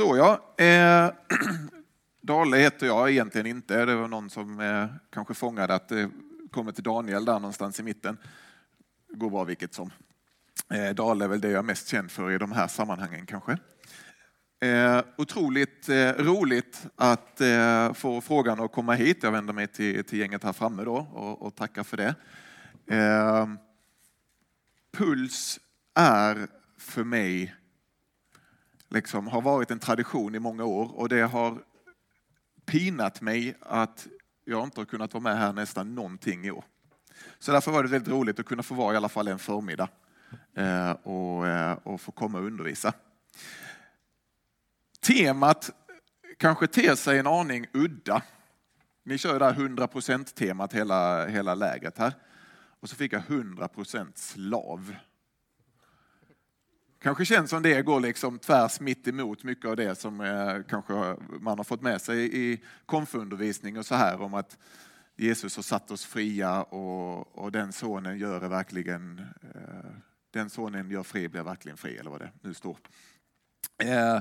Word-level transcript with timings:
Så 0.00 0.16
ja, 0.16 0.64
eh, 0.64 1.10
Dale 2.20 2.56
heter 2.56 2.86
jag 2.86 3.10
egentligen 3.10 3.46
inte. 3.46 3.84
Det 3.84 3.94
var 3.94 4.08
någon 4.08 4.30
som 4.30 4.60
eh, 4.60 4.86
kanske 5.12 5.34
fångade 5.34 5.74
att 5.74 5.88
det 5.88 6.10
kommer 6.50 6.72
till 6.72 6.84
Daniel 6.84 7.24
där 7.24 7.32
någonstans 7.32 7.80
i 7.80 7.82
mitten. 7.82 8.18
Det 9.08 9.16
går 9.16 9.30
bra 9.30 9.44
vilket 9.44 9.74
som. 9.74 9.90
Eh, 10.72 10.94
Dale 10.94 11.24
är 11.24 11.28
väl 11.28 11.40
det 11.40 11.50
jag 11.50 11.58
är 11.58 11.62
mest 11.62 11.88
känd 11.88 12.10
för 12.10 12.30
i 12.30 12.38
de 12.38 12.52
här 12.52 12.66
sammanhangen 12.66 13.26
kanske. 13.26 13.58
Eh, 14.60 15.02
otroligt 15.16 15.88
eh, 15.88 16.12
roligt 16.12 16.86
att 16.96 17.40
eh, 17.40 17.92
få 17.92 18.20
frågan 18.20 18.60
att 18.60 18.72
komma 18.72 18.94
hit. 18.94 19.22
Jag 19.22 19.32
vänder 19.32 19.52
mig 19.52 19.66
till, 19.66 20.04
till 20.04 20.18
gänget 20.18 20.44
här 20.44 20.52
framme 20.52 20.84
då 20.84 20.96
och, 20.96 21.42
och 21.42 21.54
tackar 21.54 21.82
för 21.82 21.96
det. 21.96 22.14
Eh, 22.96 23.48
Puls 24.96 25.60
är 25.94 26.46
för 26.78 27.04
mig, 27.04 27.54
liksom, 28.90 29.28
har 29.28 29.40
varit 29.40 29.70
en 29.70 29.78
tradition 29.78 30.34
i 30.34 30.38
många 30.38 30.64
år 30.64 30.98
och 30.98 31.08
det 31.08 31.20
har 31.20 31.58
pinat 32.66 33.20
mig 33.20 33.54
att 33.60 34.06
jag 34.44 34.64
inte 34.64 34.80
har 34.80 34.84
kunnat 34.84 35.14
vara 35.14 35.22
med 35.22 35.38
här 35.38 35.52
nästan 35.52 35.94
någonting 35.94 36.44
i 36.44 36.50
år. 36.50 36.64
Så 37.38 37.52
därför 37.52 37.72
var 37.72 37.82
det 37.82 37.88
väldigt 37.88 38.12
roligt 38.12 38.40
att 38.40 38.46
kunna 38.46 38.62
få 38.62 38.74
vara 38.74 38.94
i 38.94 38.96
alla 38.96 39.08
fall 39.08 39.28
en 39.28 39.38
förmiddag 39.38 39.88
eh, 40.56 40.90
och, 40.90 41.46
eh, 41.46 41.78
och 41.82 42.00
få 42.00 42.12
komma 42.12 42.38
och 42.38 42.44
undervisa. 42.44 42.92
Temat 45.00 45.70
kanske 46.36 46.66
ter 46.66 46.94
sig 46.94 47.18
en 47.18 47.26
aning 47.26 47.66
udda. 47.72 48.22
Ni 49.04 49.18
kör 49.18 49.38
det 49.38 49.44
här 49.44 49.54
100% 49.54 50.34
temat 50.34 50.72
hela, 50.72 51.26
hela 51.26 51.54
lägret 51.54 51.98
här. 51.98 52.12
Och 52.80 52.88
så 52.88 52.96
fick 52.96 53.12
jag 53.12 53.22
100% 53.22 54.12
slav. 54.14 54.94
Kanske 57.02 57.24
känns 57.24 57.50
som 57.50 57.62
det 57.62 57.82
går 57.82 58.00
liksom 58.00 58.38
tvärs 58.38 58.80
mitt 58.80 59.08
emot 59.08 59.44
mycket 59.44 59.70
av 59.70 59.76
det 59.76 59.94
som 59.94 60.20
eh, 60.20 60.62
kanske 60.68 61.16
man 61.40 61.58
har 61.58 61.64
fått 61.64 61.82
med 61.82 62.00
sig 62.00 62.36
i 62.36 62.62
konfundervisning 62.86 63.78
och 63.78 63.86
så 63.86 63.94
här 63.94 64.20
om 64.20 64.34
att 64.34 64.58
Jesus 65.16 65.56
har 65.56 65.62
satt 65.62 65.90
oss 65.90 66.04
fria 66.04 66.62
och, 66.62 67.38
och 67.38 67.52
den 67.52 67.72
sonen 67.72 68.18
gör 68.18 68.48
verkligen, 68.48 69.18
eh, 69.54 69.90
den 70.30 70.50
sonen 70.50 70.90
gör 70.90 71.02
fri 71.02 71.28
blir 71.28 71.42
verkligen 71.42 71.76
fri 71.76 71.96
eller 71.96 72.10
vad 72.10 72.20
det 72.20 72.32
nu 72.42 72.54
står. 72.54 72.76
Eh, 73.82 74.20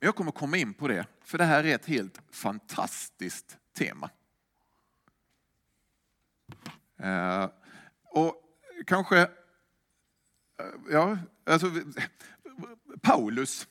jag 0.00 0.16
kommer 0.16 0.32
komma 0.32 0.56
in 0.56 0.74
på 0.74 0.88
det, 0.88 1.06
för 1.24 1.38
det 1.38 1.44
här 1.44 1.64
är 1.64 1.74
ett 1.74 1.86
helt 1.86 2.20
fantastiskt 2.30 3.58
tema. 3.78 4.10
Eh, 6.98 7.50
och 8.10 8.34
kanske, 8.86 9.18
eh, 9.18 9.26
ja, 10.90 11.18
alltså, 11.44 11.70
Paulus 13.02 13.68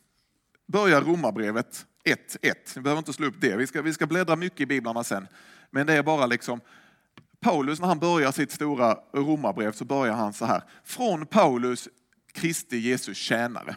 börjar 0.66 1.02
romarbrevet 1.02 1.86
1.1. 2.06 2.54
Vi 2.76 2.82
behöver 2.82 3.00
inte 3.00 3.14
slå 3.14 3.28
upp 3.28 3.42
det, 3.42 3.56
vi 3.56 3.68
ska, 3.68 3.82
vi 3.82 3.94
ska 3.94 4.08
bläddra 4.08 4.36
mycket 4.36 4.62
i 4.62 4.66
biblarna 4.66 5.04
sen. 5.04 5.28
Men 5.72 5.88
det 5.88 5.94
är 5.94 6.04
bara 6.04 6.26
liksom, 6.26 6.62
Paulus 7.40 7.80
när 7.80 7.88
han 7.88 8.00
börjar 8.00 8.32
sitt 8.32 8.52
stora 8.52 9.00
romarbrev 9.14 9.72
så 9.72 9.86
börjar 9.86 10.14
han 10.14 10.34
så 10.34 10.46
här. 10.46 10.64
Från 10.84 11.26
Paulus, 11.26 11.90
Kristi 12.32 12.78
Jesus 12.78 13.18
tjänare. 13.18 13.76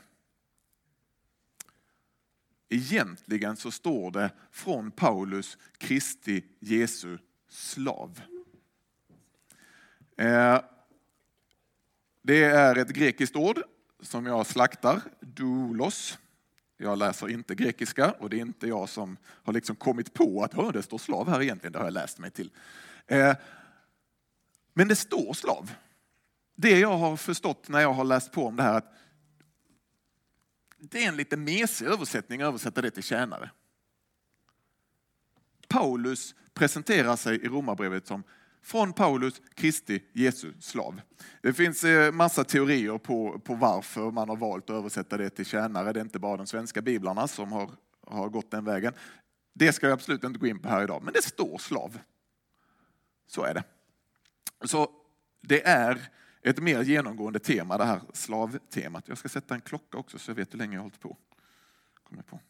Egentligen 2.69 3.57
så 3.57 3.71
står 3.71 4.11
det 4.11 4.31
från 4.51 4.91
Paulus, 4.91 5.59
Kristi 5.79 6.45
Jesu 6.61 7.19
slav. 7.49 8.21
Eh, 10.17 10.61
det 12.23 12.45
är 12.45 12.77
ett 12.77 12.89
grekiskt 12.89 13.37
ord 13.37 13.63
som 14.03 14.27
jag 14.27 14.47
slaktar, 14.47 15.01
doulos. 15.21 16.19
Jag 16.77 16.99
läser 16.99 17.29
inte 17.29 17.55
grekiska 17.55 18.11
och 18.11 18.31
det 18.31 18.37
är 18.37 18.41
inte 18.41 18.67
jag 18.67 18.89
som 18.89 19.17
har 19.27 19.53
liksom 19.53 19.77
kommit 19.77 20.15
på 20.15 20.43
att 20.43 20.73
det 20.73 20.83
står 20.83 20.99
slav 20.99 21.29
här 21.29 21.43
egentligen, 21.43 21.73
det 21.73 21.79
har 21.79 21.87
jag 21.87 21.95
läst 21.95 22.19
mig 22.19 22.31
till. 22.31 22.51
Eh, 23.07 23.37
men 24.75 24.89
det 24.89 24.97
står 24.97 25.35
slav. 25.35 25.73
Det 26.55 26.79
jag 26.79 26.99
har 26.99 27.17
förstått 27.17 27.69
när 27.69 27.81
jag 27.81 27.93
har 27.93 28.05
läst 28.05 28.33
på 28.33 28.47
om 28.47 28.57
det 28.57 28.63
här, 28.63 28.75
att 28.75 28.93
det 30.79 31.05
är 31.05 31.09
en 31.09 31.17
lite 31.17 31.37
mesig 31.37 31.87
översättning 31.87 32.43
att 32.43 32.49
översätta 32.49 32.83
det 32.83 32.91
till 32.91 33.03
tjänare. 33.03 33.51
Paulus 35.69 36.35
presenterar 36.55 37.17
sig 37.17 37.37
i 37.45 37.49
romarbrevet 37.49 38.07
som 38.07 38.23
från 38.67 38.93
Paulus, 38.93 39.43
Kristi, 39.55 40.03
Jesu 40.13 40.53
slav. 40.61 41.01
Det 41.43 41.53
finns 41.53 41.85
eh, 41.85 42.13
massa 42.13 42.45
teorier 42.45 42.99
på, 42.99 43.39
på 43.39 43.55
varför 43.55 44.11
man 44.11 44.29
har 44.29 44.37
valt 44.37 44.71
att 44.71 44.77
översätta 44.77 45.17
det 45.17 45.31
till 45.31 45.47
tjänare. 45.47 45.93
Det 45.93 46.01
är 46.01 46.05
inte 46.05 46.19
bara 46.19 46.37
de 46.37 46.47
svenska 46.47 46.83
biblarna 46.83 47.29
som 47.29 47.53
har, 47.53 47.71
har 48.07 48.29
gått 48.29 48.51
den 48.51 48.65
vägen. 48.65 48.93
Det 49.53 49.73
ska 49.73 49.87
jag 49.87 49.95
absolut 49.95 50.25
inte 50.25 50.39
gå 50.39 50.47
in 50.47 50.59
på 50.59 50.69
här 50.69 50.83
idag, 50.83 51.03
men 51.05 51.13
det 51.13 51.23
står 51.23 51.59
slav. 51.59 51.99
Så 53.27 53.43
är 53.43 53.55
det. 53.55 53.65
Så 54.65 54.91
det 55.41 55.67
är 55.67 56.11
ett 56.43 56.59
mer 56.59 56.83
genomgående 56.83 57.39
tema, 57.39 57.79
det 57.79 57.85
här 57.85 58.01
slavtemat. 58.13 59.09
Jag 59.09 59.19
ska 59.19 59.29
sätta 59.29 59.55
en 59.55 59.61
klocka 59.61 59.99
också 59.99 60.19
så 60.19 60.31
jag 60.31 60.37
vet 60.37 60.55
hur 60.55 60.59
länge 60.59 60.75
jag 60.75 60.81
har 60.81 60.85
hållit 60.85 61.01
på. 61.01 61.17
Kommer 62.03 62.23
på. 62.23 62.41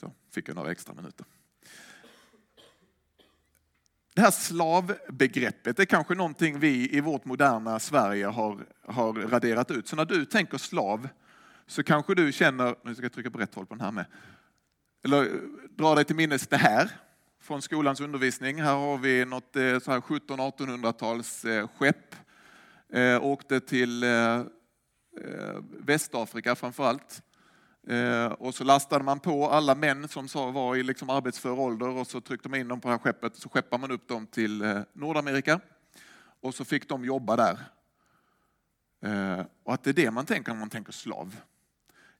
Så 0.00 0.12
fick 0.30 0.48
jag 0.48 0.56
några 0.56 0.70
extra 0.70 0.94
minuter. 0.94 1.26
Det 4.14 4.22
här 4.22 4.30
slavbegreppet 4.30 5.78
är 5.78 5.84
kanske 5.84 6.14
någonting 6.14 6.58
vi 6.58 6.96
i 6.96 7.00
vårt 7.00 7.24
moderna 7.24 7.78
Sverige 7.78 8.26
har, 8.26 8.66
har 8.86 9.12
raderat 9.12 9.70
ut. 9.70 9.88
Så 9.88 9.96
när 9.96 10.04
du 10.04 10.24
tänker 10.24 10.58
slav 10.58 11.08
så 11.66 11.82
kanske 11.82 12.14
du 12.14 12.32
känner, 12.32 12.74
nu 12.82 12.94
ska 12.94 13.04
jag 13.04 13.12
trycka 13.12 13.30
på 13.30 13.38
rätt 13.38 13.54
håll 13.54 13.66
på 13.66 13.74
den 13.74 13.84
här 13.84 13.92
med, 13.92 14.04
eller 15.04 15.40
dra 15.76 15.94
dig 15.94 16.04
till 16.04 16.16
minnes 16.16 16.46
det 16.46 16.56
här 16.56 16.90
från 17.40 17.62
skolans 17.62 18.00
undervisning. 18.00 18.62
Här 18.62 18.74
har 18.74 18.98
vi 18.98 19.24
något 19.24 19.56
eh, 19.56 19.60
1700-1800-tals 19.60 21.44
eh, 21.44 21.68
skepp. 21.68 22.14
Eh, 22.92 23.24
åkte 23.24 23.60
till 23.60 24.02
eh, 24.02 24.10
eh 24.10 24.44
Västafrika 25.78 26.54
framför 26.54 26.84
allt. 26.84 27.22
Eh, 27.88 28.26
och 28.26 28.54
så 28.54 28.64
lastade 28.64 29.04
man 29.04 29.20
på 29.20 29.48
alla 29.48 29.74
män 29.74 30.08
som 30.08 30.52
var 30.52 30.76
i 30.76 30.82
liksom 30.82 31.10
arbetsför 31.10 31.58
ålder 31.58 31.88
och 31.88 32.06
så 32.06 32.20
tryckte 32.20 32.48
man 32.48 32.60
in 32.60 32.68
dem 32.68 32.80
på 32.80 32.88
det 32.88 32.94
här 32.94 32.98
skeppet. 32.98 33.36
Så 33.36 33.48
skeppade 33.48 33.80
man 33.80 33.90
upp 33.90 34.08
dem 34.08 34.26
till 34.26 34.62
eh, 34.62 34.80
Nordamerika 34.92 35.60
och 36.40 36.54
så 36.54 36.64
fick 36.64 36.88
de 36.88 37.04
jobba 37.04 37.36
där. 37.36 37.58
Eh, 39.02 39.44
och 39.62 39.74
att 39.74 39.84
det 39.84 39.90
är 39.90 39.94
det 39.94 40.10
man 40.10 40.26
tänker 40.26 40.52
när 40.52 40.58
man 40.58 40.70
tänker 40.70 40.92
slav. 40.92 41.36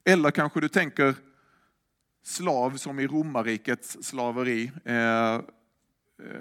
Eller 0.03 0.31
kanske 0.31 0.61
du 0.61 0.69
tänker 0.69 1.15
slav 2.23 2.77
som 2.77 2.99
i 2.99 3.07
romarrikets 3.07 3.97
slaveri. 4.03 4.71
Eh, 4.85 5.33
eh, 5.33 5.41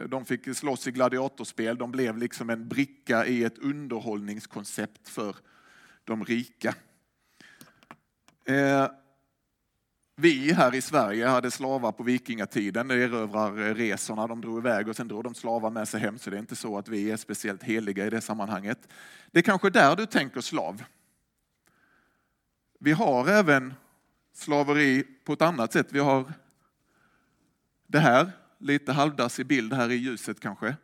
de 0.09 0.25
fick 0.25 0.57
slåss 0.57 0.87
i 0.87 0.91
gladiatorspel, 0.91 1.79
de 1.79 1.91
blev 1.91 2.19
liksom 2.19 2.51
en 2.51 2.69
bricka 2.69 3.27
i 3.27 3.45
ett 3.45 3.59
underhållningskoncept 3.59 5.09
för 5.09 5.37
de 6.05 6.25
rika. 6.25 6.75
Eh, 8.45 8.89
vi 10.21 10.53
här 10.53 10.75
i 10.75 10.81
Sverige 10.81 11.27
hade 11.27 11.51
slavar 11.51 11.93
på 11.93 12.03
vikingatiden, 12.03 12.91
erövrarresorna, 12.91 14.23
eh, 14.23 14.29
de 14.29 14.41
drog 14.41 14.59
iväg 14.59 14.89
och 14.89 14.97
sen 14.97 15.09
drog 15.09 15.25
de 15.25 15.35
slavar 15.35 15.71
med 15.71 15.89
sig 15.89 16.01
hem, 16.01 16.19
så 16.19 16.31
det 16.31 16.37
är 16.37 16.39
inte 16.39 16.57
så 16.57 16.79
att 16.79 16.89
vi 16.89 17.11
är 17.11 17.17
speciellt 17.17 17.63
heliga 17.63 18.07
i 18.07 18.11
det 18.11 18.21
sammanhanget. 18.21 18.89
Det 19.31 19.39
är 19.39 19.43
kanske 19.43 19.71
där 19.71 19.97
du 19.97 20.07
tänker 20.07 20.41
slav. 20.41 20.85
Vi 22.81 22.93
har 22.93 23.29
även 23.29 23.75
slaveri 24.33 25.05
på 25.25 25.33
ett 25.33 25.43
annat 25.43 25.73
sätt. 25.73 25.87
Vi 25.91 25.99
har 25.99 26.33
det 27.87 27.99
här, 27.99 28.31
lite 28.59 28.93
halvdassig 28.93 29.47
bild 29.47 29.73
här 29.73 29.91
i 29.91 29.95
ljuset 29.95 30.41
kanske. 30.41 30.77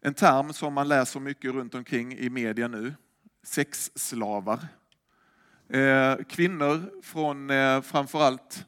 En 0.00 0.14
term 0.14 0.52
som 0.52 0.74
man 0.74 0.88
läser 0.88 1.20
mycket 1.20 1.52
runt 1.52 1.74
omkring 1.74 2.18
i 2.18 2.30
media 2.30 2.68
nu, 2.68 2.94
sexslavar. 3.42 4.68
Eh, 5.68 6.16
kvinnor 6.28 7.02
från 7.02 7.50
eh, 7.50 7.82
framförallt 7.82 8.66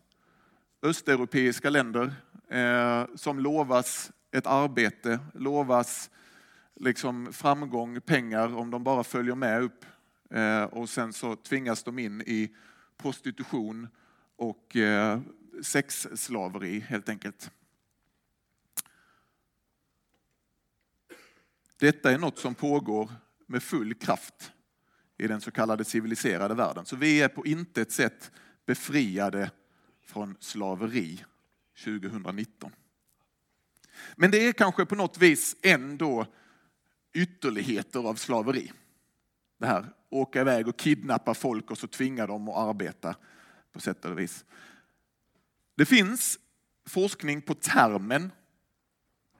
östeuropeiska 0.82 1.70
länder 1.70 2.12
eh, 2.48 3.06
som 3.14 3.38
lovas 3.38 4.12
ett 4.30 4.46
arbete, 4.46 5.18
lovas 5.34 6.10
liksom 6.76 7.32
framgång, 7.32 8.00
pengar 8.00 8.56
om 8.56 8.70
de 8.70 8.84
bara 8.84 9.04
följer 9.04 9.34
med 9.34 9.62
upp. 9.62 9.84
Eh, 10.30 10.62
och 10.62 10.88
sen 10.88 11.12
så 11.12 11.36
tvingas 11.36 11.82
de 11.82 11.98
in 11.98 12.20
i 12.20 12.54
prostitution 12.96 13.88
och 14.36 14.76
eh, 14.76 15.20
sexslaveri 15.62 16.80
helt 16.80 17.08
enkelt. 17.08 17.50
Detta 21.76 22.12
är 22.12 22.18
något 22.18 22.38
som 22.38 22.54
pågår 22.54 23.10
med 23.46 23.62
full 23.62 23.94
kraft 23.94 24.52
i 25.18 25.26
den 25.26 25.40
så 25.40 25.50
kallade 25.50 25.84
civiliserade 25.84 26.54
världen. 26.54 26.86
Så 26.86 26.96
vi 26.96 27.22
är 27.22 27.28
på 27.28 27.46
intet 27.46 27.92
sätt 27.92 28.30
befriade 28.66 29.50
från 30.06 30.36
slaveri 30.40 31.24
2019. 31.84 32.72
Men 34.16 34.30
det 34.30 34.46
är 34.46 34.52
kanske 34.52 34.86
på 34.86 34.94
något 34.94 35.18
vis 35.18 35.56
ändå 35.62 36.26
ytterligheter 37.12 38.08
av 38.08 38.14
slaveri. 38.14 38.72
Det 39.58 39.66
här, 39.66 39.86
åka 40.10 40.40
iväg 40.40 40.68
och 40.68 40.78
kidnappa 40.78 41.34
folk 41.34 41.70
och 41.70 41.78
så 41.78 41.86
tvinga 41.86 42.26
dem 42.26 42.48
att 42.48 42.56
arbeta 42.56 43.16
på 43.72 43.80
sätt 43.80 44.04
och 44.04 44.18
vis. 44.18 44.44
Det 45.74 45.86
finns 45.86 46.38
forskning 46.86 47.42
på 47.42 47.54
termen 47.54 48.32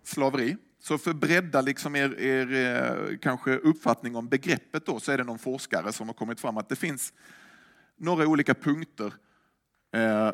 slaveri. 0.03 0.57
Så 0.79 0.99
för 0.99 1.11
att 1.11 1.17
bredda 1.17 1.61
liksom 1.61 1.97
er, 1.97 2.21
er 2.21 2.53
eh, 2.53 3.19
kanske 3.19 3.57
uppfattning 3.57 4.17
om 4.17 4.29
begreppet 4.29 4.87
då, 4.87 5.01
så 5.01 5.13
är 5.13 5.19
det 5.19 5.25
någon 5.25 5.39
forskare 5.39 5.93
som 5.93 6.09
har 6.09 6.15
kommit 6.15 6.41
fram 6.41 6.57
att 6.57 6.69
det 6.69 6.77
finns 6.77 7.13
några 7.97 8.27
olika 8.27 8.55
punkter 8.55 9.13
eh, 9.93 10.33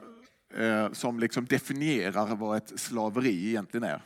eh, 0.54 0.92
som 0.92 1.18
liksom 1.18 1.44
definierar 1.44 2.36
vad 2.36 2.56
ett 2.56 2.80
slaveri 2.80 3.48
egentligen 3.48 3.84
är. 3.84 4.02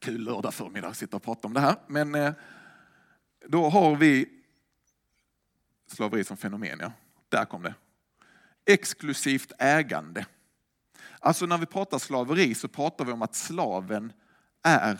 Kul 0.00 0.20
lördag 0.20 0.54
förmiddag 0.54 0.88
att 0.88 0.96
sitta 0.96 1.16
och 1.16 1.22
prata 1.22 1.48
om 1.48 1.54
det 1.54 1.60
här. 1.60 1.76
Men 1.86 2.14
eh, 2.14 2.32
då 3.46 3.68
har 3.68 3.96
vi 3.96 4.28
slaveri 5.86 6.24
som 6.24 6.36
fenomen, 6.36 6.78
ja. 6.80 6.92
Där 7.28 7.44
kom 7.44 7.62
det. 7.62 7.74
Exklusivt 8.64 9.52
ägande. 9.58 10.26
Alltså 11.20 11.46
när 11.46 11.58
vi 11.58 11.66
pratar 11.66 11.98
slaveri 11.98 12.54
så 12.54 12.68
pratar 12.68 13.04
vi 13.04 13.12
om 13.12 13.22
att 13.22 13.34
slaven 13.34 14.12
är 14.62 14.98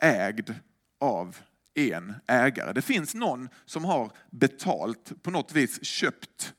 ägd 0.00 0.54
av 1.00 1.36
en 1.74 2.14
ägare. 2.26 2.72
Det 2.72 2.82
finns 2.82 3.14
någon 3.14 3.48
som 3.64 3.84
har 3.84 4.12
betalt, 4.30 5.22
på 5.22 5.30
något 5.30 5.52
vis 5.52 5.84
köpt, 5.84 6.54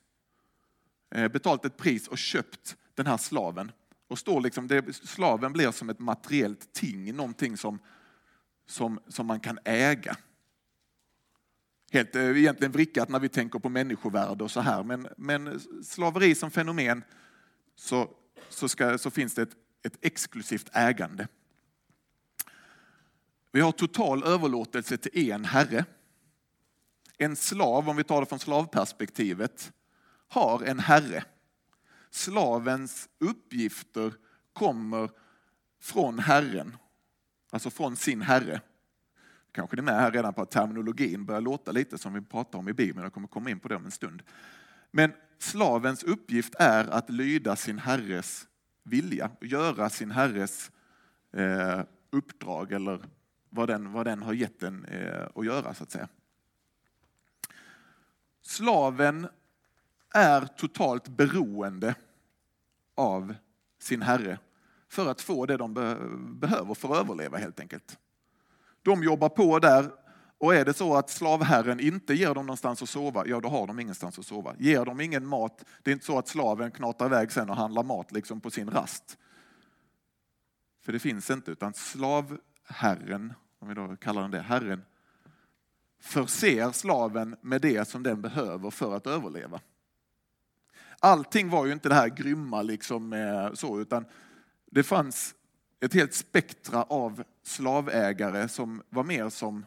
eh, 1.16 1.28
betalt 1.28 1.66
ett 1.66 1.78
pris 1.78 2.08
och 2.08 2.18
köpt 2.18 2.78
den 2.94 3.08
här 3.08 3.18
slaven. 3.18 3.72
Och 4.08 4.20
står 4.20 4.42
liksom, 4.42 4.68
det, 4.68 4.94
slaven 4.94 5.54
blir 5.54 5.72
som 5.72 5.90
ett 5.90 6.00
materiellt 6.00 6.74
ting, 6.74 7.16
någonting 7.16 7.58
som, 7.58 7.80
som, 8.68 9.00
som 9.08 9.28
man 9.28 9.40
kan 9.40 9.60
äga. 9.66 10.18
Helt 11.92 12.16
eh, 12.16 12.38
egentligen 12.38 12.72
vrickat 12.72 13.10
när 13.10 13.20
vi 13.20 13.30
tänker 13.30 13.60
på 13.60 13.70
människovärde 13.70 14.44
och 14.44 14.52
så 14.52 14.62
här, 14.62 14.84
men, 14.84 15.08
men 15.18 15.60
slaveri 15.84 16.36
som 16.36 16.52
fenomen 16.52 17.04
så, 17.76 18.10
så, 18.50 18.70
ska, 18.70 18.98
så 18.98 19.12
finns 19.12 19.34
det 19.34 19.42
ett, 19.42 19.56
ett 19.84 19.98
exklusivt 20.02 20.70
ägande. 20.74 21.28
Vi 23.56 23.62
har 23.62 23.72
total 23.72 24.24
överlåtelse 24.24 24.98
till 24.98 25.32
en 25.32 25.46
herre. 25.46 25.86
En 27.18 27.36
slav, 27.36 27.90
om 27.90 27.96
vi 27.96 28.04
tar 28.04 28.20
det 28.20 28.26
från 28.26 28.40
slavperspektivet, 28.40 29.74
har 30.28 30.64
en 30.64 30.80
herre. 30.80 31.24
Slavens 32.10 33.10
uppgifter 33.20 34.14
kommer 34.54 35.10
från 35.82 36.20
Herren, 36.20 36.78
alltså 37.52 37.70
från 37.70 37.96
sin 37.96 38.22
herre. 38.22 38.62
Kanske 39.52 39.76
ni 39.76 39.80
är 39.80 39.84
med 39.84 39.96
här 39.96 40.12
redan 40.12 40.34
på 40.34 40.42
att 40.42 40.52
terminologin 40.52 41.26
börjar 41.26 41.42
låta 41.42 41.72
lite 41.72 41.98
som 41.98 42.14
vi 42.14 42.22
pratar 42.22 42.60
om 42.60 42.70
i 42.70 42.74
Bibeln, 42.74 43.04
jag 43.04 43.14
kommer 43.14 43.28
komma 43.28 43.50
in 43.50 43.60
på 43.60 43.68
det 43.68 43.76
om 43.76 43.86
en 43.86 43.92
stund. 43.92 44.24
Men 44.92 45.14
slavens 45.40 46.04
uppgift 46.04 46.56
är 46.60 46.86
att 46.86 47.10
lyda 47.10 47.56
sin 47.56 47.80
herres 47.80 48.48
vilja, 48.84 49.32
göra 49.42 49.90
sin 49.90 50.12
herres 50.12 50.72
eh, 51.34 51.82
uppdrag 52.12 52.72
eller 52.72 53.06
vad 53.54 53.70
den, 53.70 53.92
vad 53.92 54.06
den 54.06 54.22
har 54.22 54.34
gett 54.34 54.60
den 54.60 54.86
eh, 54.86 55.28
att 55.36 55.46
göra 55.46 55.74
så 55.74 55.84
att 55.84 55.92
säga. 55.92 56.08
Slaven 58.42 59.28
är 60.14 60.46
totalt 60.46 61.08
beroende 61.08 61.96
av 62.96 63.36
sin 63.80 64.02
herre 64.02 64.40
för 64.90 65.12
att 65.12 65.22
få 65.22 65.46
det 65.46 65.58
de 65.58 65.74
be 65.74 65.98
behöver 66.48 66.74
för 66.74 66.94
att 66.94 66.98
överleva 66.98 67.38
helt 67.38 67.60
enkelt. 67.60 67.98
De 68.82 69.04
jobbar 69.04 69.30
på 69.30 69.60
där 69.60 69.92
och 70.38 70.56
är 70.56 70.66
det 70.66 70.74
så 70.74 70.96
att 70.96 71.10
slavherren 71.10 71.80
inte 71.80 72.14
ger 72.14 72.34
dem 72.34 72.46
någonstans 72.46 72.82
att 72.82 72.90
sova, 72.90 73.28
ja 73.28 73.40
då 73.40 73.50
har 73.50 73.68
de 73.68 73.80
ingenstans 73.80 74.20
att 74.20 74.26
sova. 74.26 74.56
Ger 74.60 74.86
de 74.86 75.02
ingen 75.02 75.26
mat, 75.26 75.66
det 75.84 75.92
är 75.92 75.94
inte 75.94 76.06
så 76.06 76.18
att 76.18 76.28
slaven 76.28 76.72
knatar 76.72 77.06
iväg 77.06 77.32
sen 77.32 77.50
och 77.50 77.56
handlar 77.56 77.84
mat 77.84 78.12
liksom 78.12 78.42
på 78.42 78.52
sin 78.52 78.70
rast. 78.70 79.18
För 80.82 80.94
det 80.94 81.00
finns 81.00 81.30
inte, 81.30 81.52
utan 81.52 81.74
slavherren 81.74 83.34
om 83.64 83.70
vi 83.70 83.76
då 83.76 83.96
kallar 83.96 84.22
den 84.22 84.32
det, 84.32 84.42
Herren, 84.42 84.86
förser 86.00 86.72
slaven 86.72 87.36
med 87.42 87.62
det 87.62 87.88
som 87.88 88.04
den 88.04 88.22
behöver 88.22 88.70
för 88.70 88.96
att 88.96 89.08
överleva. 89.08 89.62
Allting 91.00 91.50
var 91.50 91.66
ju 91.66 91.74
inte 91.74 91.90
det 91.90 91.96
här 91.96 92.10
grymma 92.10 92.62
liksom 92.62 93.14
eh, 93.14 93.54
så, 93.54 93.82
utan 93.82 94.06
det 94.72 94.84
fanns 94.84 95.36
ett 95.80 95.94
helt 95.94 96.14
spektra 96.14 96.84
av 96.84 97.24
slavägare 97.44 98.48
som 98.48 98.82
var 98.90 99.04
mer 99.04 99.30
som 99.30 99.66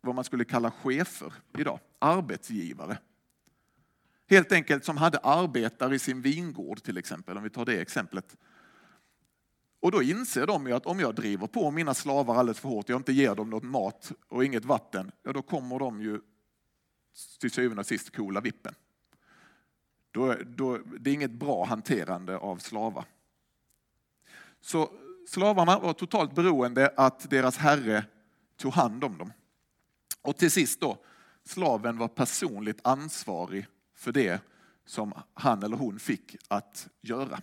vad 0.00 0.14
man 0.14 0.24
skulle 0.24 0.44
kalla 0.44 0.70
chefer 0.70 1.32
idag, 1.58 1.80
arbetsgivare. 1.98 2.98
Helt 4.28 4.52
enkelt 4.52 4.84
som 4.84 4.96
hade 4.96 5.18
arbetare 5.18 5.94
i 5.94 5.98
sin 5.98 6.22
vingård 6.22 6.82
till 6.82 6.96
exempel, 6.98 7.36
om 7.36 7.42
vi 7.42 7.50
tar 7.50 7.64
det 7.64 7.80
exemplet. 7.80 8.36
Och 9.82 9.90
då 9.90 10.02
inser 10.02 10.46
de 10.46 10.66
ju 10.66 10.72
att 10.72 10.86
om 10.86 11.00
jag 11.00 11.14
driver 11.14 11.46
på 11.46 11.70
mina 11.70 11.94
slavar 11.94 12.34
alldeles 12.36 12.60
för 12.60 12.68
hårt, 12.68 12.88
jag 12.88 12.96
inte 13.00 13.12
ger 13.12 13.34
dem 13.34 13.50
något 13.50 13.62
mat 13.62 14.12
och 14.28 14.44
inget 14.44 14.64
vatten, 14.64 15.12
ja 15.22 15.32
då 15.32 15.42
kommer 15.42 15.78
de 15.78 16.02
ju 16.02 16.20
till 17.40 17.50
syvende 17.50 17.80
och 17.80 17.86
sist 17.86 18.16
kola 18.16 18.40
vippen. 18.40 18.74
Då, 20.10 20.34
då, 20.46 20.78
det 21.00 21.10
är 21.10 21.14
inget 21.14 21.30
bra 21.30 21.64
hanterande 21.64 22.38
av 22.38 22.56
slavar. 22.56 23.04
Så 24.60 24.90
slavarna 25.28 25.78
var 25.78 25.92
totalt 25.92 26.34
beroende 26.34 26.92
att 26.96 27.30
deras 27.30 27.56
herre 27.56 28.04
tog 28.56 28.72
hand 28.72 29.04
om 29.04 29.18
dem. 29.18 29.32
Och 30.22 30.36
till 30.36 30.50
sist 30.50 30.80
då, 30.80 30.98
slaven 31.44 31.98
var 31.98 32.08
personligt 32.08 32.80
ansvarig 32.84 33.66
för 33.94 34.12
det 34.12 34.42
som 34.86 35.12
han 35.34 35.62
eller 35.62 35.76
hon 35.76 35.98
fick 35.98 36.36
att 36.48 36.88
göra. 37.00 37.40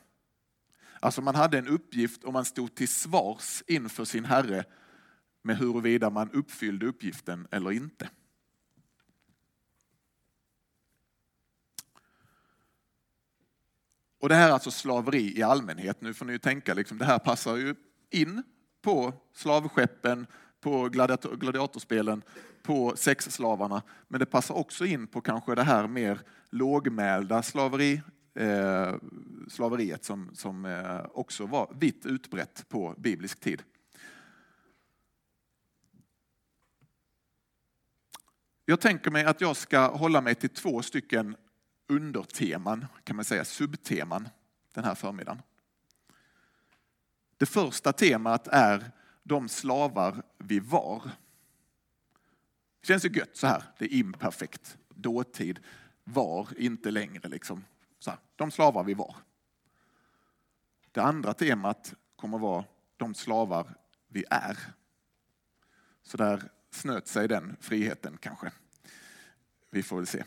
Alltså 1.00 1.22
man 1.22 1.36
hade 1.36 1.57
en 1.57 1.68
uppgift 1.68 2.24
och 2.24 2.34
man 2.34 2.46
stod 2.46 2.75
till 2.75 2.88
svars 2.88 3.63
inför 3.68 4.06
sin 4.06 4.25
herre 4.25 4.63
med 5.42 5.57
huruvida 5.57 6.10
man 6.10 6.31
uppfyllde 6.31 6.86
uppgiften 6.86 7.48
eller 7.51 7.72
inte. 7.72 8.10
Och 14.19 14.30
det 14.30 14.36
här 14.36 14.50
är 14.50 14.54
alltså 14.54 14.72
slaveri 14.72 15.38
i 15.38 15.44
allmänhet. 15.44 16.01
Nu 16.01 16.13
får 16.13 16.25
ni 16.25 16.31
ju 16.31 16.40
tänka, 16.40 16.74
liksom, 16.74 16.98
det 16.98 17.06
här 17.06 17.19
passar 17.19 17.56
ju 17.56 17.75
in 18.10 18.44
på 18.81 19.13
slavskeppen, 19.34 20.28
på 20.62 20.90
gladiator 20.90 21.36
gladiatorspelen, 21.36 22.24
på 22.63 22.94
sexslavarna. 22.96 23.81
Men 24.07 24.19
det 24.19 24.25
passar 24.25 24.56
också 24.56 24.86
in 24.86 25.08
på 25.08 25.22
kanske 25.22 25.56
det 25.56 25.63
här 25.63 25.88
mer 25.88 26.22
lågmälda 26.50 27.44
slaveri, 27.44 28.01
eh, 28.33 28.95
slaveriet 29.48 30.03
som, 30.03 30.36
som 30.36 30.65
eh, 30.65 31.05
också 31.13 31.45
var 31.45 31.75
vitt 31.79 32.05
utbrett 32.05 32.65
på 32.69 32.95
biblisk 32.98 33.39
tid. 33.39 33.63
Jag 38.65 38.81
tänker 38.81 39.12
mig 39.12 39.25
att 39.25 39.41
jag 39.41 39.55
ska 39.55 39.88
hålla 39.88 40.21
mig 40.21 40.36
till 40.36 40.50
två 40.50 40.81
stycken 40.81 41.36
underteman, 41.88 42.86
kan 43.03 43.15
man 43.15 43.25
säga, 43.25 43.45
subteman 43.45 44.29
den 44.74 44.83
här 44.83 44.95
förmiddagen. 44.95 45.41
Det 47.38 47.45
första 47.45 47.93
temat 47.93 48.48
är 48.48 48.91
de 49.24 49.50
slavar 49.50 50.24
vi 50.38 50.59
var. 50.59 51.01
Det 52.81 52.88
känns 52.88 53.05
ju 53.05 53.09
gött 53.09 53.38
så 53.38 53.48
här, 53.48 53.63
det 53.77 53.86
är 53.86 53.93
imperfekt, 53.93 54.77
dåtid, 54.89 55.59
var, 56.03 56.48
inte 56.57 56.91
längre 56.91 57.29
liksom. 57.29 57.63
Så 58.00 58.10
här, 58.10 58.20
de 58.36 58.51
slavar 58.51 58.84
vi 58.84 58.94
var. 58.94 59.15
Det 60.91 61.01
andra 61.01 61.34
temat 61.34 61.94
kommer 62.15 62.38
att 62.38 62.41
vara 62.41 62.65
de 62.98 63.13
slavar 63.13 63.75
vi 64.08 64.25
är. 64.29 64.58
Så 66.03 66.18
där 66.18 66.44
snöt 66.72 67.08
sig 67.08 67.27
den 67.27 67.56
friheten 67.62 68.18
kanske. 68.18 68.51
Vi 69.70 69.84
får 69.84 69.96
väl 69.96 70.08
se. 70.08 70.24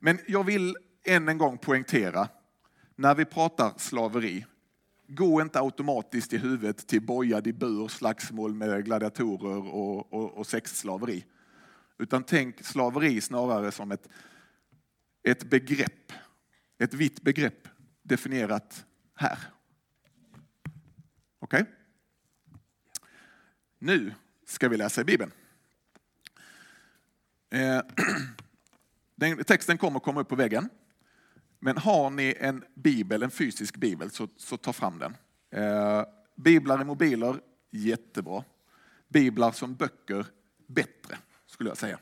Men 0.00 0.18
jag 0.26 0.44
vill 0.44 0.76
än 1.04 1.28
en 1.28 1.38
gång 1.38 1.58
poängtera, 1.58 2.28
när 2.96 3.14
vi 3.14 3.24
pratar 3.24 3.72
slaveri, 3.76 4.46
gå 5.06 5.42
inte 5.42 5.60
automatiskt 5.60 6.32
i 6.32 6.38
huvudet 6.38 6.86
till 6.86 7.06
bojad 7.06 7.46
i 7.46 7.52
bur, 7.52 7.88
slagsmål 7.88 8.54
med 8.54 8.84
gladiatorer 8.84 9.74
och, 9.74 10.12
och, 10.12 10.38
och 10.38 10.46
sexslaveri. 10.46 11.24
Utan 11.98 12.22
tänk 12.22 12.64
slaveri 12.64 13.20
snarare 13.20 13.72
som 13.72 13.92
ett, 13.92 14.08
ett 15.22 15.50
begrepp 15.50 16.12
ett 16.82 16.94
vitt 16.94 17.22
begrepp 17.22 17.68
definierat 18.02 18.86
här. 19.14 19.38
Okej? 21.38 21.60
Okay? 21.60 21.72
Nu 23.78 24.14
ska 24.46 24.68
vi 24.68 24.76
läsa 24.76 25.00
i 25.00 25.04
Bibeln. 25.04 25.32
Eh, 27.50 27.80
den, 29.14 29.44
texten 29.44 29.78
kommer 29.78 30.00
komma 30.00 30.20
upp 30.20 30.28
på 30.28 30.36
väggen. 30.36 30.68
Men 31.58 31.78
har 31.78 32.10
ni 32.10 32.36
en 32.38 32.64
bibel, 32.74 33.22
en 33.22 33.30
fysisk 33.30 33.76
bibel, 33.76 34.10
så, 34.10 34.28
så 34.36 34.56
ta 34.56 34.72
fram 34.72 34.98
den. 34.98 35.16
Eh, 35.50 36.04
biblar 36.36 36.80
i 36.80 36.84
mobiler, 36.84 37.40
jättebra. 37.70 38.44
Biblar 39.08 39.52
som 39.52 39.74
böcker, 39.74 40.26
bättre, 40.66 41.18
skulle 41.46 41.70
jag 41.70 41.76
säga. 41.76 41.98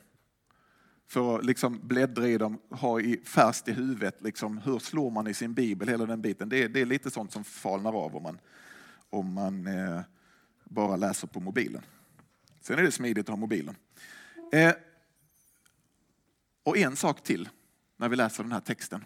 För 1.11 1.39
att 1.39 1.45
liksom 1.45 1.79
bläddra 1.83 2.27
i 2.27 2.37
dem, 2.37 2.59
ha 2.69 2.99
i 2.99 3.21
färskt 3.23 3.67
i 3.67 3.71
huvudet, 3.71 4.21
liksom, 4.21 4.57
hur 4.57 4.79
slår 4.79 5.11
man 5.11 5.27
i 5.27 5.33
sin 5.33 5.53
bibel, 5.53 5.89
hela 5.89 6.05
den 6.05 6.21
biten. 6.21 6.49
Det 6.49 6.63
är, 6.63 6.69
det 6.69 6.81
är 6.81 6.85
lite 6.85 7.11
sånt 7.11 7.31
som 7.31 7.43
falnar 7.43 7.93
av 7.93 8.15
om 8.15 8.23
man, 8.23 8.39
om 9.09 9.33
man 9.33 9.67
eh, 9.67 10.01
bara 10.63 10.95
läser 10.95 11.27
på 11.27 11.39
mobilen. 11.39 11.81
Sen 12.61 12.79
är 12.79 12.83
det 12.83 12.91
smidigt 12.91 13.25
att 13.25 13.29
ha 13.29 13.35
mobilen. 13.35 13.75
Eh, 14.51 14.73
och 16.63 16.77
en 16.77 16.95
sak 16.95 17.23
till 17.23 17.49
när 17.97 18.09
vi 18.09 18.15
läser 18.15 18.43
den 18.43 18.51
här 18.51 18.59
texten. 18.59 19.05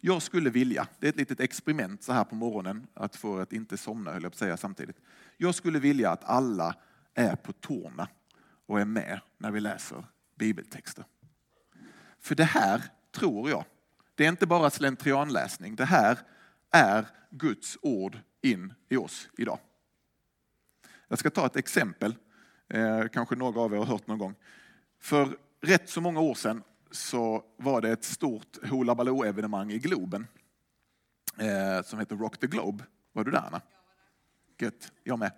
Jag 0.00 0.22
skulle 0.22 0.50
vilja, 0.50 0.88
det 0.98 1.06
är 1.06 1.10
ett 1.10 1.16
litet 1.16 1.40
experiment 1.40 2.02
så 2.02 2.12
här 2.12 2.24
på 2.24 2.34
morgonen, 2.34 2.86
att 2.94 3.16
få 3.16 3.38
att 3.38 3.52
inte 3.52 3.76
somna 3.76 4.12
höll 4.12 4.22
jag 4.22 4.32
på 4.32 4.34
att 4.34 4.38
säga 4.38 4.56
samtidigt. 4.56 4.96
Jag 5.36 5.54
skulle 5.54 5.78
vilja 5.78 6.10
att 6.10 6.24
alla 6.24 6.74
är 7.14 7.36
på 7.36 7.52
tårna 7.52 8.08
och 8.66 8.80
är 8.80 8.84
med 8.84 9.20
när 9.38 9.50
vi 9.50 9.60
läser 9.60 10.04
bibeltexter. 10.40 11.04
För 12.20 12.34
det 12.34 12.44
här 12.44 12.82
tror 13.12 13.50
jag, 13.50 13.64
det 14.14 14.24
är 14.24 14.28
inte 14.28 14.46
bara 14.46 14.70
slentrianläsning, 14.70 15.76
det 15.76 15.84
här 15.84 16.18
är 16.70 17.06
Guds 17.30 17.78
ord 17.82 18.18
in 18.42 18.74
i 18.88 18.96
oss 18.96 19.28
idag. 19.38 19.58
Jag 21.08 21.18
ska 21.18 21.30
ta 21.30 21.46
ett 21.46 21.56
exempel, 21.56 22.16
eh, 22.68 23.04
kanske 23.12 23.36
några 23.36 23.60
av 23.60 23.72
er 23.72 23.76
har 23.76 23.84
hört 23.84 24.06
någon 24.06 24.18
gång. 24.18 24.34
För 25.00 25.36
rätt 25.60 25.88
så 25.88 26.00
många 26.00 26.20
år 26.20 26.34
sedan 26.34 26.62
så 26.90 27.44
var 27.56 27.80
det 27.80 27.90
ett 27.90 28.04
stort 28.04 28.68
Hoola 28.68 28.94
Baloo-evenemang 28.94 29.72
i 29.72 29.78
Globen 29.78 30.26
eh, 31.38 31.82
som 31.84 31.98
heter 31.98 32.16
Rock 32.16 32.38
the 32.38 32.46
Globe. 32.46 32.84
Var 33.12 33.24
du 33.24 33.30
där 33.30 33.38
Anna? 33.46 33.60
Gött, 34.58 34.92
jag 35.04 35.18
med. 35.18 35.32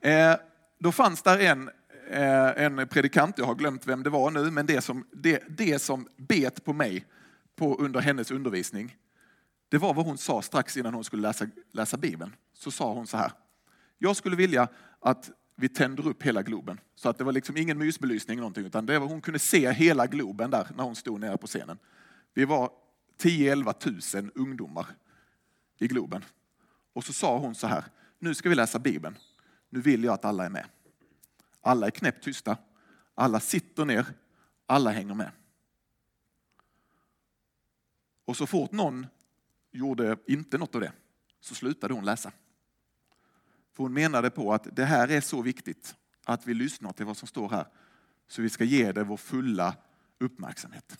Eh, 0.00 0.38
då 0.78 0.92
fanns 0.92 1.22
där 1.22 1.38
en, 1.38 1.70
Eh, 2.10 2.64
en 2.64 2.88
predikant, 2.88 3.38
jag 3.38 3.46
har 3.46 3.54
glömt 3.54 3.86
vem 3.86 4.02
det 4.02 4.10
var 4.10 4.30
nu, 4.30 4.50
men 4.50 4.66
det 4.66 4.80
som, 4.80 5.06
det, 5.12 5.42
det 5.48 5.78
som 5.78 6.08
bet 6.16 6.64
på 6.64 6.72
mig 6.72 7.06
på, 7.56 7.76
under 7.76 8.00
hennes 8.00 8.30
undervisning, 8.30 8.96
det 9.68 9.78
var 9.78 9.94
vad 9.94 10.06
hon 10.06 10.18
sa 10.18 10.42
strax 10.42 10.76
innan 10.76 10.94
hon 10.94 11.04
skulle 11.04 11.22
läsa, 11.22 11.46
läsa 11.72 11.96
Bibeln. 11.96 12.36
Så 12.52 12.70
sa 12.70 12.92
hon 12.92 13.06
så 13.06 13.16
här, 13.16 13.32
jag 13.98 14.16
skulle 14.16 14.36
vilja 14.36 14.68
att 15.00 15.30
vi 15.56 15.68
tänder 15.68 16.06
upp 16.06 16.22
hela 16.22 16.42
Globen. 16.42 16.80
Så 16.94 17.08
att 17.08 17.18
det 17.18 17.24
var 17.24 17.32
liksom 17.32 17.56
ingen 17.56 17.78
mysbelysning 17.78 18.38
någonting, 18.38 18.66
utan 18.66 18.86
det 18.86 18.98
var, 18.98 19.06
hon 19.06 19.20
kunde 19.20 19.38
se 19.38 19.72
hela 19.72 20.06
Globen 20.06 20.50
där 20.50 20.68
när 20.76 20.84
hon 20.84 20.96
stod 20.96 21.20
nere 21.20 21.36
på 21.36 21.46
scenen. 21.46 21.78
Vi 22.34 22.44
var 22.44 22.70
10-11 23.22 23.72
tusen 23.72 24.30
ungdomar 24.34 24.86
i 25.78 25.88
Globen. 25.88 26.24
Och 26.92 27.04
så 27.04 27.12
sa 27.12 27.38
hon 27.38 27.54
så 27.54 27.66
här, 27.66 27.84
nu 28.18 28.34
ska 28.34 28.48
vi 28.48 28.54
läsa 28.54 28.78
Bibeln. 28.78 29.18
Nu 29.70 29.80
vill 29.80 30.04
jag 30.04 30.14
att 30.14 30.24
alla 30.24 30.44
är 30.44 30.50
med. 30.50 30.66
Alla 31.68 31.86
är 31.86 31.90
knäpptysta. 31.90 32.56
Alla 33.14 33.40
sitter 33.40 33.84
ner. 33.84 34.06
Alla 34.66 34.90
hänger 34.90 35.14
med. 35.14 35.30
Och 38.24 38.36
så 38.36 38.46
fort 38.46 38.72
någon 38.72 39.06
gjorde 39.70 40.16
inte 40.26 40.58
något 40.58 40.74
av 40.74 40.80
det 40.80 40.92
så 41.40 41.54
slutade 41.54 41.94
hon 41.94 42.04
läsa. 42.04 42.32
För 43.72 43.82
hon 43.82 43.92
menade 43.92 44.30
på 44.30 44.52
att 44.52 44.76
det 44.76 44.84
här 44.84 45.10
är 45.10 45.20
så 45.20 45.42
viktigt 45.42 45.96
att 46.24 46.46
vi 46.46 46.54
lyssnar 46.54 46.92
till 46.92 47.06
vad 47.06 47.16
som 47.16 47.28
står 47.28 47.48
här. 47.48 47.66
Så 48.28 48.42
vi 48.42 48.50
ska 48.50 48.64
ge 48.64 48.92
det 48.92 49.04
vår 49.04 49.16
fulla 49.16 49.76
uppmärksamhet. 50.18 50.98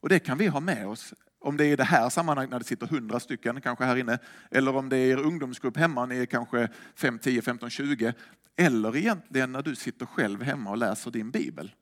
Och 0.00 0.08
det 0.08 0.18
kan 0.18 0.38
vi 0.38 0.46
ha 0.46 0.60
med 0.60 0.86
oss. 0.86 1.14
Om 1.42 1.56
det 1.56 1.66
är 1.66 1.72
i 1.72 1.76
det 1.76 1.84
här 1.84 2.08
sammanhanget 2.08 2.50
när 2.50 2.58
det 2.58 2.64
sitter 2.64 2.86
hundra 2.86 3.20
stycken 3.20 3.60
kanske 3.60 3.84
här 3.84 3.96
inne. 3.96 4.18
Eller 4.50 4.76
om 4.76 4.88
det 4.88 4.96
är 4.96 5.06
er 5.06 5.18
ungdomsgrupp 5.18 5.76
hemma, 5.76 6.06
ni 6.06 6.18
är 6.18 6.26
kanske 6.26 6.68
5, 6.94 7.18
10, 7.18 7.42
15, 7.42 7.70
20. 7.70 8.12
Eller 8.56 8.96
egentligen 8.96 9.52
när 9.52 9.62
du 9.62 9.74
sitter 9.74 10.06
själv 10.06 10.42
hemma 10.42 10.70
och 10.70 10.76
läser 10.76 11.10
din 11.10 11.30
bibel. 11.30 11.74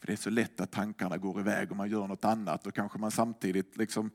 För 0.00 0.06
det 0.06 0.12
är 0.12 0.16
så 0.16 0.30
lätt 0.30 0.60
att 0.60 0.72
tankarna 0.72 1.16
går 1.16 1.40
iväg 1.40 1.70
och 1.70 1.76
man 1.76 1.90
gör 1.90 2.06
något 2.06 2.24
annat 2.24 2.66
och 2.66 2.74
kanske 2.74 2.98
man 2.98 3.10
samtidigt 3.10 3.76
liksom 3.76 4.10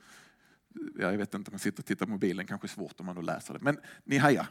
jag 0.96 1.18
vet 1.18 1.34
inte 1.34 1.52
man 1.52 1.60
sitter 1.60 1.80
och 1.80 1.86
tittar 1.86 2.06
på 2.06 2.12
mobilen, 2.12 2.48
kanske 2.48 2.68
svårt 2.68 3.00
om 3.00 3.06
man 3.06 3.16
då 3.16 3.22
läser 3.22 3.54
det. 3.54 3.60
Men 3.60 3.78
ni 4.04 4.18
hajar. 4.18 4.48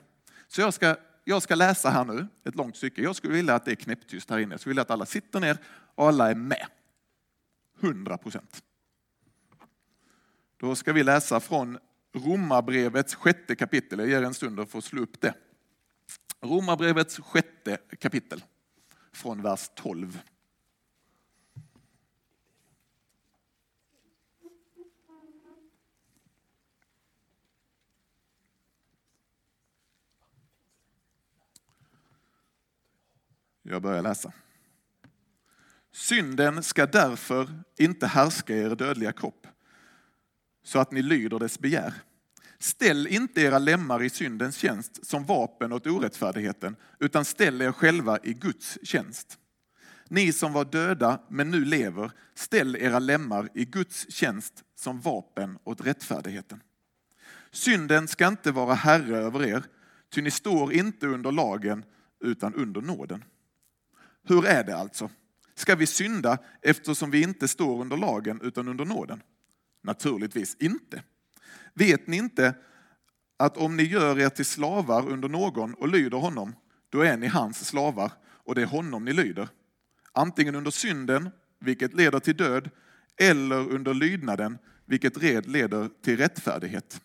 Så 0.48 0.60
jag 0.60 0.74
ska, 0.74 0.96
jag 1.24 1.42
ska 1.42 1.54
läsa 1.54 1.90
här 1.90 2.04
nu, 2.04 2.26
ett 2.44 2.54
långt 2.54 2.76
stycke. 2.76 3.02
Jag 3.02 3.16
skulle 3.16 3.34
vilja 3.34 3.54
att 3.54 3.64
det 3.64 3.70
är 3.70 3.76
knäpptyst 3.76 4.30
här 4.30 4.38
inne. 4.38 4.52
Jag 4.52 4.60
skulle 4.60 4.70
vilja 4.70 4.82
att 4.82 4.90
alla 4.90 5.06
sitter 5.06 5.40
ner 5.40 5.58
och 5.94 6.08
alla 6.08 6.30
är 6.30 6.34
med. 6.34 6.66
100 7.80 8.18
procent. 8.18 8.62
Då 10.56 10.74
ska 10.74 10.92
vi 10.92 11.02
läsa 11.02 11.40
från 11.40 11.78
Romarbrevets 12.12 13.14
sjätte 13.14 13.56
kapitel. 13.56 13.98
Jag 13.98 14.08
ger 14.08 14.22
en 14.22 14.34
stund 14.34 14.60
att 14.60 14.70
få 14.70 14.80
slå 14.80 15.02
upp 15.02 15.20
det. 15.20 15.34
Romarbrevets 16.40 17.18
sjätte 17.18 17.78
kapitel 17.98 18.44
från 19.12 19.42
vers 19.42 19.70
12. 19.74 20.22
Jag 33.62 33.82
börjar 33.82 34.02
läsa. 34.02 34.32
Synden 35.92 36.62
ska 36.62 36.86
därför 36.86 37.48
inte 37.78 38.06
härska 38.06 38.56
er 38.56 38.74
dödliga 38.74 39.12
kropp, 39.12 39.46
så 40.64 40.78
att 40.78 40.92
ni 40.92 41.02
lyder 41.02 41.38
dess 41.38 41.58
begär. 41.58 41.94
Ställ 42.58 43.06
inte 43.06 43.40
era 43.40 43.58
lemmar 43.58 44.02
i 44.02 44.10
syndens 44.10 44.56
tjänst 44.56 45.06
som 45.06 45.24
vapen 45.24 45.72
åt 45.72 45.86
orättfärdigheten, 45.86 46.76
utan 46.98 47.24
ställ 47.24 47.62
er 47.62 47.72
själva 47.72 48.18
i 48.22 48.34
Guds 48.34 48.78
tjänst. 48.82 49.38
Ni 50.08 50.32
som 50.32 50.52
var 50.52 50.64
döda 50.64 51.20
men 51.28 51.50
nu 51.50 51.64
lever, 51.64 52.10
ställ 52.34 52.76
era 52.76 52.98
lemmar 52.98 53.48
i 53.54 53.64
Guds 53.64 54.10
tjänst 54.10 54.64
som 54.74 55.00
vapen 55.00 55.58
åt 55.64 55.86
rättfärdigheten. 55.86 56.62
Synden 57.50 58.08
ska 58.08 58.26
inte 58.26 58.52
vara 58.52 58.74
herre 58.74 59.16
över 59.16 59.44
er, 59.44 59.62
ty 60.10 60.22
ni 60.22 60.30
står 60.30 60.72
inte 60.72 61.06
under 61.06 61.32
lagen 61.32 61.84
utan 62.20 62.54
under 62.54 62.80
nåden. 62.80 63.24
Hur 64.22 64.46
är 64.46 64.64
det 64.64 64.76
alltså? 64.76 65.10
Ska 65.60 65.74
vi 65.74 65.86
synda 65.86 66.38
eftersom 66.62 67.10
vi 67.10 67.22
inte 67.22 67.48
står 67.48 67.80
under 67.80 67.96
lagen 67.96 68.40
utan 68.42 68.68
under 68.68 68.84
nåden? 68.84 69.22
Naturligtvis 69.82 70.56
inte. 70.58 71.02
Vet 71.74 72.06
ni 72.06 72.16
inte 72.16 72.54
att 73.36 73.56
om 73.56 73.76
ni 73.76 73.82
gör 73.82 74.18
er 74.18 74.28
till 74.28 74.44
slavar 74.44 75.08
under 75.08 75.28
någon 75.28 75.74
och 75.74 75.88
lyder 75.88 76.18
honom, 76.18 76.54
då 76.88 77.00
är 77.00 77.16
ni 77.16 77.26
hans 77.26 77.66
slavar 77.66 78.12
och 78.26 78.54
det 78.54 78.62
är 78.62 78.66
honom 78.66 79.04
ni 79.04 79.12
lyder. 79.12 79.48
Antingen 80.12 80.54
under 80.54 80.70
synden, 80.70 81.30
vilket 81.58 81.94
leder 81.94 82.18
till 82.20 82.36
död, 82.36 82.70
eller 83.16 83.72
under 83.72 83.94
lydnaden, 83.94 84.58
vilket 84.84 85.18
red 85.18 85.46
leder 85.46 85.88
till 86.02 86.16
rättfärdighet. 86.16 87.00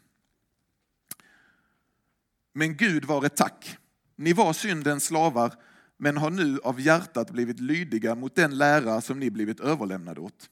Men 2.53 2.77
Gud 2.77 3.05
var 3.05 3.25
ett 3.25 3.37
tack. 3.37 3.77
Ni 4.15 4.33
var 4.33 4.53
syndens 4.53 5.05
slavar, 5.05 5.53
men 5.97 6.17
har 6.17 6.29
nu 6.29 6.59
av 6.63 6.81
hjärtat 6.81 7.31
blivit 7.31 7.59
lydiga 7.59 8.15
mot 8.15 8.35
den 8.35 8.57
lära 8.57 9.01
som 9.01 9.19
ni 9.19 9.29
blivit 9.29 9.59
överlämnade 9.59 10.21
åt. 10.21 10.49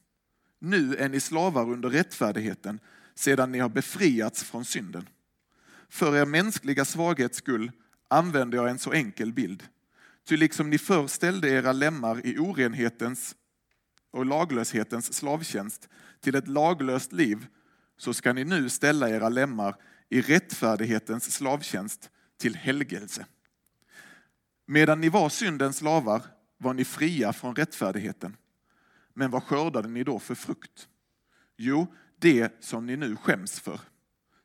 Nu 0.59 0.95
är 0.95 1.09
ni 1.09 1.19
slavar 1.19 1.71
under 1.71 1.89
rättfärdigheten 1.89 2.79
sedan 3.15 3.51
ni 3.51 3.59
har 3.59 3.69
befriats 3.69 4.43
från 4.43 4.65
synden. 4.65 5.09
För 5.89 6.15
er 6.15 6.25
mänskliga 6.25 6.85
svaghets 6.85 7.37
skull 7.37 7.71
använder 8.07 8.57
jag 8.57 8.69
en 8.69 8.79
så 8.79 8.91
enkel 8.91 9.33
bild. 9.33 9.63
Ty 10.27 10.37
liksom 10.37 10.69
ni 10.69 10.77
förr 10.77 11.07
ställde 11.07 11.49
era 11.49 11.71
lemmar 11.71 12.25
i 12.25 12.37
orenhetens 12.37 13.35
och 14.11 14.25
laglöshetens 14.25 15.13
slavtjänst 15.13 15.89
till 16.21 16.35
ett 16.35 16.47
laglöst 16.47 17.13
liv, 17.13 17.47
så 17.97 18.13
ska 18.13 18.33
ni 18.33 18.43
nu 18.43 18.69
ställa 18.69 19.09
era 19.09 19.29
lemmar 19.29 19.75
i 20.09 20.21
rättfärdighetens 20.21 21.33
slavtjänst 21.33 22.09
till 22.37 22.55
helgelse. 22.55 23.25
Medan 24.65 25.01
ni 25.01 25.09
var 25.09 25.29
syndens 25.29 25.77
slavar 25.77 26.21
var 26.57 26.73
ni 26.73 26.85
fria 26.85 27.33
från 27.33 27.55
rättfärdigheten. 27.55 28.37
Men 29.13 29.31
vad 29.31 29.43
skördade 29.43 29.89
ni 29.89 30.03
då 30.03 30.19
för 30.19 30.35
frukt? 30.35 30.87
Jo, 31.57 31.93
det 32.19 32.63
som 32.63 32.85
ni 32.85 32.97
nu 32.97 33.15
skäms 33.15 33.59
för. 33.59 33.79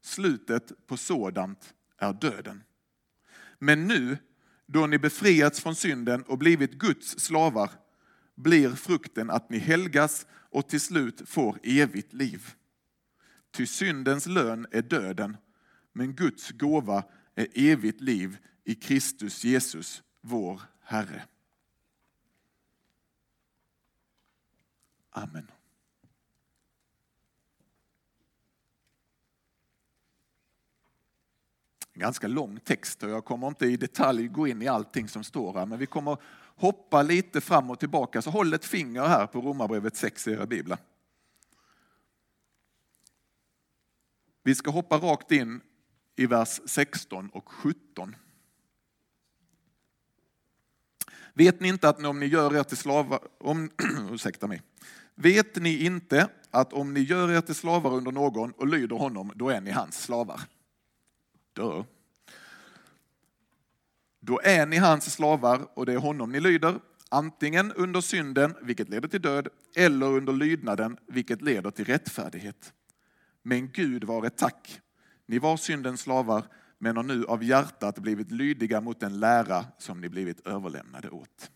Slutet 0.01 0.87
på 0.87 0.97
sådant 0.97 1.75
är 1.99 2.13
döden. 2.13 2.63
Men 3.59 3.87
nu, 3.87 4.19
då 4.67 4.87
ni 4.87 4.99
befriats 4.99 5.61
från 5.61 5.75
synden 5.75 6.23
och 6.23 6.39
blivit 6.39 6.73
Guds 6.73 7.19
slavar, 7.19 7.71
blir 8.35 8.71
frukten 8.71 9.31
att 9.31 9.51
ni 9.51 9.59
helgas 9.59 10.27
och 10.31 10.69
till 10.69 10.81
slut 10.81 11.29
får 11.29 11.59
evigt 11.63 12.13
liv. 12.13 12.55
Ty 13.51 13.67
syndens 13.67 14.27
lön 14.27 14.67
är 14.71 14.83
döden, 14.83 15.37
men 15.93 16.15
Guds 16.15 16.51
gåva 16.51 17.05
är 17.35 17.47
evigt 17.55 18.01
liv 18.01 18.37
i 18.65 18.75
Kristus 18.75 19.45
Jesus, 19.45 20.03
vår 20.21 20.61
Herre. 20.83 21.25
Amen. 25.11 25.51
En 31.93 32.01
ganska 32.01 32.29
lång 32.29 32.61
text 32.61 33.03
och 33.03 33.11
jag 33.11 33.25
kommer 33.25 33.49
inte 33.49 33.67
i 33.67 33.77
detalj 33.77 34.29
gå 34.29 34.47
in 34.47 34.63
i 34.63 34.69
allting 34.69 35.09
som 35.09 35.25
står 35.25 35.53
här, 35.55 35.67
men 35.67 35.79
vi 35.79 35.87
kommer 35.87 36.17
hoppa 36.57 37.03
lite 37.03 37.41
fram 37.41 37.71
och 37.71 37.79
tillbaka. 37.79 38.23
Så 38.23 38.31
håll 38.31 38.55
ett 38.55 38.65
finger 38.65 39.03
här 39.03 39.27
på 39.27 39.41
Romarbrevet 39.41 39.97
6 39.97 40.29
i 40.29 40.33
era 40.33 40.47
biblar. 40.47 40.79
Vi 44.43 44.55
ska 44.55 44.71
hoppa 44.71 44.99
rakt 44.99 45.33
in 45.33 45.61
i 46.17 46.27
vers 46.27 46.61
16 46.67 47.31
och 47.31 47.49
17. 47.49 48.17
Vet 51.39 51.61
ni 51.61 51.69
inte 51.69 51.89
att 51.89 52.05
om 52.05 52.21
ni 52.21 52.27
gör 52.27 52.57
er 52.57 52.63
till 52.63 52.77
slavar, 52.77 53.21
om, 53.39 53.71
ursäkta 54.13 54.47
mig. 54.47 54.63
Vet 55.15 55.57
ni 55.57 55.85
inte 55.85 56.29
att 56.51 56.73
om 56.73 56.95
ni 56.95 57.01
gör 57.01 57.31
er 57.31 57.41
till 57.41 57.55
slavar 57.55 57.95
under 57.95 58.13
någon 58.13 58.51
och 58.51 58.67
lyder 58.67 58.97
honom, 58.97 59.33
då 59.35 59.49
är 59.49 59.61
ni 59.61 59.71
hans 59.71 60.03
slavar? 60.03 60.41
Dö. 61.53 61.85
Då 64.21 64.41
är 64.45 64.67
ni 64.67 64.77
hans 64.77 65.13
slavar 65.13 65.69
och 65.75 65.87
det 65.87 65.93
är 65.93 65.99
honom 65.99 66.33
ni 66.33 66.41
lyder, 66.41 66.81
antingen 67.09 67.73
under 67.73 68.01
synden, 68.01 68.55
vilket 68.63 68.89
leder 68.89 69.09
till 69.09 69.23
död, 69.23 69.49
eller 69.77 70.07
under 70.07 70.33
lydnaden, 70.33 70.97
vilket 71.07 71.43
leder 71.43 71.71
till 71.71 71.85
rättfärdighet. 71.85 72.73
Men 73.43 73.71
Gud 73.71 74.05
var 74.05 74.27
ett 74.27 74.37
tack. 74.37 74.81
Ni 75.27 75.39
var 75.39 75.57
syndens 75.57 76.01
slavar, 76.01 76.45
men 76.79 76.97
har 76.97 77.03
nu 77.03 77.25
av 77.25 77.45
hjärtat 77.45 77.99
blivit 77.99 78.31
lydiga 78.31 78.81
mot 78.81 79.01
den 79.01 79.21
lära 79.21 79.67
som 79.79 80.01
ni 80.01 80.09
blivit 80.09 80.47
överlämnade 80.47 81.11
åt. 81.11 81.51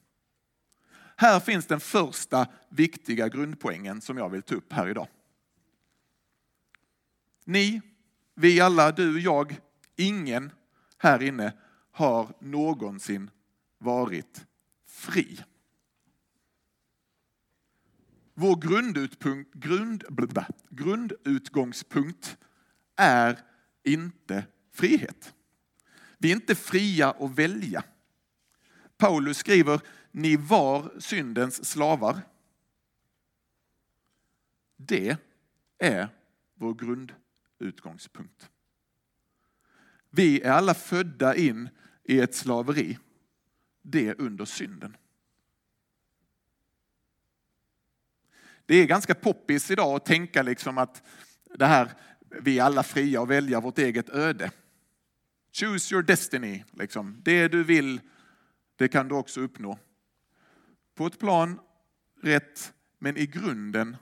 Här 1.16 1.40
finns 1.40 1.66
den 1.66 1.80
första 1.80 2.46
viktiga 2.68 3.28
grundpoängen 3.28 4.00
som 4.00 4.18
jag 4.18 4.28
vill 4.28 4.42
ta 4.42 4.54
upp 4.54 4.72
här 4.72 4.88
idag. 4.88 5.08
Ni, 7.44 7.80
vi 8.34 8.60
alla, 8.60 8.92
du, 8.92 9.20
jag, 9.20 9.60
ingen 9.96 10.52
här 10.98 11.22
inne 11.22 11.52
har 11.90 12.34
någonsin 12.40 13.30
varit 13.78 14.46
fri. 14.86 15.44
Vår 18.34 18.56
grund, 18.56 20.04
grundutgångspunkt 20.70 22.38
är 22.96 23.38
inte 23.84 24.44
frihet. 24.72 25.34
Vi 26.18 26.30
är 26.30 26.36
inte 26.36 26.54
fria 26.54 27.10
att 27.10 27.30
välja. 27.30 27.84
Paulus 28.96 29.36
skriver, 29.36 29.80
ni 30.10 30.36
var 30.36 30.92
syndens 30.98 31.64
slavar. 31.64 32.20
Det 34.76 35.16
är 35.78 36.08
vår 36.54 36.74
grundutgångspunkt. 36.74 38.50
Vi 40.10 40.40
är 40.40 40.50
alla 40.50 40.74
födda 40.74 41.36
in 41.36 41.68
i 42.04 42.20
ett 42.20 42.34
slaveri, 42.34 42.98
det 43.82 44.14
under 44.14 44.44
synden. 44.44 44.96
Det 48.66 48.76
är 48.76 48.86
ganska 48.86 49.14
poppis 49.14 49.70
idag 49.70 49.96
att 49.96 50.04
tänka 50.04 50.42
liksom 50.42 50.78
att 50.78 51.02
det 51.44 51.66
här, 51.66 51.90
vi 52.40 52.58
är 52.58 52.64
alla 52.64 52.82
fria 52.82 53.22
att 53.22 53.28
välja 53.28 53.60
vårt 53.60 53.78
eget 53.78 54.08
öde. 54.08 54.50
Choose 55.52 55.94
your 55.94 56.02
destiny. 56.02 56.64
Liksom. 56.70 57.16
Det 57.22 57.48
du 57.48 57.64
vill, 57.64 58.00
det 58.76 58.88
kan 58.88 59.08
du 59.08 59.14
också 59.14 59.40
uppnå. 59.40 59.78
På 60.94 61.06
ett 61.06 61.18
plan, 61.18 61.60
rätt, 62.22 62.74
men 62.98 63.16
i 63.16 63.26
grunden 63.26 63.96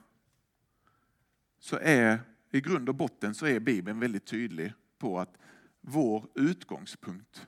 så 1.59 1.77
är, 1.77 2.19
i 2.51 2.61
grund 2.61 2.89
och 2.89 2.95
botten 2.95 3.35
så 3.35 3.45
är 3.45 3.59
Bibeln 3.59 3.99
väldigt 3.99 4.25
tydlig 4.25 4.73
på 4.97 5.19
att 5.19 5.37
vår 5.81 6.27
utgångspunkt, 6.35 7.47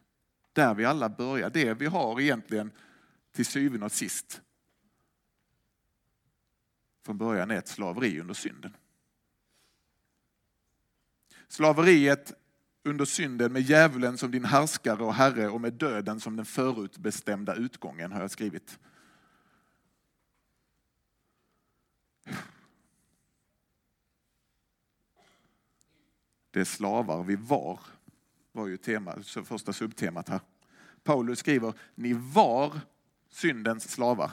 där 0.54 0.74
vi 0.74 0.86
alla 0.86 1.10
börjar, 1.10 1.50
det 1.50 1.74
vi 1.74 1.86
har 1.86 2.22
egentligen 2.22 2.72
till 3.32 3.46
syvende 3.46 3.86
och 3.86 3.92
sist 3.92 4.42
från 7.06 7.18
början 7.18 7.52
är 7.52 7.56
ett 7.56 7.68
slaveri 7.68 8.20
under 8.20 8.34
synden. 8.34 8.78
Slaveriet 11.48 12.34
under 12.84 13.06
synden 13.06 13.54
med 13.54 13.62
djävulen 13.62 14.18
som 14.18 14.32
din 14.32 14.46
härskare 14.46 15.04
och 15.04 15.14
herre 15.14 15.50
och 15.50 15.62
med 15.62 15.74
döden 15.74 16.20
som 16.20 16.36
den 16.36 16.46
förutbestämda 16.46 17.56
utgången 17.56 18.12
har 18.12 18.22
jag 18.22 18.32
skrivit. 18.32 18.80
Det 26.52 26.60
är 26.60 26.66
slavar 26.66 27.24
vi 27.24 27.36
var, 27.36 27.80
var 28.52 28.68
ju 28.68 28.78
tema, 28.78 29.16
första 29.46 29.74
subtemat 29.74 30.30
här. 30.30 30.40
Paulus 31.04 31.40
skriver, 31.40 31.74
ni 31.96 32.14
var 32.14 32.80
syndens 33.30 33.92
slavar. 33.92 34.32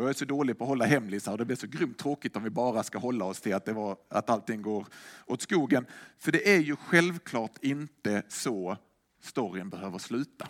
Och 0.00 0.06
jag 0.06 0.10
är 0.10 0.14
så 0.14 0.24
dålig 0.24 0.58
på 0.58 0.64
att 0.64 0.68
hålla 0.68 0.84
hemlisar 0.84 1.32
och 1.32 1.38
det 1.38 1.44
blir 1.44 1.56
så 1.56 1.66
grymt 1.66 1.98
tråkigt 1.98 2.36
om 2.36 2.42
vi 2.42 2.50
bara 2.50 2.82
ska 2.82 2.98
hålla 2.98 3.24
oss 3.24 3.40
till 3.40 3.54
att, 3.54 3.64
det 3.64 3.72
var, 3.72 3.96
att 4.08 4.30
allting 4.30 4.62
går 4.62 4.86
åt 5.26 5.42
skogen. 5.42 5.86
För 6.18 6.32
det 6.32 6.54
är 6.54 6.58
ju 6.58 6.76
självklart 6.76 7.58
inte 7.60 8.22
så 8.28 8.76
storyn 9.22 9.68
behöver 9.68 9.98
sluta. 9.98 10.48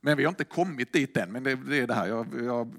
Men 0.00 0.16
vi 0.16 0.24
har 0.24 0.28
inte 0.28 0.44
kommit 0.44 0.92
dit 0.92 1.16
än, 1.16 1.32
men 1.32 1.42
det, 1.42 1.54
det 1.54 1.78
är 1.78 1.86
det 1.86 1.94
här. 1.94 2.06
Jag, 2.06 2.26
jag, 2.44 2.74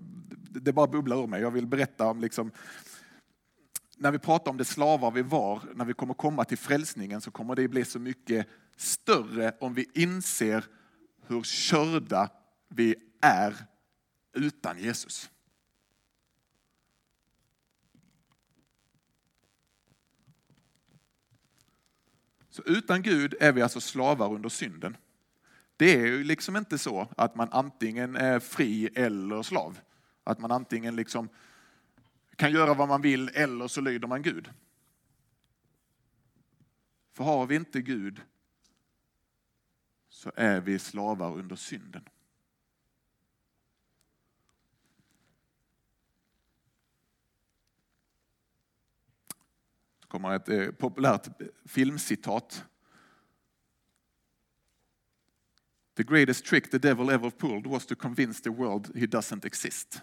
det 0.49 0.73
bara 0.73 0.87
bubblar 0.87 1.23
ur 1.23 1.27
mig. 1.27 1.41
Jag 1.41 1.51
vill 1.51 1.67
berätta 1.67 2.07
om 2.07 2.21
liksom, 2.21 2.51
när 3.97 4.11
vi 4.11 4.19
pratar 4.19 4.51
om 4.51 4.57
det 4.57 4.65
slavar 4.65 5.11
vi 5.11 5.21
var, 5.21 5.61
när 5.75 5.85
vi 5.85 5.93
kommer 5.93 6.13
komma 6.13 6.45
till 6.45 6.57
frälsningen 6.57 7.21
så 7.21 7.31
kommer 7.31 7.55
det 7.55 7.67
bli 7.67 7.85
så 7.85 7.99
mycket 7.99 8.47
större 8.77 9.53
om 9.59 9.73
vi 9.73 9.89
inser 9.93 10.65
hur 11.27 11.43
körda 11.43 12.29
vi 12.69 12.95
är 13.21 13.72
utan 14.33 14.79
Jesus. 14.79 15.29
Så 22.49 22.63
utan 22.65 23.01
Gud 23.01 23.35
är 23.39 23.51
vi 23.51 23.61
alltså 23.61 23.81
slavar 23.81 24.33
under 24.33 24.49
synden. 24.49 24.97
Det 25.77 25.95
är 25.95 26.05
ju 26.05 26.23
liksom 26.23 26.55
inte 26.55 26.77
så 26.77 27.07
att 27.17 27.35
man 27.35 27.49
antingen 27.51 28.15
är 28.15 28.39
fri 28.39 28.89
eller 28.95 29.43
slav. 29.43 29.79
Att 30.23 30.39
man 30.39 30.51
antingen 30.51 30.95
liksom 30.95 31.29
kan 32.35 32.51
göra 32.51 32.73
vad 32.73 32.87
man 32.87 33.01
vill 33.01 33.29
eller 33.33 33.67
så 33.67 33.81
lyder 33.81 34.07
man 34.07 34.21
Gud. 34.21 34.49
För 37.13 37.23
har 37.23 37.45
vi 37.45 37.55
inte 37.55 37.81
Gud 37.81 38.21
så 40.09 40.31
är 40.35 40.61
vi 40.61 40.79
slavar 40.79 41.37
under 41.37 41.55
synden. 41.55 42.09
Kommer 50.13 50.35
ett 50.35 50.49
eh, 50.49 50.71
populärt 50.71 51.27
filmcitat. 51.65 52.65
The 55.95 56.03
greatest 56.03 56.45
trick 56.45 56.71
the 56.71 56.77
devil 56.77 57.09
ever 57.09 57.29
pulled 57.29 57.67
was 57.67 57.85
to 57.85 57.95
convince 57.95 58.43
the 58.43 58.49
world 58.49 58.91
he 58.95 59.05
doesn't 59.05 59.45
exist. 59.45 60.01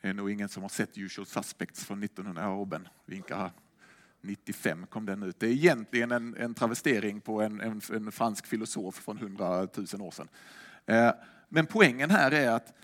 Det 0.00 0.08
är 0.08 0.14
nog 0.14 0.30
ingen 0.30 0.48
som 0.48 0.62
har 0.62 0.68
sett 0.68 0.98
Usual 0.98 1.26
Suspects 1.26 1.84
från 1.84 2.02
1900, 2.02 2.46
Robin 2.46 2.88
vinkar 3.06 3.36
här. 3.36 3.50
95 4.20 4.86
kom 4.86 5.06
den 5.06 5.22
ut. 5.22 5.40
Det 5.40 5.46
är 5.46 5.52
egentligen 5.52 6.12
en, 6.12 6.36
en 6.36 6.54
travestering 6.54 7.20
på 7.20 7.42
en, 7.42 7.60
en, 7.60 7.80
en, 7.92 8.12
fransk 8.12 8.46
filosof 8.46 8.94
från 8.94 9.18
100 9.18 9.68
000 9.92 10.02
år 10.02 10.10
sedan. 10.10 10.28
Eh, 10.86 11.12
men 11.48 11.66
poängen 11.66 12.10
här 12.10 12.30
är 12.30 12.50
att 12.50 12.74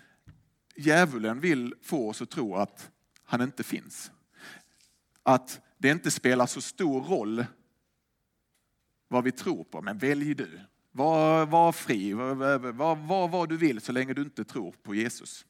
djävulen 0.75 1.39
vill 1.39 1.75
få 1.81 2.09
oss 2.09 2.21
att 2.21 2.29
tro 2.29 2.55
att 2.55 2.91
han 3.23 3.41
inte 3.41 3.63
finns 3.63 4.11
att 5.23 5.61
det 5.77 5.89
inte 5.89 6.11
spelar 6.11 6.45
så 6.45 6.61
stor 6.61 7.01
roll 7.01 7.45
vad 9.07 9.23
vi 9.23 9.31
tror 9.31 9.63
på, 9.63 9.81
men 9.81 9.97
välj 9.97 10.33
du. 10.33 10.59
Var, 10.91 11.45
var 11.45 11.71
fri, 11.71 12.13
var, 12.13 12.71
var, 12.71 12.95
var 12.95 13.27
vad 13.27 13.49
du 13.49 13.57
vill 13.57 13.81
så 13.81 13.91
länge 13.91 14.13
du 14.13 14.21
inte 14.21 14.43
tror 14.43 14.75
på 14.83 14.95
Jesus. 14.95 15.45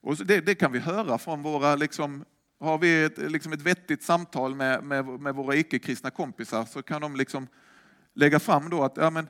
Och 0.00 0.16
det, 0.16 0.40
det, 0.40 0.54
kan 0.54 0.72
vi 0.72 0.78
höra 0.78 1.18
från 1.18 1.42
våra, 1.42 1.76
liksom, 1.76 2.24
har 2.58 2.78
vi 2.78 3.04
ett, 3.04 3.18
liksom 3.18 3.52
ett 3.52 3.60
vettigt 3.60 4.02
samtal 4.02 4.54
med, 4.54 4.84
med, 4.84 5.06
med 5.06 5.34
våra 5.34 5.56
icke-kristna 5.56 6.10
kompisar 6.10 6.64
så 6.64 6.82
kan 6.82 7.00
de 7.00 7.16
liksom 7.16 7.48
lägga 8.14 8.40
fram 8.40 8.70
då 8.70 8.84
att 8.84 8.96
ja, 8.96 9.10
men, 9.10 9.28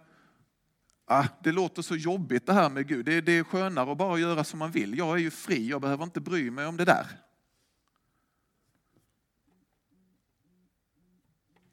ah, 1.05 1.29
det 1.43 1.53
låter 1.53 1.83
så 1.83 1.97
jobbigt 1.97 2.47
det 2.47 2.53
här 2.53 2.71
med 2.71 2.89
Gud. 2.89 3.05
Det, 3.05 3.21
det 3.21 3.33
är 3.33 3.45
skönare 3.45 3.93
att 3.93 3.99
bara 3.99 4.19
göra 4.19 4.45
som 4.45 4.59
man 4.59 4.71
vill. 4.71 4.99
Jag 4.99 5.17
är 5.17 5.21
ju 5.21 5.31
fri, 5.31 5.69
jag 5.69 5.81
behöver 5.81 6.05
inte 6.05 6.21
bry 6.21 6.51
mig 6.51 6.67
om 6.67 6.77
det 6.77 6.85
där. 6.85 7.07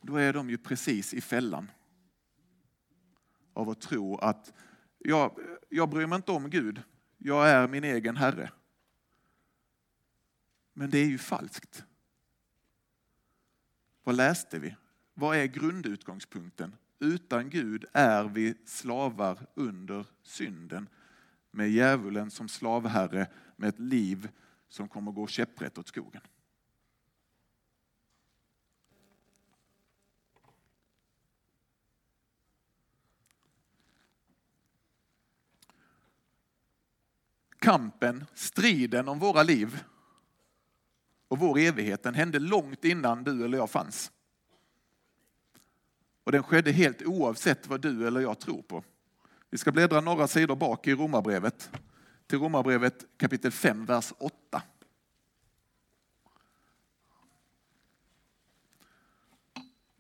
Då 0.01 0.15
är 0.15 0.33
de 0.33 0.49
ju 0.49 0.57
precis 0.57 1.13
i 1.13 1.21
fällan 1.21 1.71
av 3.53 3.69
att 3.69 3.81
tro 3.81 4.17
att 4.17 4.53
jag, 4.97 5.39
jag 5.69 5.89
bryr 5.89 6.07
mig 6.07 6.15
inte 6.15 6.31
om 6.31 6.49
Gud. 6.49 6.81
jag 7.17 7.49
är 7.49 7.67
min 7.67 7.83
egen 7.83 8.17
herre. 8.17 8.51
Men 10.73 10.89
det 10.89 10.97
är 10.97 11.05
ju 11.05 11.17
falskt. 11.17 11.83
Vad 14.03 14.15
läste 14.15 14.59
vi? 14.59 14.75
Vad 15.13 15.37
är 15.37 15.45
grundutgångspunkten? 15.45 16.75
Utan 17.03 17.49
Gud 17.49 17.85
är 17.93 18.23
vi 18.23 18.55
slavar 18.65 19.47
under 19.53 20.05
synden 20.23 20.89
med 21.51 21.71
djävulen 21.71 22.31
som 22.31 22.49
slavherre 22.49 23.27
med 23.55 23.69
ett 23.69 23.79
liv 23.79 24.29
som 24.67 24.87
kommer 24.87 25.11
gå 25.11 25.27
käpprätt 25.27 25.77
åt 25.77 25.87
skogen. 25.87 26.21
Kampen, 37.59 38.25
striden 38.33 39.07
om 39.07 39.19
våra 39.19 39.43
liv 39.43 39.83
och 41.27 41.39
vår 41.39 41.59
evighet, 41.59 42.03
den 42.03 42.13
hände 42.13 42.39
långt 42.39 42.85
innan 42.85 43.23
du 43.23 43.45
eller 43.45 43.57
jag 43.57 43.69
fanns. 43.69 44.11
Och 46.23 46.31
den 46.31 46.43
skedde 46.43 46.71
helt 46.71 47.01
oavsett 47.01 47.67
vad 47.67 47.81
du 47.81 48.07
eller 48.07 48.21
jag 48.21 48.39
tror 48.39 48.61
på. 48.61 48.83
Vi 49.49 49.57
ska 49.57 49.71
bläddra 49.71 50.01
några 50.01 50.27
sidor 50.27 50.55
bak 50.55 50.87
i 50.87 50.93
Romarbrevet, 50.93 51.69
till 52.27 52.39
Romarbrevet 52.39 53.05
kapitel 53.17 53.51
5, 53.51 53.85
vers 53.85 54.13
8. 54.17 54.61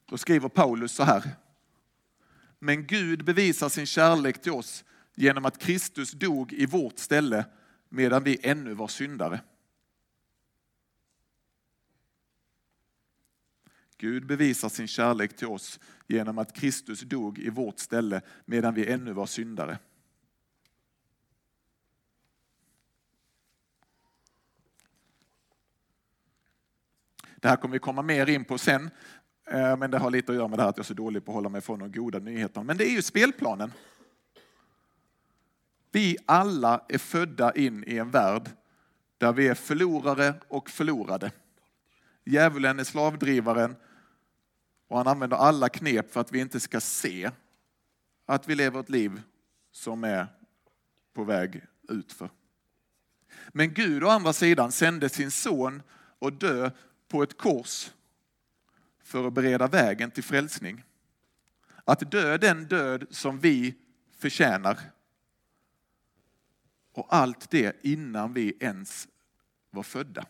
Då 0.05 0.17
skriver 0.17 0.49
Paulus 0.49 0.91
så 0.91 1.03
här. 1.03 1.29
Men 2.59 2.87
Gud 2.87 3.25
bevisar 3.25 3.69
sin 3.69 3.85
kärlek 3.85 4.41
till 4.41 4.51
oss 4.51 4.83
genom 5.15 5.45
att 5.45 5.57
Kristus 5.57 6.11
dog 6.11 6.53
i 6.53 6.65
vårt 6.65 6.99
ställe 6.99 7.45
medan 7.89 8.23
vi 8.23 8.39
ännu 8.43 8.73
var 8.73 8.87
syndare. 8.87 9.41
Gud 14.01 14.25
bevisar 14.25 14.69
sin 14.69 14.87
kärlek 14.87 15.35
till 15.35 15.47
oss 15.47 15.79
genom 16.07 16.37
att 16.37 16.53
Kristus 16.53 17.01
dog 17.01 17.39
i 17.39 17.49
vårt 17.49 17.79
ställe 17.79 18.21
medan 18.45 18.73
vi 18.73 18.91
ännu 18.91 19.13
var 19.13 19.25
syndare. 19.25 19.77
Det 27.35 27.49
här 27.49 27.55
kommer 27.55 27.73
vi 27.73 27.79
komma 27.79 28.01
mer 28.01 28.29
in 28.29 28.45
på 28.45 28.57
sen, 28.57 28.89
eh, 29.45 29.77
men 29.77 29.91
det 29.91 29.97
har 29.97 30.11
lite 30.11 30.31
att 30.31 30.35
göra 30.35 30.47
med 30.47 30.59
det 30.59 30.63
här 30.63 30.69
att 30.69 30.77
jag 30.77 30.83
är 30.83 30.87
så 30.87 30.93
dålig 30.93 31.25
på 31.25 31.31
att 31.31 31.35
hålla 31.35 31.49
mig 31.49 31.61
från 31.61 31.79
de 31.79 31.91
goda 31.91 32.19
nyheterna. 32.19 32.63
Men 32.63 32.77
det 32.77 32.89
är 32.89 32.91
ju 32.91 33.01
spelplanen. 33.01 33.71
Vi 35.91 36.17
alla 36.25 36.85
är 36.89 36.97
födda 36.97 37.55
in 37.55 37.83
i 37.87 37.97
en 37.97 38.11
värld 38.11 38.49
där 39.17 39.33
vi 39.33 39.47
är 39.47 39.55
förlorare 39.55 40.33
och 40.47 40.69
förlorade. 40.69 41.31
Djävulen 42.25 42.79
är 42.79 42.83
slavdrivaren 42.83 43.75
och 44.91 44.97
han 44.97 45.07
använder 45.07 45.37
alla 45.37 45.69
knep 45.69 46.11
för 46.11 46.21
att 46.21 46.31
vi 46.31 46.39
inte 46.39 46.59
ska 46.59 46.79
se 46.79 47.31
att 48.25 48.47
vi 48.47 48.55
lever 48.55 48.79
ett 48.79 48.89
liv 48.89 49.21
som 49.71 50.03
är 50.03 50.27
på 51.13 51.23
väg 51.23 51.65
utför. 51.89 52.29
Men 53.47 53.73
Gud 53.73 54.03
å 54.03 54.07
andra 54.07 54.33
sidan 54.33 54.71
sände 54.71 55.09
sin 55.09 55.31
son 55.31 55.83
och 56.19 56.33
dö 56.33 56.71
på 57.07 57.23
ett 57.23 57.37
kors 57.37 57.91
för 59.03 59.27
att 59.27 59.33
bereda 59.33 59.67
vägen 59.67 60.11
till 60.11 60.23
frälsning. 60.23 60.83
Att 61.85 62.11
dö 62.11 62.37
den 62.37 62.65
död 62.65 63.07
som 63.09 63.39
vi 63.39 63.75
förtjänar. 64.17 64.79
Och 66.91 67.07
allt 67.09 67.49
det 67.49 67.85
innan 67.85 68.33
vi 68.33 68.57
ens 68.59 69.07
var 69.69 69.83
födda 69.83 70.25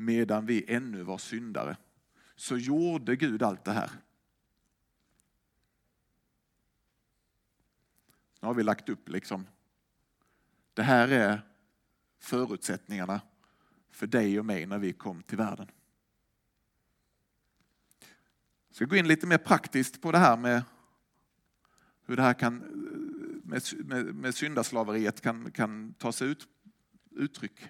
medan 0.00 0.46
vi 0.46 0.64
ännu 0.68 1.02
var 1.02 1.18
syndare, 1.18 1.76
så 2.36 2.56
gjorde 2.56 3.16
Gud 3.16 3.42
allt 3.42 3.64
det 3.64 3.72
här. 3.72 3.90
Nu 8.40 8.46
har 8.46 8.54
vi 8.54 8.62
lagt 8.62 8.88
upp 8.88 9.08
liksom, 9.08 9.46
det 10.74 10.82
här 10.82 11.08
är 11.08 11.42
förutsättningarna 12.18 13.20
för 13.90 14.06
dig 14.06 14.38
och 14.38 14.46
mig 14.46 14.66
när 14.66 14.78
vi 14.78 14.92
kom 14.92 15.22
till 15.22 15.38
världen. 15.38 15.70
Jag 18.68 18.76
ska 18.76 18.84
gå 18.84 18.96
in 18.96 19.08
lite 19.08 19.26
mer 19.26 19.38
praktiskt 19.38 20.02
på 20.02 20.12
det 20.12 20.18
här 20.18 20.36
med 20.36 20.62
hur 22.06 22.16
det 22.16 22.22
här 22.22 22.34
kan, 22.34 22.56
med, 23.44 23.62
med, 23.78 24.14
med 24.14 24.34
syndaslaveriet 24.34 25.20
kan, 25.20 25.50
kan 25.50 25.94
ta 25.94 26.12
sig 26.12 26.28
ut, 26.28 26.48
uttryck. 27.10 27.68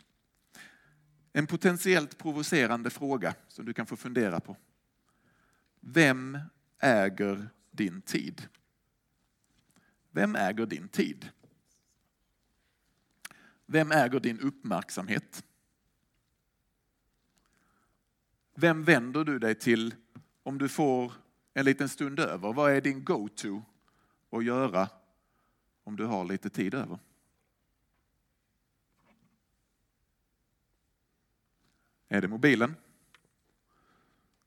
En 1.33 1.47
potentiellt 1.47 2.19
provocerande 2.19 2.91
fråga 2.91 3.35
som 3.49 3.65
du 3.65 3.73
kan 3.73 3.87
få 3.87 3.97
fundera 3.97 4.41
på. 4.41 4.57
Vem 5.81 6.39
äger 6.79 7.49
din 7.71 8.03
tid? 8.03 8.49
Vem 10.11 10.37
äger 10.37 10.67
din 10.67 10.89
tid? 10.89 11.29
Vem 13.67 13.93
äger 13.93 14.21
din 14.21 14.41
uppmärksamhet? 14.41 15.45
Vem 18.55 18.85
vänder 18.85 19.25
du 19.25 19.39
dig 19.39 19.55
till 19.55 19.95
om 20.43 20.59
du 20.59 20.69
får 20.69 21.13
en 21.55 21.65
liten 21.65 21.89
stund 21.89 22.21
över? 22.21 22.53
Vad 22.53 22.73
är 22.73 22.81
din 22.81 23.05
go-to 23.05 23.63
att 24.31 24.45
göra 24.45 24.89
om 25.85 25.97
du 25.97 26.05
har 26.05 26.25
lite 26.25 26.51
tid 26.51 26.75
över? 26.75 26.99
Är 32.13 32.21
det 32.21 32.29
mobilen? 32.29 32.77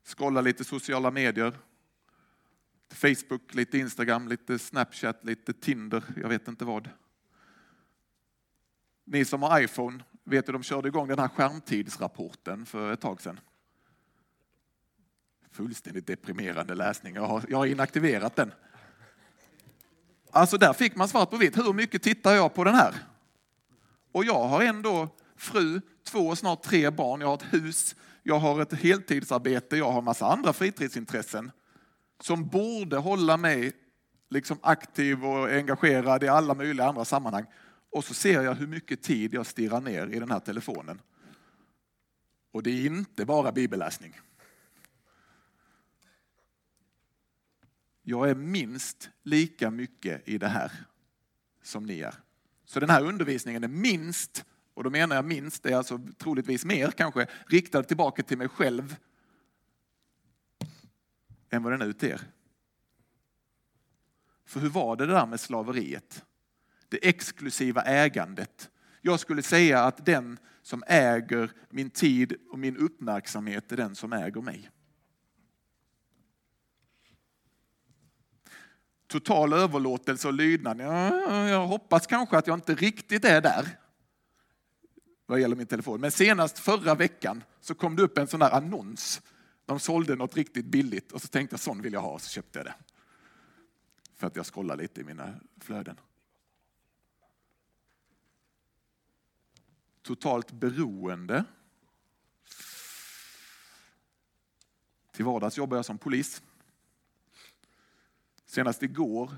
Skrolla 0.04 0.42
lite 0.42 0.64
sociala 0.64 1.12
medier. 1.12 1.58
Facebook, 2.94 3.54
lite 3.54 3.78
Instagram, 3.78 4.28
lite 4.28 4.60
Snapchat, 4.60 5.26
lite 5.26 5.54
Tinder, 5.54 6.04
jag 6.16 6.30
vet 6.30 6.48
inte 6.48 6.66
vad. 6.66 6.90
Ni 9.04 9.26
som 9.26 9.44
har 9.44 9.62
iPhone 9.62 10.04
vet 10.24 10.48
hur 10.48 10.54
de 10.54 10.64
körde 10.64 10.88
igång 10.88 11.08
den 11.08 11.20
här 11.20 11.28
skärmtidsrapporten 11.28 12.66
för 12.66 12.94
ett 12.94 13.02
tag 13.02 13.22
sedan. 13.22 13.40
Fullständigt 15.52 16.08
deprimerande 16.08 16.76
läsning. 16.76 17.16
Jag 17.16 17.28
har, 17.28 17.44
jag 17.50 17.58
har 17.58 17.66
inaktiverat 17.66 18.36
den. 18.36 18.52
Alltså 20.32 20.58
där 20.58 20.74
fick 20.74 20.96
man 20.96 21.08
svart 21.08 21.30
på 21.30 21.38
vitt. 21.38 21.58
Hur 21.58 21.74
mycket 21.74 22.04
tittar 22.04 22.34
jag 22.34 22.54
på 22.54 22.64
den 22.64 22.76
här? 22.76 22.96
Och 24.12 24.26
jag 24.26 24.48
har 24.48 24.62
ändå 24.62 25.10
fru, 25.36 25.82
två, 26.04 26.36
snart 26.36 26.64
tre 26.64 26.90
barn, 26.90 27.22
jag 27.22 27.28
har 27.28 27.36
ett 27.36 27.54
hus, 27.54 27.96
jag 28.24 28.40
har 28.40 28.62
ett 28.62 28.74
heltidsarbete, 28.74 29.78
jag 29.78 29.92
har 29.92 30.02
massa 30.02 30.26
andra 30.26 30.54
fritidsintressen 30.54 31.52
som 32.20 32.48
borde 32.48 32.98
hålla 32.98 33.38
mig 33.38 33.72
liksom 34.30 34.58
aktiv 34.62 35.26
och 35.26 35.50
engagerad 35.50 36.24
i 36.24 36.28
alla 36.28 36.54
möjliga 36.54 36.88
andra 36.88 37.06
sammanhang. 37.06 37.46
Och 37.92 38.04
så 38.04 38.14
ser 38.14 38.42
jag 38.42 38.56
hur 38.56 38.68
mycket 38.68 39.02
tid 39.02 39.34
jag 39.34 39.46
stirrar 39.46 39.82
ner 39.82 40.08
i 40.08 40.20
den 40.20 40.32
här 40.32 40.40
telefonen. 40.40 41.02
Och 42.52 42.64
det 42.64 42.70
är 42.70 42.86
inte 42.86 43.26
bara 43.26 43.52
bibelläsning. 43.52 44.20
Jag 48.02 48.30
är 48.30 48.36
minst 48.36 49.10
lika 49.24 49.72
mycket 49.72 50.28
i 50.28 50.38
det 50.38 50.48
här 50.48 50.72
som 51.64 51.86
ni 51.86 52.00
är. 52.00 52.16
Så 52.66 52.80
den 52.80 52.90
här 52.90 53.04
undervisningen 53.06 53.64
är 53.64 53.68
minst 53.68 54.46
och 54.74 54.84
då 54.84 54.90
menar 54.90 55.16
jag 55.16 55.26
minst, 55.26 55.64
det 55.64 55.70
är 55.70 55.76
alltså 55.76 56.00
troligtvis 56.18 56.66
mer 56.66 56.92
kanske, 56.92 57.28
riktad 57.48 57.84
tillbaka 57.84 58.24
till 58.24 58.38
mig 58.38 58.50
själv 58.50 58.96
än 61.50 61.64
vad 61.64 61.74
den 61.74 61.82
är 61.82 61.94
till 61.94 62.10
er. 62.10 62.22
För 64.46 64.60
hur 64.60 64.70
var 64.70 64.96
det 64.96 65.06
där 65.06 65.26
med 65.26 65.40
slaveriet? 65.40 66.26
Det 66.90 67.10
exklusiva 67.10 67.82
ägandet. 67.82 68.70
Jag 69.02 69.20
skulle 69.20 69.44
säga 69.44 69.84
att 69.84 70.06
den 70.06 70.38
som 70.62 70.84
äger 70.88 71.52
min 71.70 71.90
tid 71.90 72.36
och 72.52 72.60
min 72.60 72.78
uppmärksamhet 72.78 73.72
är 73.72 73.78
den 73.78 73.96
som 73.96 74.14
äger 74.14 74.42
mig. 74.42 74.70
Total 79.08 79.54
överlåtelse 79.54 80.28
och 80.28 80.34
lydnad. 80.34 80.80
jag 80.80 81.68
hoppas 81.68 82.08
kanske 82.08 82.38
att 82.38 82.48
jag 82.48 82.58
inte 82.58 82.76
riktigt 82.76 83.26
är 83.26 83.42
där 83.42 83.80
vad 85.26 85.40
gäller 85.40 85.56
min 85.56 85.68
telefon. 85.68 86.02
Men 86.02 86.12
senast 86.12 86.60
förra 86.60 86.96
veckan 86.96 87.44
så 87.60 87.76
kom 87.76 87.96
det 87.96 88.04
upp 88.04 88.18
en 88.18 88.28
sån 88.28 88.40
där 88.40 88.52
annons. 88.52 89.22
De 89.66 89.80
sålde 89.80 90.16
något 90.16 90.36
riktigt 90.36 90.66
billigt 90.66 91.12
och 91.12 91.22
så 91.22 91.28
tänkte 91.28 91.54
jag 91.54 91.60
sån 91.60 91.82
vill 91.82 91.94
jag 91.94 92.02
ha 92.02 92.12
och 92.12 92.22
så 92.22 92.30
köpte 92.30 92.60
jag 92.60 92.66
det. 92.66 92.76
För 94.16 94.28
att 94.28 94.36
jag 94.36 94.46
scrollar 94.46 94.78
lite 94.78 95.02
i 95.02 95.04
mina 95.04 95.40
flöden. 95.60 96.00
Totalt 100.02 100.52
beroende. 100.52 101.46
Till 105.12 105.26
vardags 105.26 105.58
jobbar 105.58 105.78
jag 105.78 105.86
som 105.86 105.98
polis. 105.98 106.42
Senast 108.46 108.84
igår 108.84 109.38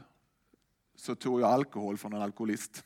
så 0.95 1.15
tog 1.15 1.41
jag 1.41 1.50
alkohol 1.50 1.98
från 1.98 2.13
en 2.13 2.21
alkoholist. 2.21 2.84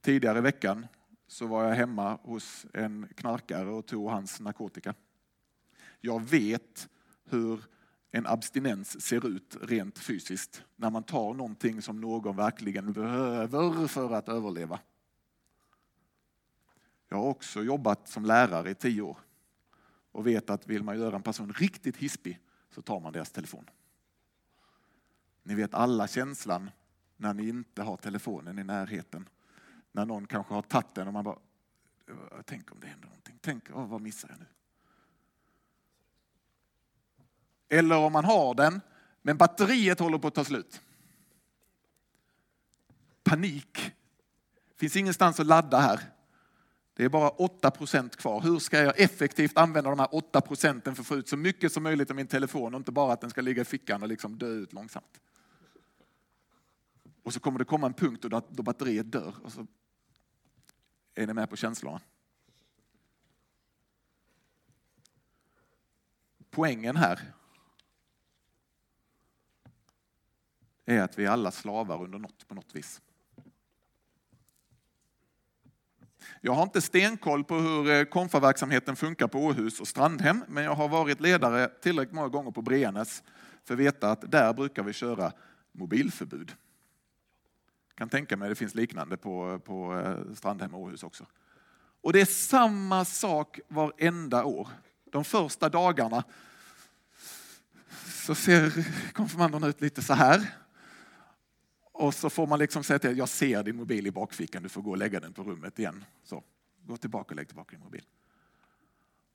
Tidigare 0.00 0.38
i 0.38 0.42
veckan 0.42 0.86
så 1.30 1.46
var 1.46 1.64
jag 1.64 1.74
hemma 1.74 2.18
hos 2.22 2.66
en 2.72 3.08
knarkare 3.16 3.70
och 3.70 3.86
tog 3.86 4.10
hans 4.10 4.40
narkotika. 4.40 4.94
Jag 6.00 6.22
vet 6.22 6.88
hur 7.24 7.64
en 8.10 8.26
abstinens 8.26 9.02
ser 9.02 9.26
ut 9.26 9.56
rent 9.62 9.98
fysiskt 9.98 10.62
när 10.76 10.90
man 10.90 11.02
tar 11.02 11.34
någonting 11.34 11.82
som 11.82 12.00
någon 12.00 12.36
verkligen 12.36 12.92
behöver 12.92 13.86
för 13.86 14.12
att 14.12 14.28
överleva. 14.28 14.80
Jag 17.08 17.16
har 17.16 17.24
också 17.24 17.62
jobbat 17.62 18.08
som 18.08 18.24
lärare 18.24 18.70
i 18.70 18.74
tio 18.74 19.02
år 19.02 19.18
och 20.12 20.26
vet 20.26 20.50
att 20.50 20.66
vill 20.66 20.82
man 20.82 20.98
göra 20.98 21.16
en 21.16 21.22
person 21.22 21.52
riktigt 21.52 21.96
hispig 21.96 22.40
så 22.70 22.82
tar 22.82 23.00
man 23.00 23.12
deras 23.12 23.30
telefon. 23.30 23.70
Ni 25.42 25.54
vet 25.54 25.74
alla 25.74 26.08
känslan 26.08 26.70
när 27.16 27.34
ni 27.34 27.48
inte 27.48 27.82
har 27.82 27.96
telefonen 27.96 28.58
i 28.58 28.64
närheten. 28.64 29.28
När 29.92 30.06
någon 30.06 30.26
kanske 30.26 30.54
har 30.54 30.62
tagit 30.62 30.94
den 30.94 31.06
och 31.06 31.12
man 31.12 31.24
bara, 31.24 31.38
tänk 32.44 32.72
om 32.72 32.80
det 32.80 32.86
händer 32.86 33.06
någonting. 33.06 33.38
Tänk, 33.40 33.70
oh, 33.70 33.86
vad 33.86 34.00
missar 34.00 34.28
jag 34.28 34.38
nu? 34.38 34.46
Eller 37.68 37.96
om 37.96 38.12
man 38.12 38.24
har 38.24 38.54
den, 38.54 38.80
men 39.22 39.36
batteriet 39.36 40.00
håller 40.00 40.18
på 40.18 40.28
att 40.28 40.34
ta 40.34 40.44
slut. 40.44 40.80
Panik. 43.22 43.92
finns 44.76 44.96
ingenstans 44.96 45.40
att 45.40 45.46
ladda 45.46 45.78
här. 45.78 46.00
Det 46.94 47.04
är 47.04 47.08
bara 47.08 47.28
8 47.28 47.70
procent 47.70 48.16
kvar. 48.16 48.40
Hur 48.40 48.58
ska 48.58 48.78
jag 48.78 49.00
effektivt 49.00 49.56
använda 49.56 49.90
de 49.90 49.98
här 49.98 50.14
8 50.14 50.40
procenten 50.40 50.94
för 50.94 51.02
att 51.02 51.06
få 51.06 51.16
ut 51.16 51.28
så 51.28 51.36
mycket 51.36 51.72
som 51.72 51.82
möjligt 51.82 52.10
av 52.10 52.16
min 52.16 52.26
telefon 52.26 52.74
och 52.74 52.78
inte 52.78 52.92
bara 52.92 53.12
att 53.12 53.20
den 53.20 53.30
ska 53.30 53.40
ligga 53.40 53.62
i 53.62 53.64
fickan 53.64 54.02
och 54.02 54.08
liksom 54.08 54.38
dö 54.38 54.46
ut 54.46 54.72
långsamt. 54.72 55.20
Och 57.22 57.32
så 57.32 57.40
kommer 57.40 57.58
det 57.58 57.64
komma 57.64 57.86
en 57.86 57.94
punkt 57.94 58.24
då 58.48 58.62
batteriet 58.62 59.12
dör 59.12 59.34
och 59.42 59.52
så 59.52 59.66
är 61.14 61.26
ni 61.26 61.32
med 61.32 61.50
på 61.50 61.56
känslorna. 61.56 62.00
Poängen 66.50 66.96
här 66.96 67.20
är 70.84 71.02
att 71.02 71.18
vi 71.18 71.24
är 71.24 71.30
alla 71.30 71.50
slavar 71.50 72.02
under 72.02 72.18
något 72.18 72.48
på 72.48 72.54
något 72.54 72.74
vis. 72.74 73.00
Jag 76.40 76.52
har 76.52 76.62
inte 76.62 76.80
stenkoll 76.80 77.44
på 77.44 77.54
hur 77.54 77.90
eh, 77.90 78.04
konfaverksamheten 78.04 78.96
funkar 78.96 79.28
på 79.28 79.38
Åhus 79.38 79.80
och 79.80 79.88
Strandhem, 79.88 80.44
men 80.48 80.64
jag 80.64 80.74
har 80.74 80.88
varit 80.88 81.20
ledare 81.20 81.68
tillräckligt 81.68 82.14
många 82.14 82.28
gånger 82.28 82.50
på 82.50 82.62
Brenes 82.62 83.22
för 83.64 83.74
att 83.74 83.80
veta 83.80 84.10
att 84.10 84.30
där 84.30 84.52
brukar 84.52 84.82
vi 84.82 84.92
köra 84.92 85.32
mobilförbud. 85.72 86.52
Jag 88.00 88.10
kan 88.10 88.18
tänka 88.18 88.36
mig 88.36 88.46
att 88.46 88.50
det 88.50 88.56
finns 88.56 88.74
liknande 88.74 89.16
på, 89.16 89.58
på 89.64 89.98
eh, 89.98 90.34
Strandhem 90.34 90.74
och 90.74 90.80
Åhus 90.80 91.02
också. 91.02 91.26
Och 92.00 92.12
det 92.12 92.20
är 92.20 92.24
samma 92.24 93.04
sak 93.04 93.60
varenda 93.68 94.44
år. 94.44 94.68
De 95.04 95.24
första 95.24 95.68
dagarna 95.68 96.24
så 98.06 98.34
ser 98.34 98.86
konfirmanderna 99.12 99.66
ut 99.66 99.80
lite 99.80 100.02
så 100.02 100.14
här. 100.14 100.54
Och 101.92 102.14
så 102.14 102.30
får 102.30 102.46
man 102.46 102.58
liksom 102.58 102.84
säga 102.84 102.98
till 102.98 103.18
jag 103.18 103.28
ser 103.28 103.62
din 103.62 103.76
mobil 103.76 104.06
i 104.06 104.10
bakfickan, 104.10 104.62
du 104.62 104.68
får 104.68 104.82
gå 104.82 104.90
och 104.90 104.98
lägga 104.98 105.20
den 105.20 105.32
på 105.32 105.42
rummet 105.42 105.78
igen. 105.78 106.04
Så, 106.24 106.44
gå 106.86 106.96
tillbaka 106.96 107.28
och 107.28 107.36
lägg 107.36 107.48
tillbaka 107.48 107.70
din 107.70 107.84
mobil. 107.84 108.04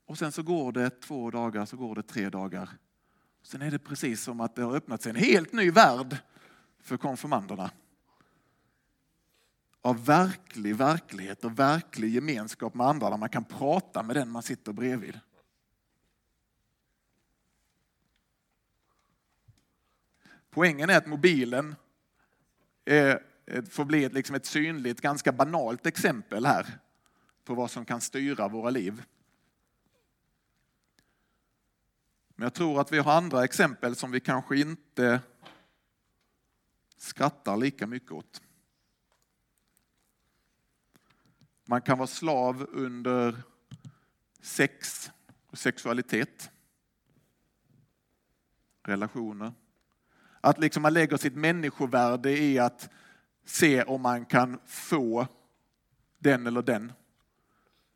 Och 0.05 0.17
sen 0.17 0.31
så 0.31 0.43
går 0.43 0.71
det 0.71 1.01
två 1.01 1.31
dagar, 1.31 1.65
så 1.65 1.77
går 1.77 1.95
det 1.95 2.03
tre 2.03 2.29
dagar. 2.29 2.69
Sen 3.43 3.61
är 3.61 3.71
det 3.71 3.79
precis 3.79 4.23
som 4.23 4.41
att 4.41 4.55
det 4.55 4.63
har 4.63 4.75
öppnat 4.75 5.01
sig 5.01 5.09
en 5.09 5.15
helt 5.15 5.53
ny 5.53 5.71
värld 5.71 6.17
för 6.79 6.97
konfirmanderna. 6.97 7.71
Av 9.85 10.05
verklig 10.05 10.75
verklighet 10.75 11.45
och 11.45 11.59
verklig 11.59 12.13
gemenskap 12.13 12.73
med 12.73 12.87
andra 12.87 13.09
där 13.09 13.17
man 13.17 13.29
kan 13.29 13.43
prata 13.43 14.03
med 14.03 14.15
den 14.15 14.29
man 14.29 14.43
sitter 14.43 14.73
bredvid. 14.73 15.19
Poängen 20.49 20.89
är 20.89 20.97
att 20.97 21.07
mobilen 21.07 21.75
eh, 22.85 23.15
får 23.69 23.85
bli 23.85 24.03
ett, 24.03 24.13
liksom 24.13 24.35
ett 24.35 24.45
synligt, 24.45 25.01
ganska 25.01 25.31
banalt 25.31 25.85
exempel 25.85 26.45
här 26.45 26.79
på 27.43 27.55
vad 27.55 27.71
som 27.71 27.85
kan 27.85 28.01
styra 28.01 28.47
våra 28.47 28.69
liv. 28.69 29.03
Men 32.35 32.43
jag 32.43 32.53
tror 32.53 32.81
att 32.81 32.91
vi 32.91 32.99
har 32.99 33.13
andra 33.13 33.43
exempel 33.43 33.95
som 33.95 34.11
vi 34.11 34.19
kanske 34.19 34.57
inte 34.57 35.19
skrattar 36.97 37.57
lika 37.57 37.87
mycket 37.87 38.11
åt. 38.11 38.41
Man 41.65 41.81
kan 41.81 41.97
vara 41.97 42.07
slav 42.07 42.67
under 42.71 43.35
sex 44.41 45.11
och 45.47 45.57
sexualitet, 45.57 46.51
relationer. 48.83 49.53
Att 50.41 50.59
liksom 50.59 50.81
man 50.81 50.93
lägger 50.93 51.17
sitt 51.17 51.35
människovärde 51.35 52.37
i 52.37 52.59
att 52.59 52.89
se 53.45 53.83
om 53.83 54.01
man 54.01 54.25
kan 54.25 54.59
få 54.65 55.27
den 56.17 56.47
eller 56.47 56.61
den. 56.61 56.93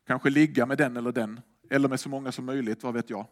Kanske 0.06 0.30
ligga 0.30 0.66
med 0.66 0.78
den 0.78 0.96
eller 0.96 1.12
den. 1.12 1.40
Eller 1.70 1.88
med 1.88 2.00
så 2.00 2.08
många 2.08 2.32
som 2.32 2.44
möjligt, 2.44 2.82
vad 2.82 2.94
vet 2.94 3.10
jag. 3.10 3.26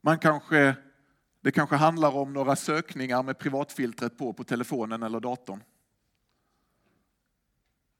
Man 0.00 0.18
kanske, 0.18 0.76
det 1.40 1.52
kanske 1.52 1.76
handlar 1.76 2.16
om 2.16 2.32
några 2.32 2.56
sökningar 2.56 3.22
med 3.22 3.38
privatfiltret 3.38 4.18
på 4.18 4.32
på 4.32 4.44
telefonen 4.44 5.02
eller 5.02 5.20
datorn. 5.20 5.62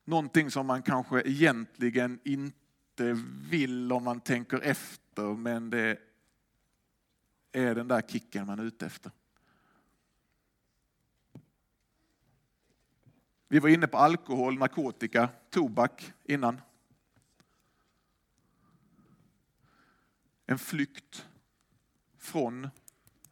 Någonting 0.09 0.51
som 0.51 0.67
man 0.67 0.83
kanske 0.83 1.21
egentligen 1.21 2.19
inte 2.25 3.13
vill 3.51 3.93
om 3.93 4.05
man 4.05 4.21
tänker 4.21 4.61
efter, 4.61 5.35
men 5.35 5.71
det 5.71 5.99
är 7.53 7.75
den 7.75 7.89
där 7.89 8.01
kicken 8.01 8.47
man 8.47 8.59
är 8.59 8.65
ute 8.65 8.87
efter. 8.87 9.13
Vi 13.49 13.59
var 13.59 13.69
inne 13.69 13.87
på 13.87 13.97
alkohol, 13.97 14.59
narkotika, 14.59 15.29
tobak 15.51 16.13
innan. 16.25 16.61
En 20.47 20.59
flykt 20.59 21.29
från 22.19 22.69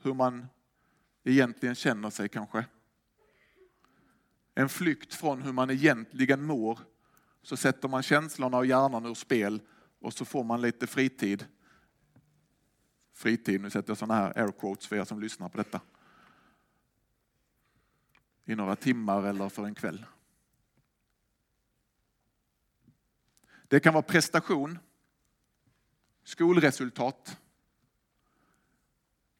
hur 0.02 0.14
man 0.14 0.46
egentligen 1.24 1.74
känner 1.74 2.10
sig 2.10 2.28
kanske. 2.28 2.64
En 4.54 4.68
flykt 4.68 5.14
från 5.14 5.42
hur 5.42 5.52
man 5.52 5.70
egentligen 5.70 6.42
mår. 6.42 6.78
Så 7.42 7.56
sätter 7.56 7.88
man 7.88 8.02
känslorna 8.02 8.56
och 8.56 8.66
hjärnan 8.66 9.06
ur 9.06 9.14
spel 9.14 9.60
och 10.00 10.12
så 10.12 10.24
får 10.24 10.44
man 10.44 10.60
lite 10.60 10.86
fritid 10.86 11.46
fritid. 13.14 13.60
Nu 13.60 13.70
sätter 13.70 13.90
jag 13.90 13.98
sådana 13.98 14.14
här 14.14 14.38
air 14.38 14.52
quotes 14.52 14.86
för 14.86 14.96
er 14.96 15.04
som 15.04 15.20
lyssnar 15.20 15.48
på 15.48 15.56
detta. 15.56 15.80
I 18.44 18.54
några 18.54 18.76
timmar 18.76 19.22
eller 19.22 19.48
för 19.48 19.64
en 19.64 19.74
kväll. 19.74 20.06
Det 23.68 23.80
kan 23.80 23.94
vara 23.94 24.02
prestation, 24.02 24.78
skolresultat, 26.24 27.40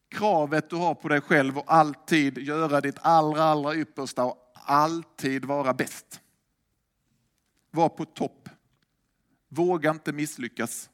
kravet 0.09 0.69
du 0.69 0.75
har 0.75 0.95
på 0.95 1.07
dig 1.07 1.21
själv 1.21 1.57
och 1.57 1.73
alltid 1.73 2.37
göra 2.37 2.81
ditt 2.81 2.99
allra, 3.01 3.43
allra 3.43 3.75
yppersta 3.75 4.25
och 4.25 4.44
alltid 4.65 5.45
vara 5.45 5.73
bäst. 5.73 6.21
Var 7.71 7.89
på 7.89 8.05
topp. 8.05 8.49
Våga 9.47 9.89
inte 9.91 10.13
misslyckas. 10.13 10.89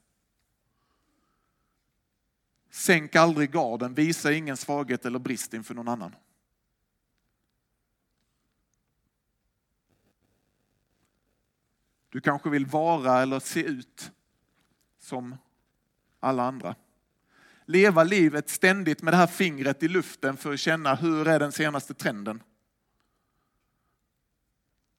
Sänk 2.70 3.16
aldrig 3.16 3.52
garden, 3.52 3.94
visa 3.94 4.32
ingen 4.32 4.58
svaghet 4.58 5.06
eller 5.06 5.20
brist 5.20 5.54
inför 5.54 5.74
någon 5.74 5.88
annan. 5.88 6.16
Du 12.10 12.22
kanske 12.22 12.50
vill 12.50 12.66
vara 12.66 13.22
eller 13.22 13.40
se 13.40 13.64
ut 13.64 14.12
som 15.00 15.38
alla 16.20 16.44
andra. 16.44 16.76
Leva 17.66 18.04
livet 18.04 18.50
ständigt 18.50 19.02
med 19.02 19.14
det 19.14 19.18
här 19.18 19.28
fingret 19.28 19.84
i 19.84 19.88
luften 19.88 20.38
för 20.38 20.54
att 20.54 20.60
känna 20.60 20.96
hur 20.96 21.28
är 21.28 21.40
den 21.40 21.52
senaste 21.52 21.94
trenden. 21.94 22.44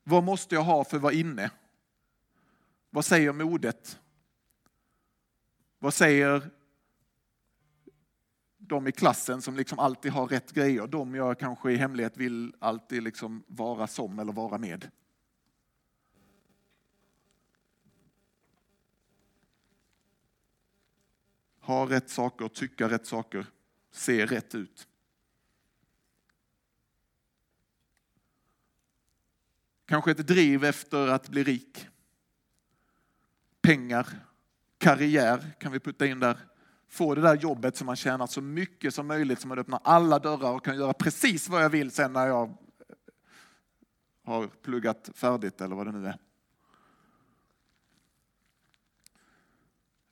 Vad 0.05 0.25
måste 0.25 0.55
jag 0.55 0.63
ha 0.63 0.85
för 0.85 0.97
att 0.97 1.03
vara 1.03 1.13
inne? 1.13 1.51
Vad 2.91 3.05
säger 3.05 3.33
modet? 3.33 4.01
Vad 5.79 5.95
säger 5.95 6.51
de 8.59 8.87
i 8.87 8.93
klassen 8.93 9.43
som 9.43 9.57
liksom 9.57 9.79
alltid 9.79 10.13
har 10.13 10.27
rätt 10.27 10.53
grejer, 10.53 10.87
de 10.87 11.15
jag 11.15 11.39
kanske 11.39 11.73
i 11.73 11.77
hemlighet 11.77 12.17
vill 12.17 12.55
alltid 12.59 13.03
liksom 13.03 13.45
vara 13.47 13.87
som 13.87 14.19
eller 14.19 14.33
vara 14.33 14.59
med. 14.59 14.91
Ha 21.61 21.91
rätt 21.91 22.11
saker, 22.11 22.49
tycka 22.49 22.89
rätt 22.89 23.07
saker, 23.07 23.47
se 23.91 24.27
rätt 24.27 24.55
ut. 24.55 24.89
Kanske 29.93 30.11
ett 30.11 30.27
driv 30.27 30.65
efter 30.65 31.09
att 31.09 31.29
bli 31.29 31.43
rik. 31.45 31.89
Pengar, 33.61 34.09
karriär 34.79 35.53
kan 35.61 35.73
vi 35.73 35.81
putta 35.81 36.07
in 36.07 36.21
där. 36.21 36.39
Få 36.89 37.15
det 37.15 37.21
där 37.21 37.37
jobbet 37.37 37.77
som 37.77 37.87
man 37.87 37.97
tjänar 37.97 38.27
så 38.27 38.41
mycket 38.41 38.95
som 38.95 39.07
möjligt, 39.07 39.41
som 39.41 39.49
man 39.49 39.59
öppnar 39.59 39.81
alla 39.85 40.19
dörrar 40.19 40.53
och 40.53 40.65
kan 40.65 40.77
göra 40.77 40.93
precis 40.93 41.49
vad 41.49 41.65
jag 41.65 41.71
vill 41.71 41.91
sen 41.91 42.13
när 42.13 42.27
jag 42.27 42.49
eh, 42.49 42.55
har 44.25 44.47
pluggat 44.47 45.11
färdigt 45.15 45.61
eller 45.61 45.77
vad 45.77 45.87
det 45.87 45.93
nu 45.93 46.07
är. 46.07 46.19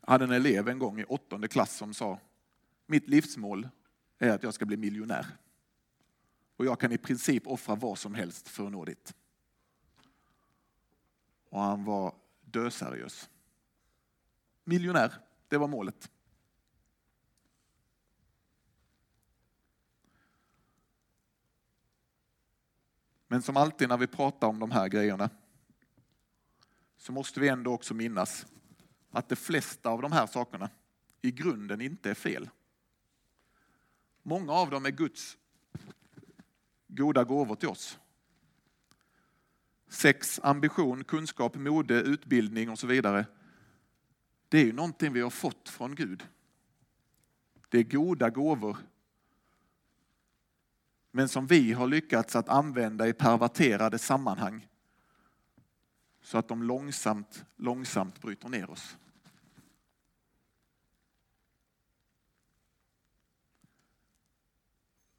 Jag 0.00 0.10
hade 0.10 0.24
en 0.24 0.32
elev 0.32 0.68
en 0.68 0.78
gång 0.78 1.00
i 1.00 1.04
åttonde 1.04 1.48
klass 1.48 1.76
som 1.76 1.94
sa, 1.94 2.18
mitt 2.86 3.08
livsmål 3.08 3.68
är 4.18 4.30
att 4.30 4.42
jag 4.42 4.54
ska 4.54 4.64
bli 4.64 4.76
miljonär. 4.76 5.26
Och 6.56 6.66
jag 6.66 6.80
kan 6.80 6.92
i 6.92 6.98
princip 6.98 7.46
offra 7.46 7.74
vad 7.74 7.98
som 7.98 8.14
helst 8.14 8.48
för 8.48 8.66
att 8.66 8.72
nå 8.72 8.84
dit. 8.84 9.14
Och 11.50 11.60
han 11.60 11.84
var 11.84 12.14
döseriös. 12.40 13.30
Miljonär, 14.64 15.14
det 15.48 15.58
var 15.58 15.68
målet. 15.68 16.10
Men 23.26 23.42
som 23.42 23.56
alltid 23.56 23.88
när 23.88 23.96
vi 23.96 24.06
pratar 24.06 24.48
om 24.48 24.58
de 24.58 24.70
här 24.70 24.88
grejerna 24.88 25.30
så 26.96 27.12
måste 27.12 27.40
vi 27.40 27.48
ändå 27.48 27.72
också 27.72 27.94
minnas 27.94 28.46
att 29.10 29.28
de 29.28 29.36
flesta 29.36 29.90
av 29.90 30.02
de 30.02 30.12
här 30.12 30.26
sakerna 30.26 30.70
i 31.22 31.30
grunden 31.30 31.80
inte 31.80 32.10
är 32.10 32.14
fel. 32.14 32.50
Många 34.22 34.52
av 34.52 34.70
dem 34.70 34.86
är 34.86 34.90
Guds 34.90 35.36
goda 36.86 37.24
gåvor 37.24 37.56
till 37.56 37.68
oss. 37.68 37.98
Sex, 39.90 40.40
ambition, 40.42 41.04
kunskap, 41.04 41.54
mode, 41.54 41.94
utbildning 41.94 42.70
och 42.70 42.78
så 42.78 42.86
vidare. 42.86 43.26
Det 44.48 44.58
är 44.58 44.64
ju 44.64 44.72
någonting 44.72 45.12
vi 45.12 45.20
har 45.20 45.30
fått 45.30 45.68
från 45.68 45.94
Gud. 45.94 46.26
Det 47.68 47.78
är 47.78 47.82
goda 47.82 48.30
gåvor. 48.30 48.76
Men 51.10 51.28
som 51.28 51.46
vi 51.46 51.72
har 51.72 51.86
lyckats 51.86 52.36
att 52.36 52.48
använda 52.48 53.08
i 53.08 53.12
perverterade 53.12 53.98
sammanhang 53.98 54.68
så 56.22 56.38
att 56.38 56.48
de 56.48 56.62
långsamt, 56.62 57.44
långsamt 57.56 58.20
bryter 58.20 58.48
ner 58.48 58.70
oss. 58.70 58.96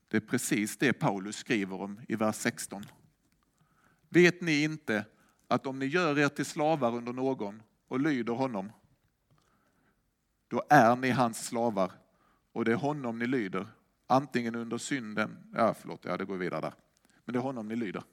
Det 0.08 0.18
är 0.18 0.22
precis 0.22 0.78
det 0.78 0.94
Paulus 0.94 1.36
skriver 1.36 1.82
om 1.82 2.02
i 2.08 2.16
vers 2.16 2.36
16. 2.36 2.86
Vet 4.14 4.42
ni 4.42 4.64
inte 4.64 5.06
att 5.48 5.68
om 5.68 5.80
ni 5.80 5.86
gör 5.86 6.20
er 6.20 6.28
till 6.28 6.46
slavar 6.46 6.96
under 6.96 7.14
någon 7.14 7.64
och 7.88 8.00
lyder 8.00 8.34
honom, 8.34 8.72
då 10.48 10.64
är 10.70 10.96
ni 10.96 11.10
hans 11.10 11.46
slavar 11.48 11.92
och 12.52 12.66
det 12.66 12.72
är 12.72 12.76
honom 12.76 13.20
ni 13.20 13.28
lyder, 13.28 13.68
antingen 14.08 14.56
under 14.56 14.78
synden, 14.78 15.38
ja 15.54 15.74
förlåt, 15.74 16.06
ja 16.06 16.18
det 16.18 16.26
går 16.26 16.38
vidare 16.38 16.62
där, 16.62 16.74
men 17.26 17.34
det 17.34 17.40
är 17.40 17.42
honom 17.42 17.68
ni 17.68 17.76
lyder. 17.76 18.04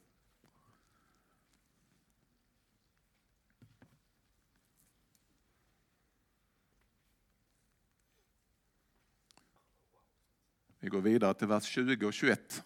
Vi 10.78 10.88
går 10.88 11.00
vidare 11.00 11.34
till 11.34 11.46
vers 11.48 11.64
20 11.64 12.06
och 12.06 12.12
21. 12.12 12.64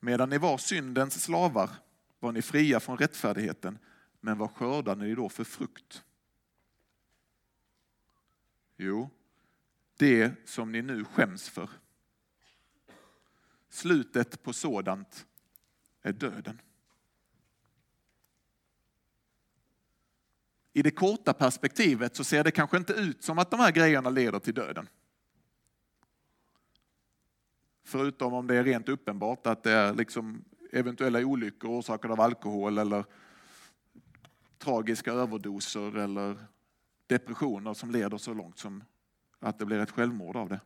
Medan 0.00 0.30
ni 0.30 0.38
var 0.38 0.58
syndens 0.58 1.22
slavar 1.22 1.70
var 2.18 2.32
ni 2.32 2.42
fria 2.42 2.80
från 2.80 2.98
rättfärdigheten, 2.98 3.78
men 4.20 4.38
vad 4.38 4.50
skördade 4.50 5.04
ni 5.04 5.14
då 5.14 5.28
för 5.28 5.44
frukt? 5.44 6.04
Jo, 8.76 9.10
det 9.96 10.32
som 10.44 10.72
ni 10.72 10.82
nu 10.82 11.04
skäms 11.04 11.48
för. 11.48 11.70
Slutet 13.68 14.42
på 14.42 14.52
sådant 14.52 15.26
är 16.02 16.12
döden. 16.12 16.60
I 20.72 20.82
det 20.82 20.90
korta 20.90 21.32
perspektivet 21.32 22.16
så 22.16 22.24
ser 22.24 22.44
det 22.44 22.50
kanske 22.50 22.76
inte 22.76 22.92
ut 22.92 23.22
som 23.22 23.38
att 23.38 23.50
de 23.50 23.60
här 23.60 23.72
grejerna 23.72 24.10
leder 24.10 24.38
till 24.38 24.54
döden. 24.54 24.88
Förutom 27.86 28.34
om 28.34 28.46
det 28.46 28.56
är 28.56 28.64
rent 28.64 28.88
uppenbart 28.88 29.46
att 29.46 29.62
det 29.62 29.72
är 29.72 29.94
liksom 29.94 30.44
eventuella 30.72 31.18
olyckor 31.18 31.70
orsakade 31.70 32.14
av 32.14 32.20
alkohol 32.20 32.78
eller 32.78 33.04
tragiska 34.58 35.12
överdoser 35.12 35.96
eller 35.96 36.36
depressioner 37.06 37.74
som 37.74 37.90
leder 37.90 38.18
så 38.18 38.34
långt 38.34 38.58
som 38.58 38.84
att 39.38 39.58
det 39.58 39.66
blir 39.66 39.78
ett 39.78 39.90
självmord 39.90 40.36
av 40.36 40.48
det. 40.48 40.60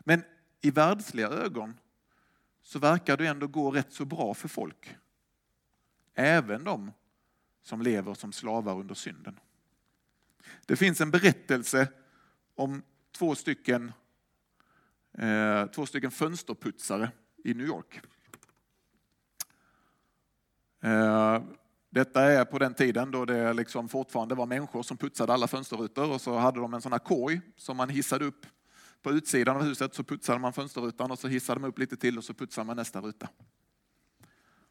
Men 0.00 0.22
i 0.60 0.70
världsliga 0.70 1.28
ögon 1.28 1.74
så 2.62 2.78
verkar 2.78 3.16
det 3.16 3.26
ändå 3.26 3.46
gå 3.46 3.70
rätt 3.70 3.92
så 3.92 4.04
bra 4.04 4.34
för 4.34 4.48
folk. 4.48 4.96
Även 6.14 6.64
de 6.64 6.92
som 7.62 7.82
lever 7.82 8.14
som 8.14 8.32
slavar 8.32 8.74
under 8.74 8.94
synden. 8.94 9.40
Det 10.66 10.76
finns 10.76 11.00
en 11.00 11.10
berättelse 11.10 11.88
om 12.54 12.82
två 13.12 13.34
stycken 13.34 13.92
Eh, 15.18 15.66
två 15.66 15.86
stycken 15.86 16.10
fönsterputsare 16.10 17.10
i 17.44 17.54
New 17.54 17.66
York. 17.66 18.00
Eh, 20.82 21.42
detta 21.90 22.22
är 22.22 22.44
på 22.44 22.58
den 22.58 22.74
tiden 22.74 23.10
då 23.10 23.24
det 23.24 23.52
liksom 23.52 23.88
fortfarande 23.88 24.34
var 24.34 24.46
människor 24.46 24.82
som 24.82 24.96
putsade 24.96 25.32
alla 25.32 25.46
fönsterrutor 25.46 26.10
och 26.10 26.20
så 26.20 26.36
hade 26.36 26.60
de 26.60 26.74
en 26.74 26.82
sån 26.82 26.92
här 26.92 26.98
korg 26.98 27.40
som 27.56 27.76
man 27.76 27.88
hissade 27.88 28.24
upp 28.24 28.46
på 29.02 29.10
utsidan 29.10 29.56
av 29.56 29.62
huset 29.62 29.94
så 29.94 30.04
putsade 30.04 30.38
man 30.38 30.52
fönsterrutan 30.52 31.10
och 31.10 31.18
så 31.18 31.28
hissade 31.28 31.60
man 31.60 31.70
upp 31.70 31.78
lite 31.78 31.96
till 31.96 32.18
och 32.18 32.24
så 32.24 32.34
putsade 32.34 32.66
man 32.66 32.76
nästa 32.76 33.00
ruta. 33.00 33.28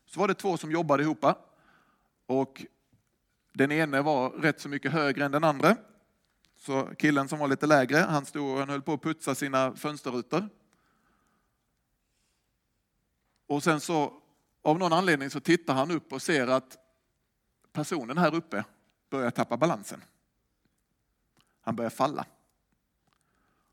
Så 0.06 0.19
var 0.19 0.28
det 0.28 0.34
två 0.34 0.58
som 0.58 0.71
jobbade 0.71 1.04
ihop 1.04 1.25
och 2.25 2.65
den 3.54 3.71
ene 3.71 4.02
var 4.02 4.30
rätt 4.30 4.60
så 4.60 4.69
mycket 4.69 4.91
högre 4.91 5.25
än 5.25 5.32
den 5.32 5.43
andra 5.43 5.75
så 6.60 6.89
killen 6.98 7.28
som 7.28 7.39
var 7.39 7.48
lite 7.48 7.67
lägre, 7.67 7.98
han 7.98 8.26
stod 8.26 8.60
och 8.60 8.67
höll 8.67 8.82
på 8.82 8.93
att 8.93 9.02
putsa 9.02 9.36
sina 9.36 9.76
fönsterrutor. 9.76 10.50
Och 13.48 13.63
sen 13.63 13.80
så, 13.80 14.13
av 14.62 14.80
någon 14.80 14.93
anledning 14.93 15.30
så 15.30 15.39
tittar 15.39 15.74
han 15.74 15.91
upp 15.91 16.13
och 16.13 16.22
ser 16.22 16.48
att 16.48 16.78
personen 17.72 18.17
här 18.17 18.36
uppe 18.36 18.63
börjar 19.10 19.32
tappa 19.32 19.58
balansen. 19.58 20.04
Han 21.62 21.76
börjar 21.76 21.89
falla. 21.89 22.26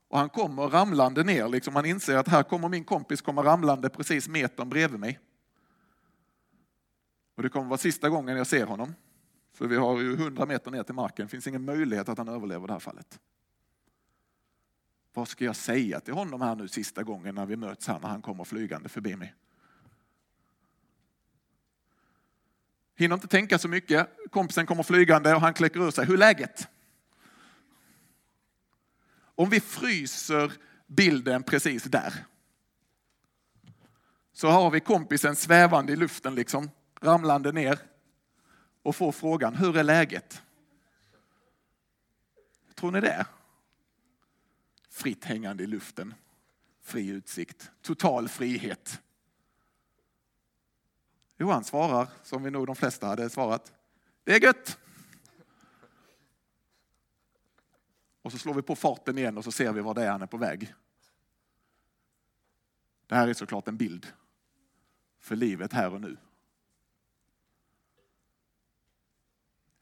Och 0.09 0.18
han 0.18 0.29
kommer 0.29 0.62
ramlande 0.62 1.25
ner, 1.25 1.49
liksom 1.49 1.77
han 1.77 1.85
inser 1.85 2.16
att 2.16 2.29
här 2.29 2.42
kommer 2.42 2.68
min 2.68 2.85
kompis 2.85 3.20
komma 3.20 3.42
ramlande 3.44 3.88
precis 3.88 4.29
metern 4.29 4.68
bredvid 4.68 5.01
mig. 5.01 5.20
Och 7.35 7.42
det 7.42 7.49
kommer 7.49 7.66
vara 7.66 7.79
sista 7.79 8.09
gången 8.09 8.37
jag 8.37 8.46
ser 8.46 8.66
honom. 8.66 8.94
För 9.56 9.66
vi 9.66 9.76
har 9.76 10.00
ju 10.00 10.14
100 10.14 10.46
meter 10.46 10.70
ner 10.70 10.82
till 10.82 10.94
marken, 10.94 11.26
det 11.26 11.30
finns 11.30 11.46
ingen 11.46 11.64
möjlighet 11.64 12.08
att 12.08 12.18
han 12.18 12.28
överlever 12.28 12.66
det 12.66 12.72
här 12.72 12.80
fallet. 12.80 13.20
Vad 15.14 15.28
ska 15.28 15.44
jag 15.44 15.56
säga 15.56 16.00
till 16.00 16.14
honom 16.14 16.40
här 16.40 16.54
nu 16.54 16.68
sista 16.68 17.02
gången 17.02 17.34
när 17.34 17.46
vi 17.46 17.56
möts 17.56 17.88
här 17.88 17.98
när 18.00 18.08
han 18.08 18.22
kommer 18.22 18.44
flygande 18.44 18.88
förbi 18.88 19.16
mig? 19.16 19.34
Hinner 22.96 23.14
inte 23.14 23.28
tänka 23.28 23.58
så 23.58 23.68
mycket. 23.68 24.08
Kompisen 24.30 24.66
kommer 24.66 24.82
flygande 24.82 25.34
och 25.34 25.40
han 25.40 25.54
kläcker 25.54 25.80
ur 25.80 25.90
sig. 25.90 26.06
Hur 26.06 26.14
är 26.14 26.18
läget? 26.18 26.68
Om 29.18 29.50
vi 29.50 29.60
fryser 29.60 30.52
bilden 30.86 31.42
precis 31.42 31.84
där. 31.84 32.26
Så 34.32 34.48
har 34.48 34.70
vi 34.70 34.80
kompisen 34.80 35.36
svävande 35.36 35.92
i 35.92 35.96
luften 35.96 36.34
liksom, 36.34 36.70
ramlande 37.00 37.52
ner 37.52 37.78
och 38.87 38.97
får 38.97 39.12
frågan, 39.12 39.55
hur 39.55 39.76
är 39.76 39.82
läget? 39.82 40.43
Tror 42.74 42.91
ni 42.91 43.01
det? 43.01 43.26
Fritt 44.89 45.24
hängande 45.24 45.64
i 45.64 45.66
luften, 45.66 46.14
fri 46.82 47.09
utsikt, 47.09 47.70
total 47.82 48.28
frihet. 48.28 49.01
Johan 51.37 51.64
svarar 51.64 52.09
som 52.22 52.43
vi 52.43 52.51
nog 52.51 52.66
de 52.66 52.76
flesta 52.76 53.07
hade 53.07 53.30
svarat. 53.30 53.72
Det 54.24 54.34
är 54.34 54.41
gött. 54.41 54.78
Och 58.22 58.32
så 58.32 58.39
slår 58.39 58.55
vi 58.55 58.62
på 58.62 58.76
farten 58.76 59.18
igen 59.18 59.39
och 59.39 59.45
så 59.45 59.53
ser 59.53 59.72
vi 59.72 59.80
var 59.80 59.95
det 59.95 60.03
är 60.03 60.11
han 60.11 60.22
är 60.22 60.26
på 60.26 60.37
väg. 60.37 60.74
Det 63.07 63.14
här 63.14 63.28
är 63.28 63.34
såklart 63.34 63.68
en 63.68 63.76
bild 63.76 64.07
för 65.18 65.37
livet 65.37 65.72
här 65.72 65.93
och 65.93 66.01
nu. 66.01 66.16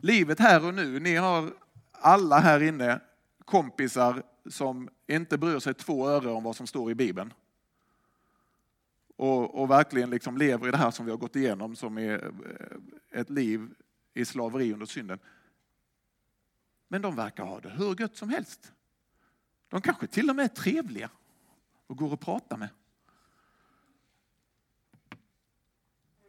Livet 0.04 0.40
här 0.40 0.66
och 0.66 0.74
nu. 0.74 1.00
Ni 1.00 1.16
har 1.16 1.54
alla 1.92 2.38
här 2.38 2.62
inne 2.62 3.00
kompisar 3.44 4.22
som 4.46 4.88
inte 5.06 5.38
bryr 5.38 5.58
sig 5.58 5.74
två 5.74 6.08
öre 6.08 6.30
om 6.30 6.44
vad 6.44 6.56
som 6.56 6.66
står 6.66 6.90
i 6.90 6.94
Bibeln. 6.94 7.32
och, 9.16 9.62
och 9.62 9.70
verkligen 9.70 10.10
liksom 10.10 10.36
lever 10.36 10.68
i 10.68 10.70
det 10.70 10.76
här 10.76 10.90
som 10.90 11.06
vi 11.06 11.10
har 11.10 11.18
gått 11.18 11.36
igenom 11.36 11.76
som 11.76 11.98
är 11.98 12.24
eh, 12.24 13.20
ett 13.20 13.30
liv 13.30 13.74
i 14.14 14.24
slaveri 14.24 14.72
under 14.72 14.86
synden. 14.86 15.18
Men 16.88 17.02
de 17.02 17.16
verkar 17.16 17.44
ha 17.44 17.60
det 17.60 17.70
hur 17.70 18.00
gött 18.00 18.16
som 18.16 18.28
helst. 18.28 18.72
De 19.68 19.80
kanske 19.80 20.06
till 20.06 20.30
och 20.30 20.36
med 20.36 20.44
är 20.44 20.48
trevliga 20.48 21.10
och 21.86 21.96
går 21.96 22.14
att 22.14 22.20
prata 22.20 22.56
med. 22.56 22.68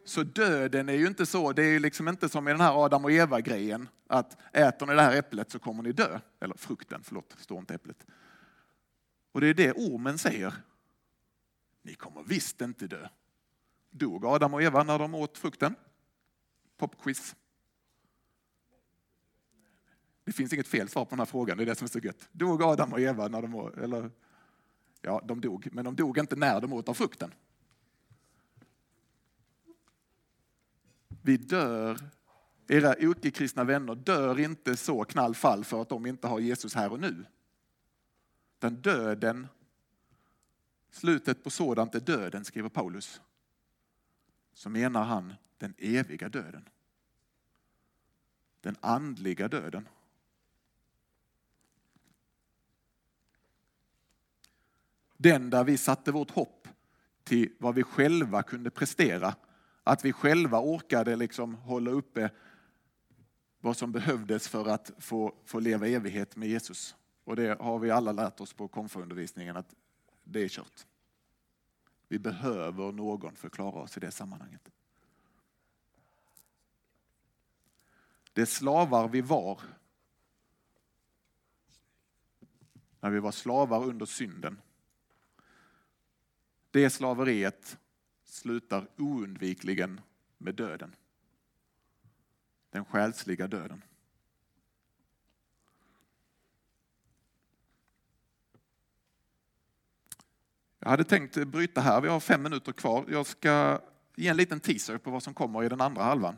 Så 0.06 0.24
döden 0.24 0.90
är 0.90 0.94
ju 0.94 1.08
inte 1.08 1.26
så, 1.26 1.54
det 1.54 1.64
är 1.64 1.80
liksom 1.80 2.08
inte 2.08 2.30
som 2.30 2.48
i 2.48 2.52
den 2.52 2.62
här 2.62 2.86
Adam 2.86 3.06
och 3.06 3.12
Eva-grejen, 3.12 3.90
att 4.08 4.38
äter 4.52 4.86
ni 4.86 4.94
det 4.94 5.02
här 5.02 5.16
äpplet 5.16 5.52
så 5.52 5.60
kommer 5.60 5.84
ni 5.84 5.92
dö. 5.92 6.20
Eller 6.40 6.56
frukten, 6.56 7.02
förlåt, 7.04 7.36
står 7.40 7.60
inte 7.60 7.74
äpplet. 7.74 8.06
Och 9.32 9.42
det 9.42 9.48
är 9.48 9.54
det 9.54 9.72
ormen 9.72 10.18
säger. 10.18 10.54
Ni 11.82 11.94
kommer 11.94 12.24
visst 12.24 12.62
inte 12.62 12.88
dö. 12.88 13.08
Dog 13.90 14.26
Adam 14.26 14.54
och 14.54 14.64
Eva 14.64 14.84
när 14.84 15.00
de 15.00 15.16
åt 15.16 15.38
frukten? 15.38 15.76
Popquiz. 16.78 17.36
Det 20.24 20.32
finns 20.32 20.54
inget 20.54 20.68
fel 20.68 20.90
svar 20.90 21.06
på 21.06 21.10
den 21.10 21.20
här 21.20 21.26
frågan, 21.26 21.58
det 21.58 21.64
är 21.64 21.66
det 21.66 21.76
som 21.76 21.86
är 21.86 21.90
så 21.90 22.00
gött. 22.00 22.30
Dog 22.32 22.64
Adam 22.64 22.94
och 22.94 23.00
Eva 23.00 23.28
när 23.28 23.42
de 23.42 23.56
åt, 23.56 23.78
eller 23.78 24.12
ja, 25.02 25.22
de 25.26 25.42
dog, 25.42 25.68
men 25.72 25.86
de 25.86 25.96
dog 25.96 26.18
inte 26.18 26.36
när 26.36 26.62
de 26.62 26.74
åt 26.74 26.90
av 26.90 26.94
frukten. 26.94 27.34
Vi 31.26 31.38
dör, 31.38 32.10
era 32.68 32.98
icke-kristna 32.98 33.64
vänner 33.64 33.96
dör 33.96 34.40
inte 34.40 34.78
så 34.78 35.04
knallfall 35.04 35.64
för 35.64 35.82
att 35.82 35.90
de 35.90 36.06
inte 36.06 36.28
har 36.28 36.40
Jesus 36.40 36.76
här 36.76 36.92
och 36.92 37.00
nu. 37.00 37.26
Den 38.60 38.76
döden, 38.76 39.48
slutet 40.92 41.44
på 41.44 41.50
sådant 41.50 41.96
är 41.96 42.00
döden, 42.00 42.46
skriver 42.46 42.70
Paulus. 42.70 43.22
Så 44.54 44.70
menar 44.70 45.04
han 45.04 45.34
den 45.58 45.74
eviga 45.78 46.30
döden. 46.30 46.70
Den 48.62 48.76
andliga 48.80 49.48
döden. 49.48 49.88
Den 55.18 55.50
där 55.50 55.64
vi 55.64 55.78
satte 55.78 56.12
vårt 56.12 56.32
hopp 56.32 56.68
till 57.24 57.54
vad 57.58 57.76
vi 57.76 57.84
själva 57.84 58.44
kunde 58.44 58.70
prestera. 58.70 59.36
Att 59.88 60.06
vi 60.06 60.14
själva 60.14 60.60
orkade 60.60 61.16
liksom 61.16 61.56
hålla 61.56 61.92
uppe 61.92 62.30
vad 63.60 63.78
som 63.78 63.92
behövdes 63.92 64.48
för 64.48 64.68
att 64.68 64.92
få, 64.98 65.36
få 65.46 65.60
leva 65.60 65.88
evighet 65.88 66.36
med 66.36 66.50
Jesus. 66.50 66.96
Och 67.24 67.36
det 67.36 67.62
har 67.62 67.80
vi 67.80 67.92
alla 67.92 68.12
lärt 68.12 68.40
oss 68.40 68.54
på 68.54 68.68
konfundervisningen 68.68 69.58
att 69.58 69.76
det 70.24 70.44
är 70.44 70.50
kört. 70.50 70.86
Vi 72.08 72.20
behöver 72.20 72.92
någon 72.92 73.36
för 73.36 73.48
att 73.48 73.54
klara 73.54 73.82
oss 73.82 73.98
i 73.98 74.00
det 74.00 74.12
sammanhanget. 74.12 74.70
Det 78.34 78.46
slavar 78.46 79.08
vi 79.08 79.22
var 79.22 79.62
när 83.00 83.10
vi 83.10 83.20
var 83.20 83.32
slavar 83.32 83.84
under 83.84 84.06
synden 84.06 84.62
det 86.72 86.90
slaveriet 86.90 87.78
slutar 88.36 88.88
oundvikligen 88.98 90.02
med 90.38 90.56
döden. 90.56 90.96
Den 92.70 92.86
själsliga 92.86 93.48
döden. 93.48 93.82
Jag 100.80 100.90
hade 100.90 101.04
tänkt 101.04 101.48
bryta 101.48 101.82
här, 101.82 102.02
vi 102.02 102.08
har 102.08 102.20
fem 102.20 102.44
minuter 102.44 102.72
kvar. 102.72 103.06
Jag 103.10 103.26
ska 103.26 103.82
ge 104.16 104.28
en 104.28 104.38
liten 104.38 104.60
teaser 104.60 104.98
på 104.98 105.12
vad 105.12 105.24
som 105.24 105.34
kommer 105.34 105.64
i 105.64 105.70
den 105.70 105.82
andra 105.82 106.04
halvan. 106.04 106.36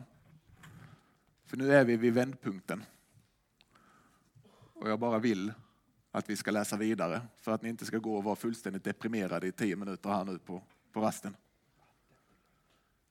För 1.45 1.57
nu 1.57 1.73
är 1.73 1.85
vi 1.85 1.97
vid 1.97 2.13
vändpunkten. 2.13 2.83
Och 4.73 4.89
jag 4.89 4.99
bara 4.99 5.19
vill 5.19 5.53
att 6.11 6.29
vi 6.29 6.35
ska 6.35 6.51
läsa 6.51 6.77
vidare 6.77 7.21
för 7.37 7.51
att 7.51 7.61
ni 7.61 7.69
inte 7.69 7.85
ska 7.85 7.97
gå 7.97 8.17
och 8.17 8.23
vara 8.23 8.35
fullständigt 8.35 8.83
deprimerade 8.83 9.47
i 9.47 9.51
tio 9.51 9.75
minuter 9.75 10.09
här 10.09 10.25
nu 10.25 10.39
på, 10.39 10.63
på 10.91 11.01
rasten. 11.01 11.35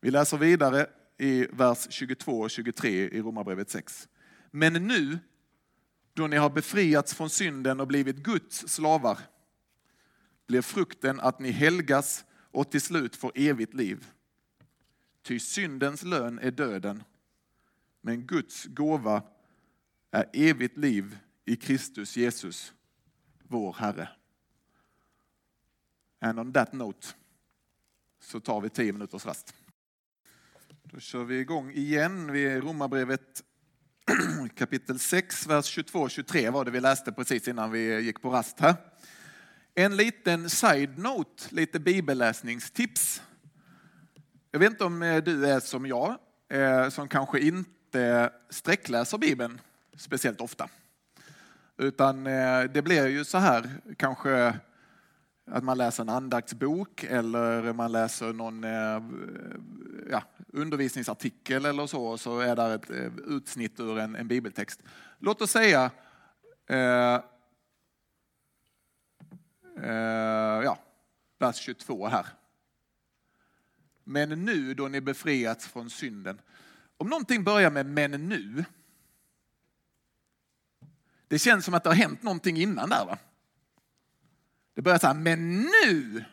Vi 0.00 0.10
läser 0.10 0.38
vidare 0.38 0.86
i 1.18 1.46
vers 1.52 1.86
22 1.90 2.40
och 2.40 2.50
23 2.50 2.90
i 2.90 3.20
Romarbrevet 3.20 3.70
6. 3.70 4.08
Men 4.50 4.72
nu, 4.72 5.18
då 6.14 6.26
ni 6.26 6.36
har 6.36 6.50
befriats 6.50 7.14
från 7.14 7.30
synden 7.30 7.80
och 7.80 7.86
blivit 7.86 8.16
Guds 8.16 8.68
slavar, 8.68 9.18
blir 10.46 10.62
frukten 10.62 11.20
att 11.20 11.38
ni 11.38 11.50
helgas 11.50 12.24
och 12.50 12.70
till 12.70 12.80
slut 12.80 13.16
får 13.16 13.32
evigt 13.34 13.74
liv. 13.74 14.06
Ty 15.22 15.38
syndens 15.38 16.02
lön 16.02 16.38
är 16.38 16.50
döden, 16.50 17.02
men 18.00 18.26
Guds 18.26 18.64
gåva 18.64 19.22
är 20.10 20.30
evigt 20.32 20.76
liv 20.76 21.18
i 21.44 21.56
Kristus 21.56 22.16
Jesus, 22.16 22.72
vår 23.42 23.72
Herre. 23.72 24.08
And 26.20 26.38
on 26.38 26.52
that 26.52 26.72
note 26.72 27.06
så 28.20 28.40
tar 28.40 28.60
vi 28.60 28.68
tio 28.68 28.92
minuters 28.92 29.26
rast. 29.26 29.54
Då 30.96 31.00
kör 31.00 31.24
vi 31.24 31.38
igång 31.38 31.70
igen 31.70 32.32
Vi 32.32 32.46
är 32.46 32.56
i 32.56 32.60
Romarbrevet 32.60 33.42
kapitel 34.58 34.98
6, 34.98 35.46
vers 35.46 35.78
22-23 35.78 36.50
var 36.50 36.64
det 36.64 36.70
vi 36.70 36.80
läste 36.80 37.12
precis 37.12 37.48
innan 37.48 37.70
vi 37.70 38.00
gick 38.00 38.22
på 38.22 38.30
rast 38.30 38.60
här. 38.60 38.74
En 39.74 39.96
liten 39.96 40.50
side-note, 40.50 41.44
lite 41.50 41.80
bibelläsningstips. 41.80 43.22
Jag 44.50 44.58
vet 44.58 44.70
inte 44.70 44.84
om 44.84 45.02
eh, 45.02 45.22
du 45.22 45.46
är 45.46 45.60
som 45.60 45.86
jag, 45.86 46.16
eh, 46.48 46.88
som 46.88 47.08
kanske 47.08 47.40
inte 47.40 48.32
sträckläser 48.50 49.18
Bibeln 49.18 49.60
speciellt 49.96 50.40
ofta. 50.40 50.68
Utan 51.78 52.26
eh, 52.26 52.62
det 52.62 52.82
blir 52.82 53.06
ju 53.06 53.24
så 53.24 53.38
här 53.38 53.70
kanske 53.96 54.58
att 55.46 55.64
man 55.64 55.78
läser 55.78 56.02
en 56.02 56.08
andaktsbok 56.08 57.04
eller 57.04 57.72
man 57.72 57.92
läser 57.92 58.32
någon 58.32 58.64
eh, 58.64 59.02
ja, 60.10 60.22
undervisningsartikel 60.52 61.64
eller 61.64 61.86
så, 61.86 62.06
och 62.06 62.20
så 62.20 62.40
är 62.40 62.56
där 62.56 62.74
ett 62.74 62.90
eh, 62.90 63.12
utsnitt 63.26 63.80
ur 63.80 63.98
en, 63.98 64.16
en 64.16 64.28
bibeltext. 64.28 64.82
Låt 65.18 65.42
oss 65.42 65.50
säga 65.50 65.90
eh, 66.66 67.20
eh, 69.82 70.62
ja, 70.64 70.78
vers 71.38 71.56
22 71.56 72.06
här. 72.06 72.26
Men 74.04 74.44
nu 74.44 74.74
då 74.74 74.88
ni 74.88 75.00
befriats 75.00 75.66
från 75.66 75.90
synden. 75.90 76.40
Om 76.96 77.08
någonting 77.08 77.44
börjar 77.44 77.70
med 77.70 77.86
men 77.86 78.28
nu, 78.28 78.64
det 81.28 81.38
känns 81.38 81.64
som 81.64 81.74
att 81.74 81.84
det 81.84 81.90
har 81.90 81.94
hänt 81.94 82.22
någonting 82.22 82.56
innan 82.56 82.90
där. 82.90 83.04
Va? 83.04 83.18
Det 84.76 84.82
börjar 84.82 84.98
så 84.98 85.06
här, 85.06 85.14
men 85.14 85.62
nu! 85.62 86.24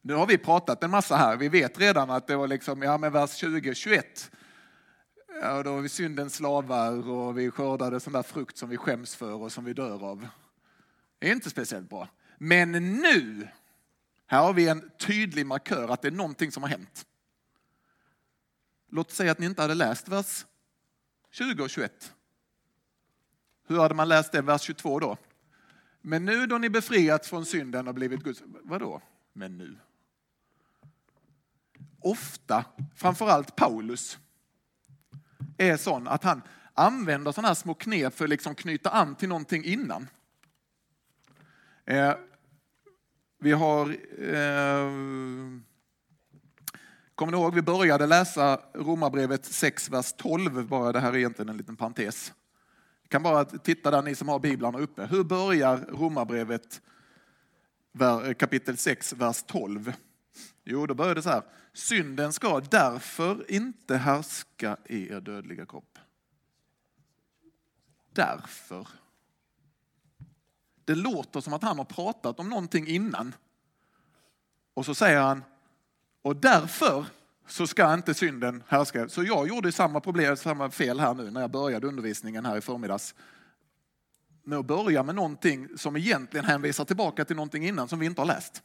Nu 0.00 0.14
har 0.14 0.26
vi 0.26 0.38
pratat 0.38 0.82
en 0.82 0.90
massa 0.90 1.16
här. 1.16 1.36
Vi 1.36 1.48
vet 1.48 1.78
redan 1.78 2.10
att 2.10 2.26
det 2.26 2.36
var 2.36 2.46
liksom, 2.46 2.82
ja 2.82 2.98
men 2.98 3.12
vers 3.12 3.34
20, 3.34 3.74
21. 3.74 4.30
Ja, 5.42 5.62
då 5.62 5.74
var 5.74 5.80
vi 5.80 5.88
syndens 5.88 6.34
slavar 6.34 7.08
och 7.08 7.38
vi 7.38 7.50
skördade 7.50 8.00
sån 8.00 8.12
där 8.12 8.22
frukt 8.22 8.56
som 8.56 8.68
vi 8.68 8.76
skäms 8.76 9.16
för 9.16 9.32
och 9.32 9.52
som 9.52 9.64
vi 9.64 9.72
dör 9.72 10.04
av. 10.04 10.28
Det 11.18 11.28
är 11.28 11.32
inte 11.32 11.50
speciellt 11.50 11.90
bra. 11.90 12.08
Men 12.38 12.72
nu, 12.72 13.48
här 14.26 14.42
har 14.42 14.52
vi 14.52 14.68
en 14.68 14.90
tydlig 14.98 15.46
markör 15.46 15.88
att 15.88 16.02
det 16.02 16.08
är 16.08 16.12
någonting 16.12 16.52
som 16.52 16.62
har 16.62 16.70
hänt. 16.70 17.06
Låt 18.90 19.10
säga 19.10 19.32
att 19.32 19.38
ni 19.38 19.46
inte 19.46 19.62
hade 19.62 19.74
läst 19.74 20.08
vers 20.08 20.46
20 21.30 21.62
och 21.62 21.70
21. 21.70 22.14
Hur 23.66 23.78
hade 23.78 23.94
man 23.94 24.08
läst 24.08 24.32
det, 24.32 24.42
vers 24.42 24.62
22 24.62 24.98
då? 24.98 25.16
Men 26.02 26.24
nu 26.24 26.46
då 26.46 26.58
ni 26.58 26.70
befriats 26.70 27.28
från 27.28 27.46
synden 27.46 27.88
och 27.88 27.94
blivit 27.94 28.22
Guds... 28.22 28.42
Vadå? 28.62 29.00
Men 29.32 29.58
nu? 29.58 29.76
Ofta, 32.00 32.64
framförallt 32.96 33.56
Paulus, 33.56 34.18
är 35.58 35.76
sån 35.76 36.08
att 36.08 36.24
han 36.24 36.42
använder 36.74 37.32
sådana 37.32 37.48
här 37.48 37.54
små 37.54 37.74
knep 37.74 38.14
för 38.14 38.24
att 38.24 38.30
liksom 38.30 38.54
knyta 38.54 38.90
an 38.90 39.14
till 39.14 39.28
någonting 39.28 39.64
innan. 39.64 40.08
Eh, 41.84 42.14
vi 43.38 43.52
har... 43.52 43.88
Eh, 44.18 44.90
kommer 47.14 47.32
ni 47.32 47.38
ihåg, 47.38 47.54
vi 47.54 47.62
började 47.62 48.06
läsa 48.06 48.60
Romarbrevet 48.74 49.44
6, 49.44 49.90
vers 49.90 50.12
12, 50.12 50.66
bara 50.66 50.92
det 50.92 51.00
här 51.00 51.12
är 51.12 51.16
egentligen 51.16 51.48
en 51.48 51.56
liten 51.56 51.76
parentes 51.76 52.32
kan 53.08 53.22
bara 53.22 53.44
titta 53.44 53.90
där 53.90 54.02
ni 54.02 54.14
som 54.14 54.28
har 54.28 54.38
biblarna 54.38 54.78
uppe. 54.78 55.06
Hur 55.06 55.24
börjar 55.24 55.76
Romarbrevet 55.76 56.82
kapitel 58.38 58.76
6, 58.76 59.12
vers 59.12 59.42
12? 59.42 59.92
Jo, 60.64 60.86
då 60.86 60.94
börjar 60.94 61.14
det 61.14 61.22
så 61.22 61.30
här. 61.30 61.42
Synden 61.72 62.32
ska 62.32 62.60
därför 62.60 63.50
inte 63.50 63.96
härska 63.96 64.76
i 64.86 65.08
er 65.08 65.20
dödliga 65.20 65.66
kropp. 65.66 65.98
Därför. 68.12 68.88
Det 70.84 70.94
låter 70.94 71.40
som 71.40 71.52
att 71.52 71.62
han 71.62 71.78
har 71.78 71.84
pratat 71.84 72.40
om 72.40 72.48
någonting 72.48 72.86
innan. 72.86 73.34
Och 74.74 74.86
så 74.86 74.94
säger 74.94 75.20
han, 75.20 75.44
och 76.22 76.36
därför 76.36 77.06
så 77.48 77.66
ska 77.66 77.94
inte 77.94 78.14
synden 78.14 78.62
härska. 78.68 79.08
Så 79.08 79.22
jag 79.22 79.48
gjorde 79.48 79.72
samma 79.72 80.00
problem, 80.00 80.36
samma 80.36 80.70
fel 80.70 81.00
här 81.00 81.14
nu 81.14 81.30
när 81.30 81.40
jag 81.40 81.50
började 81.50 81.86
undervisningen 81.86 82.46
här 82.46 82.56
i 82.56 82.60
förmiddags. 82.60 83.14
Med 84.44 84.58
att 84.58 84.66
börja 84.66 85.02
med 85.02 85.14
någonting 85.14 85.68
som 85.76 85.96
egentligen 85.96 86.44
hänvisar 86.44 86.84
tillbaka 86.84 87.24
till 87.24 87.36
någonting 87.36 87.66
innan 87.66 87.88
som 87.88 87.98
vi 87.98 88.06
inte 88.06 88.20
har 88.20 88.26
läst. 88.26 88.62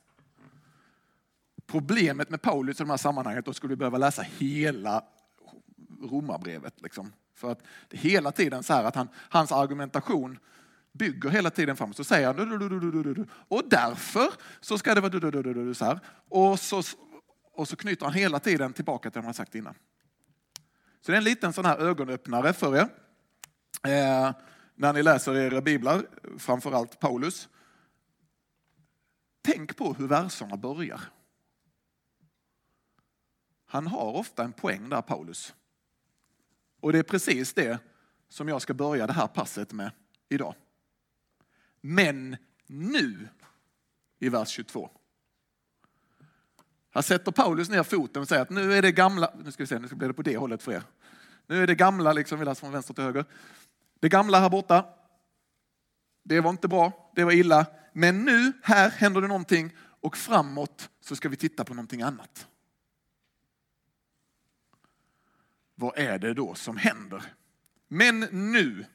Problemet 1.68 2.30
med 2.30 2.42
Paulus 2.42 2.80
i 2.80 2.84
de 2.84 2.90
här 2.90 2.98
sammanhangen, 2.98 3.44
då 3.46 3.54
skulle 3.54 3.72
vi 3.72 3.76
behöva 3.76 3.98
läsa 3.98 4.22
hela 4.38 5.04
romabrevet. 6.02 6.82
Liksom. 6.82 7.14
För 7.36 7.52
att 7.52 7.64
det 7.88 7.98
är 7.98 8.02
hela 8.02 8.32
tiden 8.32 8.64
så 8.64 8.74
här 8.74 8.84
att 8.84 8.96
han, 8.96 9.08
hans 9.16 9.52
argumentation 9.52 10.40
bygger 10.92 11.30
hela 11.30 11.50
tiden 11.50 11.76
framåt. 11.76 11.96
Så 11.96 12.04
säger 12.04 12.28
han 12.28 13.28
och 13.48 13.64
därför 13.70 14.28
så 14.62 14.78
ska 14.78 14.96
det 14.96 15.02
vara 15.02 15.74
så 15.74 15.86
här. 15.86 16.00
Och 16.30 16.60
så, 16.60 16.84
och 17.54 17.68
så 17.68 17.76
knyter 17.76 18.06
han 18.06 18.14
hela 18.14 18.40
tiden 18.40 18.74
tillbaka 18.74 19.12
till 19.12 19.22
det 19.22 19.26
han 19.26 19.34
sagt 19.34 19.56
innan. 19.56 19.76
Så 21.02 21.12
det 21.12 21.16
är 21.16 21.18
en 21.18 21.24
liten 21.24 21.54
sån 21.54 21.66
här 21.66 21.78
ögonöppnare 21.78 22.54
för 22.54 22.76
er. 22.76 22.90
Eh, 23.84 24.32
när 24.76 24.94
ni 24.94 25.04
läser 25.04 25.36
era 25.36 25.62
biblar, 25.62 26.06
framförallt 26.38 27.00
Paulus. 27.00 27.50
Tänk 29.42 29.78
på 29.78 29.94
hur 29.94 30.08
verserna 30.08 30.58
börjar. 30.58 31.02
Han 33.66 33.88
har 33.88 34.14
ofta 34.14 34.44
en 34.44 34.54
poäng 34.54 34.90
där, 34.90 35.02
Paulus. 35.02 35.54
Och 36.80 36.92
det 36.92 37.00
är 37.00 37.04
precis 37.04 37.54
det 37.54 37.80
som 38.30 38.48
jag 38.48 38.62
ska 38.62 38.74
börja 38.74 39.08
det 39.08 39.14
här 39.14 39.28
passet 39.28 39.74
med 39.74 39.92
idag. 40.30 40.56
Men 41.82 42.38
nu, 42.68 43.28
i 44.20 44.30
vers 44.30 44.50
22. 44.50 44.90
Här 46.94 47.02
sätter 47.02 47.32
Paulus 47.32 47.70
ner 47.70 47.84
foten 47.84 48.22
och 48.22 48.28
säger 48.28 48.42
att 48.42 48.50
nu 48.50 48.74
är 48.74 48.82
det 48.82 48.92
gamla, 48.92 49.34
nu 49.44 49.52
ska 49.52 49.64
vi 49.64 49.68
se, 49.68 49.80
nu 49.80 49.88
blir 49.88 50.08
det 50.08 50.14
på 50.14 50.22
det 50.22 50.38
hållet 50.38 50.64
för 50.64 50.72
er. 50.72 50.84
Nu 51.48 51.64
är 51.64 51.68
det 51.68 51.76
gamla, 51.76 52.14
liksom, 52.14 52.40
vi 52.40 52.46
läser 52.46 52.60
från 52.60 52.72
vänster 52.72 52.94
till 52.94 53.04
höger. 53.04 53.26
Det 54.00 54.10
gamla 54.10 54.40
här 54.40 54.50
borta, 54.50 54.86
det 56.24 56.42
var 56.42 56.50
inte 56.50 56.68
bra, 56.68 57.12
det 57.16 57.24
var 57.24 57.32
illa. 57.32 57.66
Men 57.94 58.26
nu, 58.26 58.54
här 58.64 58.90
händer 58.90 59.22
det 59.22 59.28
någonting 59.28 59.76
och 59.80 60.18
framåt 60.18 60.90
så 61.02 61.16
ska 61.16 61.30
vi 61.30 61.36
titta 61.36 61.64
på 61.64 61.74
någonting 61.74 62.02
annat. 62.02 62.48
Vad 65.76 65.98
är 65.98 66.20
det 66.20 66.34
då 66.34 66.56
som 66.56 66.78
händer? 66.78 67.24
Men 67.88 68.20
nu, 68.20 68.86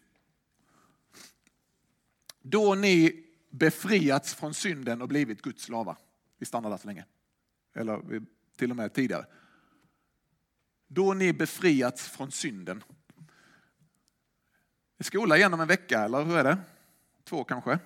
då 2.42 2.74
ni 2.74 3.24
befriats 3.50 4.34
från 4.34 4.54
synden 4.54 5.02
och 5.02 5.08
blivit 5.08 5.42
Guds 5.42 5.62
slavar. 5.62 5.96
Vi 6.38 6.46
stannar 6.46 6.70
där 6.70 6.76
så 6.76 6.86
länge. 6.86 7.04
Eller 7.74 8.22
till 8.56 8.70
och 8.70 8.76
med 8.76 8.94
tidigare. 8.94 9.26
Då 10.88 11.14
ni 11.14 11.32
befriats 11.32 12.08
från 12.08 12.30
synden. 12.30 12.84
Skola 15.00 15.36
igenom 15.36 15.60
en 15.60 15.68
vecka, 15.68 16.00
eller 16.00 16.24
hur 16.24 16.36
är 16.36 16.44
det? 16.44 16.58
Två 17.24 17.44
kanske? 17.44 17.78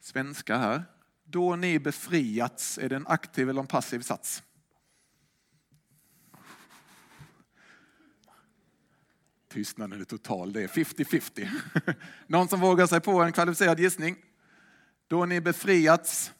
Svenska 0.00 0.56
här. 0.56 0.84
Då 1.24 1.56
ni 1.56 1.78
befriats, 1.78 2.78
är 2.78 2.88
det 2.88 2.96
en 2.96 3.06
aktiv 3.06 3.50
eller 3.50 3.60
en 3.60 3.66
passiv 3.66 4.00
sats? 4.00 4.42
Tystnaden 9.48 10.00
är 10.00 10.04
total, 10.04 10.52
det 10.52 10.62
är 10.62 10.68
50-50. 10.68 11.48
Någon 12.26 12.48
som 12.48 12.60
vågar 12.60 12.86
sig 12.86 13.00
på 13.00 13.22
en 13.22 13.32
kvalificerad 13.32 13.80
gissning? 13.80 14.16
Då 15.06 15.24
ni 15.24 15.40
befriats 15.40 16.32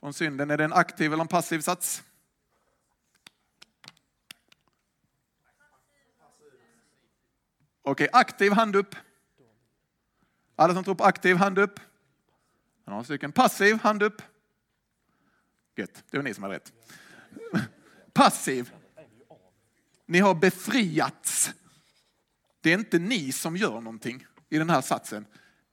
från 0.00 0.14
synden, 0.14 0.50
är 0.50 0.56
det 0.56 0.64
en 0.64 0.72
aktiv 0.72 1.12
eller 1.12 1.20
en 1.20 1.28
passiv 1.28 1.60
sats? 1.60 2.02
Okej, 7.82 8.08
aktiv 8.12 8.52
hand 8.52 8.76
upp. 8.76 8.96
Alla 10.56 10.74
som 10.74 10.84
tror 10.84 10.94
på 10.94 11.04
aktiv, 11.04 11.36
hand 11.36 11.58
upp. 11.58 11.80
Några 12.84 13.04
stycken. 13.04 13.32
Passiv, 13.32 13.78
hand 13.78 14.02
upp. 14.02 14.22
Gött, 15.76 16.04
det 16.10 16.16
var 16.16 16.24
ni 16.24 16.34
som 16.34 16.42
hade 16.42 16.54
rätt. 16.54 16.72
Passiv. 18.12 18.72
Ni 20.06 20.18
har 20.18 20.34
befriats 20.34 21.54
det 22.66 22.72
är 22.72 22.78
inte 22.78 22.98
ni 22.98 23.32
som 23.32 23.56
gör 23.56 23.80
någonting 23.80 24.26
i 24.48 24.58
den 24.58 24.70
här 24.70 24.80
satsen. 24.80 25.26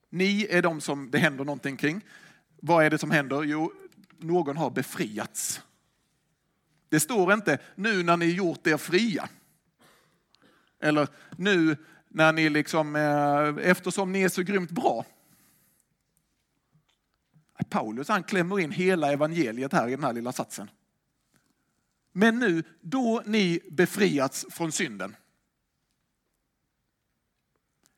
Ni 0.09 0.47
är 0.49 0.61
de 0.61 0.82
som 0.82 1.11
det 1.11 1.17
händer 1.17 1.45
någonting 1.45 1.78
kring. 1.78 2.01
Vad 2.61 2.86
är 2.86 2.89
det 2.89 2.97
som 2.97 3.11
händer? 3.11 3.43
Jo, 3.43 3.74
någon 4.24 4.57
har 4.57 4.69
befriats. 4.69 5.61
Det 6.89 6.99
står 6.99 7.34
inte 7.34 7.57
nu 7.76 8.03
när 8.03 8.17
ni 8.17 8.26
gjort 8.26 8.67
er 8.67 8.78
fria. 8.78 9.30
Eller 10.80 11.07
nu 11.38 11.78
när 12.07 12.34
ni 12.34 12.49
liksom, 12.49 12.95
eh, 12.95 13.69
eftersom 13.69 14.11
ni 14.11 14.21
är 14.21 14.30
så 14.30 14.41
grymt 14.41 14.71
bra. 14.71 15.05
Paulus 17.69 18.07
han 18.07 18.24
klämmer 18.24 18.59
in 18.59 18.71
hela 18.71 19.11
evangeliet 19.11 19.74
här 19.74 19.88
i 19.88 19.91
den 19.91 20.03
här 20.03 20.13
lilla 20.13 20.32
satsen. 20.32 20.69
Men 22.11 22.39
nu, 22.39 22.63
då 22.82 23.24
ni 23.26 23.59
befriats 23.71 24.45
från 24.49 24.71
synden. 24.71 25.15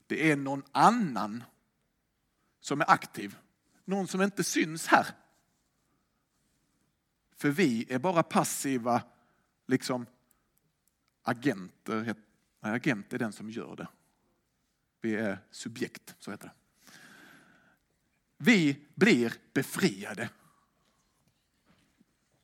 Det 0.07 0.32
är 0.32 0.36
någon 0.36 0.63
annan 0.71 1.43
som 2.59 2.82
är 2.82 2.91
aktiv. 2.91 3.38
Någon 3.86 4.07
som 4.07 4.21
inte 4.21 4.43
syns 4.43 4.88
här. 4.88 5.07
För 7.36 7.50
vi 7.50 7.86
är 7.90 8.00
bara 8.00 8.24
passiva 8.24 9.04
liksom 9.68 10.06
agenter. 11.24 12.16
Nej, 12.60 12.74
agent 12.76 13.14
är 13.14 13.20
den 13.20 13.34
som 13.34 13.50
gör 13.50 13.76
det. 13.76 13.88
Vi 15.02 15.16
är 15.16 15.40
subjekt, 15.52 16.16
så 16.20 16.32
heter 16.32 16.48
det. 16.48 16.54
Vi 18.38 18.86
blir 18.96 19.34
befriade. 19.54 20.30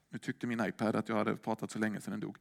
Nu 0.10 0.18
tyckte 0.18 0.48
min 0.48 0.66
iPad 0.66 0.96
att 0.96 1.10
jag 1.10 1.16
hade 1.16 1.36
pratat 1.36 1.72
så 1.72 1.80
länge 1.80 2.02
sedan 2.02 2.12
den 2.12 2.20
dog. 2.20 2.38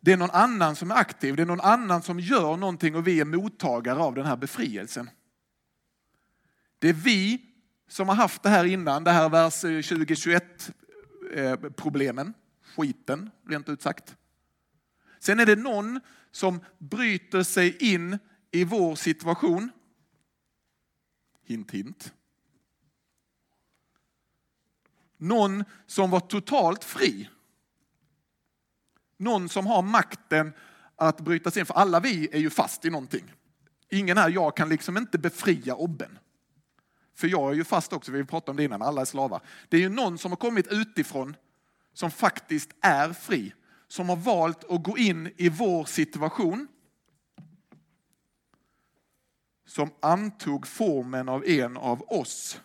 Det 0.00 0.12
är 0.12 0.16
någon 0.16 0.30
annan 0.30 0.76
som 0.76 0.90
är 0.90 0.94
aktiv, 0.94 1.36
det 1.36 1.42
är 1.42 1.46
någon 1.46 1.60
annan 1.60 2.02
som 2.02 2.20
gör 2.20 2.56
någonting 2.56 2.96
och 2.96 3.06
vi 3.06 3.20
är 3.20 3.24
mottagare 3.24 3.98
av 3.98 4.14
den 4.14 4.26
här 4.26 4.36
befrielsen. 4.36 5.10
Det 6.78 6.88
är 6.88 6.92
vi 6.92 7.42
som 7.88 8.08
har 8.08 8.14
haft 8.14 8.42
det 8.42 8.48
här 8.48 8.64
innan, 8.64 9.04
det 9.04 9.10
här 9.10 9.28
vers 9.28 9.60
2021 9.60 10.72
Eh, 11.32 11.56
problemen, 11.56 12.34
skiten 12.76 13.30
rent 13.48 13.68
ut 13.68 13.82
sagt. 13.82 14.16
Sen 15.18 15.40
är 15.40 15.46
det 15.46 15.56
någon 15.56 16.00
som 16.30 16.60
bryter 16.78 17.42
sig 17.42 17.92
in 17.92 18.18
i 18.50 18.64
vår 18.64 18.94
situation. 18.94 19.70
Hint, 21.44 21.70
hint. 21.70 22.12
Någon 25.16 25.64
som 25.86 26.10
var 26.10 26.20
totalt 26.20 26.84
fri 26.84 27.28
någon 29.18 29.48
som 29.48 29.66
har 29.66 29.82
makten 29.82 30.52
att 30.96 31.20
bryta 31.20 31.50
sig 31.50 31.60
in. 31.60 31.66
För 31.66 31.74
alla 31.74 32.00
vi 32.00 32.28
är 32.32 32.38
ju 32.38 32.50
fast 32.50 32.84
i 32.84 32.90
någonting. 32.90 33.32
Ingen 33.90 34.18
här, 34.18 34.30
jag 34.30 34.56
kan 34.56 34.68
liksom 34.68 34.96
inte 34.96 35.18
befria 35.18 35.74
obben. 35.74 36.18
För 37.18 37.28
jag 37.28 37.50
är 37.50 37.54
ju 37.54 37.64
fast 37.64 37.92
också, 37.92 38.12
vi 38.12 38.24
pratade 38.24 38.50
om 38.50 38.56
det 38.56 38.64
innan, 38.64 38.82
alla 38.82 39.00
är 39.00 39.04
slavar. 39.04 39.40
Det 39.68 39.76
är 39.76 39.80
ju 39.80 39.88
någon 39.88 40.18
som 40.18 40.32
har 40.32 40.36
kommit 40.36 40.66
utifrån 40.70 41.36
som 41.92 42.10
faktiskt 42.10 42.70
är 42.80 43.12
fri. 43.12 43.54
Som 43.88 44.08
har 44.08 44.16
valt 44.16 44.64
att 44.64 44.82
gå 44.82 44.98
in 44.98 45.32
i 45.36 45.48
vår 45.48 45.84
situation. 45.84 46.68
Som 49.66 49.90
antog 50.00 50.66
formen 50.66 51.28
av 51.28 51.44
en 51.44 51.76
av 51.76 52.02
oss. 52.02 52.60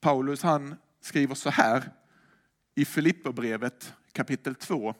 Paulus 0.00 0.42
han 0.42 0.74
skriver 1.00 1.34
så 1.34 1.50
här 1.50 1.92
i 2.74 2.84
Filipperbrevet 2.84 3.94
kapitel 4.12 4.54
2 4.54 4.94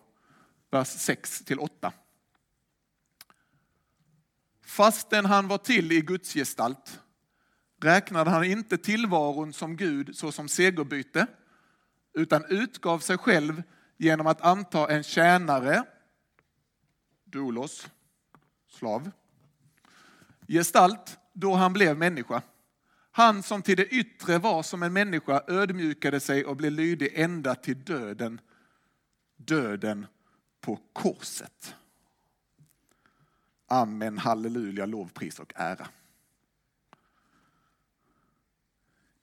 vers 0.70 0.88
6 0.88 1.44
till 1.44 1.58
8. 1.58 1.92
Fastän 4.62 5.24
han 5.24 5.48
var 5.48 5.58
till 5.58 5.92
i 5.92 6.00
Guds 6.00 6.34
gestalt 6.34 7.00
räknade 7.80 8.30
han 8.30 8.44
inte 8.44 8.78
tillvaron 8.78 9.52
som 9.52 9.76
Gud 9.76 10.16
såsom 10.16 10.48
segerbyte, 10.48 11.26
utan 12.14 12.44
utgav 12.48 12.98
sig 12.98 13.18
själv 13.18 13.62
genom 13.96 14.26
att 14.26 14.40
anta 14.40 14.90
en 14.90 15.02
tjänare, 15.02 15.84
doulos, 17.24 17.88
slav, 18.68 19.10
gestalt 20.48 21.18
då 21.32 21.54
han 21.54 21.72
blev 21.72 21.98
människa. 21.98 22.42
Han 23.10 23.42
som 23.42 23.62
till 23.62 23.76
det 23.76 23.86
yttre 23.86 24.38
var 24.38 24.62
som 24.62 24.82
en 24.82 24.92
människa 24.92 25.42
ödmjukade 25.46 26.20
sig 26.20 26.44
och 26.44 26.56
blev 26.56 26.72
lydig 26.72 27.12
ända 27.14 27.54
till 27.54 27.84
döden, 27.84 28.40
döden 29.36 30.06
på 30.60 30.80
korset. 30.92 31.74
Amen, 33.66 34.18
halleluja, 34.18 34.86
lovpris 34.86 35.38
och 35.38 35.52
ära. 35.56 35.88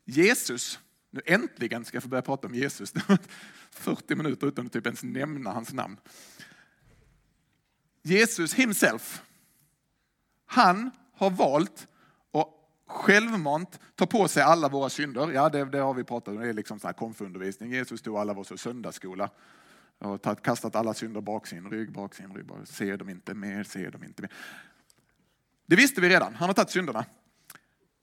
Jesus, 0.06 0.80
Nu 1.10 1.22
äntligen 1.26 1.86
ska 1.86 1.96
jag 1.96 2.04
få 2.04 2.10
börja 2.10 2.22
prata 2.22 2.48
om 2.48 2.56
Jesus. 2.56 2.94
40 3.72 4.16
minuter 4.16 4.48
utan 4.48 4.66
att 4.66 4.74
typ 4.74 4.86
ens 4.86 5.04
nämna 5.04 5.52
hans 5.52 5.74
namn. 5.74 5.98
Jesus 8.02 8.54
himself, 8.54 9.22
han 10.46 10.92
har 11.14 11.30
valt 11.30 11.88
att 12.32 12.48
självmant 12.88 13.80
ta 13.96 14.06
på 14.06 14.28
sig 14.28 14.44
alla 14.44 14.70
våra 14.70 14.90
synder. 14.90 15.32
Ja, 15.32 15.50
det, 15.50 15.66
det 15.66 15.80
har 15.80 15.94
vi 15.94 16.04
pratat 16.04 16.28
om, 16.28 16.42
det 16.42 16.50
är 16.50 16.54
liksom 16.54 16.80
så 16.80 16.88
här 16.88 16.94
konfundervisning. 16.94 17.72
Jesus 17.72 18.02
tog 18.02 18.18
alla 18.18 18.34
våra 18.34 18.58
söndagsskola 18.58 19.30
och 20.00 20.44
kastat 20.44 20.76
alla 20.76 20.94
synder 20.94 21.22
bak 21.22 21.48
sin 21.48 21.70
rygg, 21.70 21.92
bak 21.92 22.16
sin 22.16 22.34
rygg. 22.34 22.46
Ser 22.66 22.98
dem 22.98 23.10
inte 23.10 23.34
mer, 23.34 23.64
ser 23.64 23.92
dem 23.92 24.04
inte 24.04 24.22
mer. 24.22 24.32
Det 25.66 25.76
visste 25.76 26.02
vi 26.02 26.10
redan, 26.10 26.36
han 26.36 26.50
har 26.50 26.54
tagit 26.54 26.70
synderna. 26.70 27.06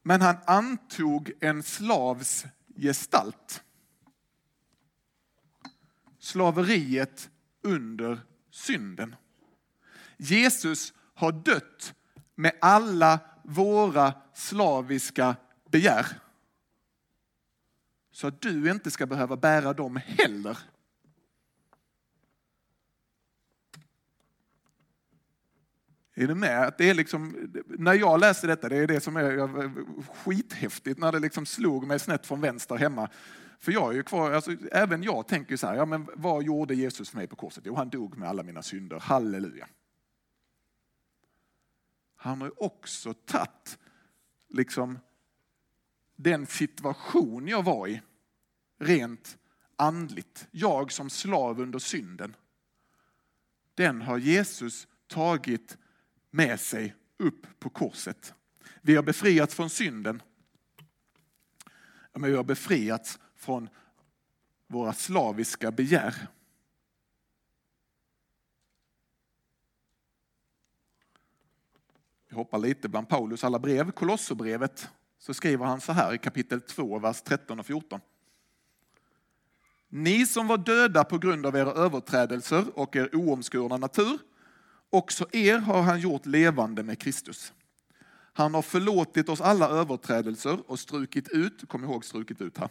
Men 0.03 0.21
han 0.21 0.37
antog 0.45 1.33
en 1.41 1.63
slavs 1.63 2.45
gestalt. 2.77 3.65
Slaveriet 6.19 7.31
under 7.63 8.21
synden. 8.51 9.17
Jesus 10.17 10.95
har 11.15 11.33
dött 11.33 11.95
med 12.35 12.53
alla 12.61 13.21
våra 13.45 14.15
slaviska 14.35 15.37
begär. 15.71 16.07
Så 18.13 18.27
att 18.27 18.41
du 18.41 18.71
inte 18.71 18.91
ska 18.91 19.07
behöva 19.07 19.37
bära 19.37 19.73
dem 19.73 20.01
heller. 20.07 20.59
Är 26.15 26.27
du 26.27 26.35
med? 26.35 26.75
det 26.79 26.91
är 26.91 26.95
liksom, 26.95 27.53
när 27.67 27.95
jag 27.95 28.21
läser 28.21 28.49
detta, 28.49 28.69
det 28.69 28.77
är 28.77 28.87
det 28.87 29.01
som 29.01 29.17
är 29.17 30.15
skithäftigt 30.15 30.99
när 30.99 31.13
det 31.13 31.19
liksom 31.19 31.47
slog 31.47 31.87
mig 31.87 31.99
snett 31.99 32.27
från 32.27 32.41
vänster 32.41 32.77
hemma. 32.77 33.09
För 33.59 33.73
jag 33.73 33.91
är 33.91 33.95
ju 33.97 34.03
kvar, 34.03 34.33
alltså, 34.33 34.57
även 34.73 35.03
jag 35.03 35.29
tänker 35.29 35.57
så 35.57 35.67
här, 35.67 35.75
ja, 35.75 35.85
men 35.85 36.09
vad 36.15 36.43
gjorde 36.43 36.75
Jesus 36.75 37.11
för 37.11 37.17
mig 37.17 37.27
på 37.27 37.37
korset? 37.37 37.65
Jo, 37.67 37.75
han 37.75 37.91
dog 37.91 38.17
med 38.17 38.29
alla 38.29 38.43
mina 38.43 38.63
synder. 38.63 39.01
Halleluja. 39.01 39.69
Han 42.17 42.41
har 42.41 42.49
ju 42.49 42.55
också 42.57 43.15
tagit 43.15 43.79
liksom, 44.49 44.99
den 46.17 46.47
situation 46.47 47.49
jag 47.49 47.63
var 47.63 47.89
i, 47.89 48.03
rent 48.79 49.39
andligt. 49.77 50.49
Jag 50.51 50.93
som 50.93 51.11
slav 51.11 51.61
under 51.61 51.79
synden. 51.79 52.37
Den 53.75 54.03
har 54.03 54.19
Jesus 54.19 54.89
tagit 55.07 55.79
med 56.33 56.61
sig 56.61 56.95
upp 57.19 57.47
på 57.59 57.71
korset. 57.71 58.35
Vi 58.81 58.97
har 58.97 59.03
befriats 59.03 59.55
från 59.55 59.71
synden. 59.71 60.23
Men 62.13 62.31
vi 62.31 62.37
har 62.37 62.45
befriats 62.45 63.19
från 63.37 63.69
våra 64.67 64.93
slaviska 64.93 65.71
begär. 65.71 66.29
Vi 72.29 72.37
hoppar 72.37 72.59
lite 72.59 72.89
bland 72.89 73.09
Paulus 73.09 73.45
alla 73.45 73.59
brev. 73.59 73.91
Kolosserbrevet 73.91 74.89
så 75.19 75.35
skriver 75.35 75.67
han 75.67 75.81
så 75.81 75.93
här 75.93 76.15
i 76.15 76.19
kapitel 76.19 76.61
2, 76.61 76.99
vers 76.99 77.23
13 77.23 77.61
och 77.61 77.67
14. 77.67 78.01
Ni 79.89 80.27
som 80.27 80.47
var 80.47 80.59
döda 80.59 81.05
på 81.05 81.19
grund 81.19 81.47
av 81.47 81.57
era 81.57 81.73
överträdelser 81.73 82.79
och 82.79 82.97
er 82.97 83.17
oomskurna 83.17 83.77
natur 83.77 84.19
Också 84.95 85.27
er 85.33 85.59
har 85.59 85.83
han 85.83 86.01
gjort 86.01 86.27
levande 86.27 86.83
med 86.83 86.99
Kristus. 86.99 87.53
Han 88.33 88.55
har 88.55 88.63
förlåtit 88.63 89.29
oss 89.29 89.41
alla 89.41 89.69
överträdelser 89.69 90.71
och 90.71 90.79
strukit 90.79 91.29
ut, 91.29 91.69
kom 91.69 91.85
ihåg 91.85 92.05
strukit 92.05 92.41
ut 92.41 92.59
här. 92.59 92.69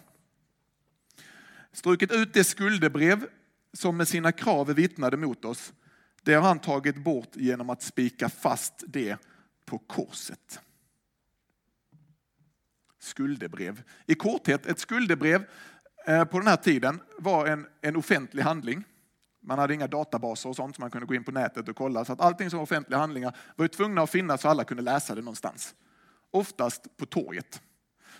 Strukit 1.71 2.11
ut 2.11 2.33
det 2.33 2.43
skuldebrev 2.43 3.27
som 3.73 3.97
med 3.97 4.07
sina 4.07 4.31
krav 4.31 4.67
vittnade 4.73 5.17
mot 5.17 5.45
oss. 5.45 5.73
Det 6.23 6.33
har 6.33 6.47
han 6.47 6.59
tagit 6.59 6.95
bort 6.95 7.35
genom 7.35 7.69
att 7.69 7.81
spika 7.81 8.29
fast 8.29 8.83
det 8.87 9.17
på 9.65 9.77
korset. 9.77 10.59
Skuldebrev. 12.99 13.83
I 14.05 14.15
korthet, 14.15 14.65
ett 14.65 14.79
skuldebrev 14.79 15.45
eh, 16.07 16.25
på 16.25 16.39
den 16.39 16.47
här 16.47 16.57
tiden 16.57 17.01
var 17.19 17.47
en, 17.47 17.67
en 17.81 17.95
offentlig 17.95 18.43
handling. 18.43 18.83
Man 19.43 19.59
hade 19.59 19.73
inga 19.73 19.87
databaser 19.87 20.49
och 20.49 20.55
sånt 20.55 20.75
så 20.75 20.81
man 20.81 20.91
kunde 20.91 21.07
gå 21.07 21.15
in 21.15 21.23
på 21.23 21.31
nätet 21.31 21.69
och 21.69 21.75
kolla. 21.75 22.05
Så 22.05 22.13
att 22.13 22.21
allting 22.21 22.49
som 22.49 22.57
var 22.57 22.63
offentliga 22.63 22.99
handlingar 22.99 23.37
var 23.55 23.65
ju 23.65 23.69
tvungna 23.69 24.01
att 24.01 24.09
finnas 24.09 24.41
så 24.41 24.49
alla 24.49 24.63
kunde 24.63 24.83
läsa 24.83 25.15
det 25.15 25.21
någonstans. 25.21 25.75
Oftast 26.31 26.97
på 26.97 27.05
torget. 27.05 27.61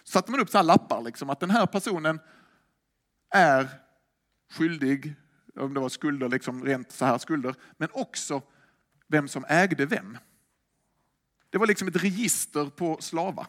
Så 0.03 0.11
satte 0.11 0.31
man 0.31 0.39
upp 0.39 0.49
så 0.49 0.57
här 0.57 0.65
lappar 0.65 1.01
liksom 1.01 1.29
att 1.29 1.39
den 1.39 1.51
här 1.51 1.65
personen 1.65 2.19
är 3.29 3.69
skyldig, 4.51 5.15
om 5.55 5.73
det 5.73 5.79
var 5.79 5.89
skulder, 5.89 6.29
liksom 6.29 6.65
rent 6.65 6.91
så 6.91 7.05
här 7.05 7.17
skulder, 7.17 7.55
men 7.77 7.89
också 7.93 8.41
vem 9.07 9.27
som 9.27 9.45
ägde 9.47 9.85
vem. 9.85 10.17
Det 11.49 11.57
var 11.57 11.67
liksom 11.67 11.87
ett 11.87 12.03
register 12.03 12.65
på 12.65 12.97
slavar. 12.99 13.47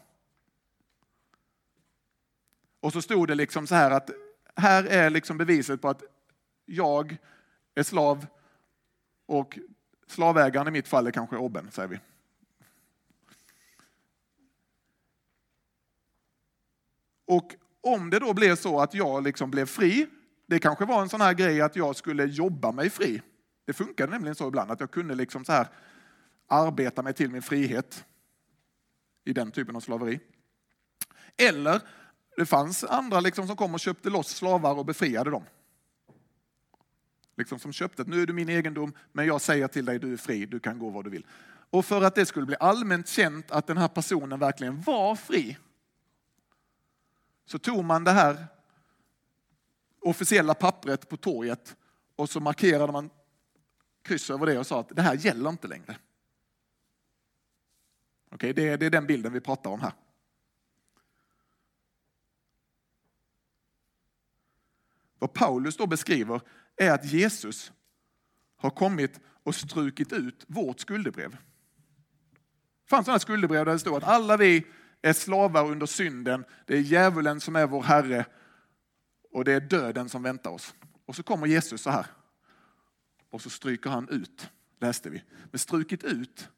Och 2.79 2.93
så 2.93 3.01
stod 3.01 3.27
det 3.27 3.35
liksom 3.35 3.67
så 3.67 3.75
här 3.75 3.91
att 3.91 4.09
här 4.55 4.83
är 4.83 5.09
liksom 5.09 5.37
beviset 5.37 5.81
på 5.81 5.89
att 5.89 6.03
jag 6.65 7.17
är 7.75 7.83
slav 7.83 8.25
och 9.25 9.59
slavägaren 10.07 10.67
i 10.67 10.71
mitt 10.71 10.87
fall 10.87 11.07
är 11.07 11.11
kanske 11.11 11.37
Obben, 11.37 11.71
säger 11.71 11.89
vi. 11.89 11.99
Och 17.25 17.55
om 17.81 18.09
det 18.09 18.19
då 18.19 18.33
blev 18.33 18.55
så 18.55 18.79
att 18.79 18.93
jag 18.93 19.23
liksom 19.23 19.51
blev 19.51 19.65
fri, 19.65 20.07
det 20.45 20.59
kanske 20.59 20.85
var 20.85 21.01
en 21.01 21.09
sån 21.09 21.21
här 21.21 21.33
grej 21.33 21.61
att 21.61 21.75
jag 21.75 21.95
skulle 21.95 22.25
jobba 22.25 22.71
mig 22.71 22.89
fri. 22.89 23.21
Det 23.65 23.73
funkade 23.73 24.11
nämligen 24.11 24.35
så 24.35 24.47
ibland 24.47 24.71
att 24.71 24.79
jag 24.79 24.91
kunde 24.91 25.15
liksom 25.15 25.45
så 25.45 25.51
här 25.51 25.67
arbeta 26.47 27.01
mig 27.01 27.13
till 27.13 27.29
min 27.29 27.41
frihet 27.41 28.05
i 29.25 29.33
den 29.33 29.51
typen 29.51 29.75
av 29.75 29.79
slaveri. 29.79 30.19
Eller 31.37 31.81
det 32.37 32.45
fanns 32.45 32.83
andra 32.83 33.19
liksom 33.19 33.47
som 33.47 33.55
kom 33.55 33.73
och 33.73 33.79
köpte 33.79 34.09
loss 34.09 34.27
slavar 34.27 34.75
och 34.75 34.85
befriade 34.85 35.29
dem 35.29 35.43
liksom 37.35 37.59
som 37.59 37.73
köpte 37.73 38.01
att 38.01 38.07
nu 38.07 38.21
är 38.21 38.25
du 38.25 38.33
min 38.33 38.49
egendom, 38.49 38.93
men 39.11 39.25
jag 39.25 39.41
säger 39.41 39.67
till 39.67 39.85
dig 39.85 39.99
du 39.99 40.13
är 40.13 40.17
fri, 40.17 40.45
du 40.45 40.59
kan 40.59 40.79
gå 40.79 40.89
var 40.89 41.03
du 41.03 41.09
vill. 41.09 41.25
Och 41.69 41.85
för 41.85 42.01
att 42.01 42.15
det 42.15 42.25
skulle 42.25 42.45
bli 42.45 42.55
allmänt 42.59 43.07
känt 43.07 43.51
att 43.51 43.67
den 43.67 43.77
här 43.77 43.87
personen 43.87 44.39
verkligen 44.39 44.81
var 44.81 45.15
fri, 45.15 45.57
så 47.45 47.59
tog 47.59 47.85
man 47.85 48.03
det 48.03 48.11
här 48.11 48.47
officiella 49.99 50.53
pappret 50.53 51.09
på 51.09 51.17
torget 51.17 51.75
och 52.15 52.29
så 52.29 52.39
markerade 52.39 52.91
man 52.91 53.09
kryss 54.01 54.29
över 54.29 54.45
det 54.45 54.59
och 54.59 54.67
sa 54.67 54.79
att 54.79 54.89
det 54.89 55.01
här 55.01 55.15
gäller 55.15 55.49
inte 55.49 55.67
längre. 55.67 55.97
Okej, 58.31 58.51
okay, 58.51 58.53
det, 58.53 58.77
det 58.77 58.85
är 58.85 58.89
den 58.89 59.07
bilden 59.07 59.33
vi 59.33 59.39
pratar 59.41 59.69
om 59.69 59.81
här. 59.81 59.93
Vad 65.19 65.33
Paulus 65.33 65.77
då 65.77 65.87
beskriver 65.87 66.41
är 66.75 66.91
att 66.91 67.05
Jesus 67.05 67.71
har 68.57 68.69
kommit 68.69 69.19
och 69.43 69.55
strukit 69.55 70.13
ut 70.13 70.45
vårt 70.47 70.79
skuldebrev. 70.79 71.31
Det 71.31 72.89
fanns 72.89 73.05
sådana 73.05 73.19
skuldebrev 73.19 73.65
där 73.65 73.73
det 73.73 73.79
stod 73.79 73.95
att 73.97 74.03
alla 74.03 74.37
vi 74.37 74.65
är 75.01 75.13
slavar 75.13 75.71
under 75.71 75.85
synden, 75.85 76.45
det 76.65 76.77
är 76.77 76.81
djävulen 76.81 77.39
som 77.39 77.55
är 77.55 77.67
vår 77.67 77.83
herre 77.83 78.25
och 79.31 79.45
det 79.45 79.53
är 79.53 79.59
döden 79.59 80.09
som 80.09 80.23
väntar 80.23 80.51
oss. 80.51 80.75
Och 81.05 81.15
så 81.15 81.23
kommer 81.23 81.47
Jesus 81.47 81.81
så 81.81 81.89
här 81.89 82.05
och 83.29 83.41
så 83.41 83.49
stryker 83.49 83.89
han 83.89 84.09
ut, 84.09 84.49
läste 84.79 85.09
vi. 85.09 85.23
Men 85.51 85.59
strukit 85.59 86.03
ut, 86.03 86.49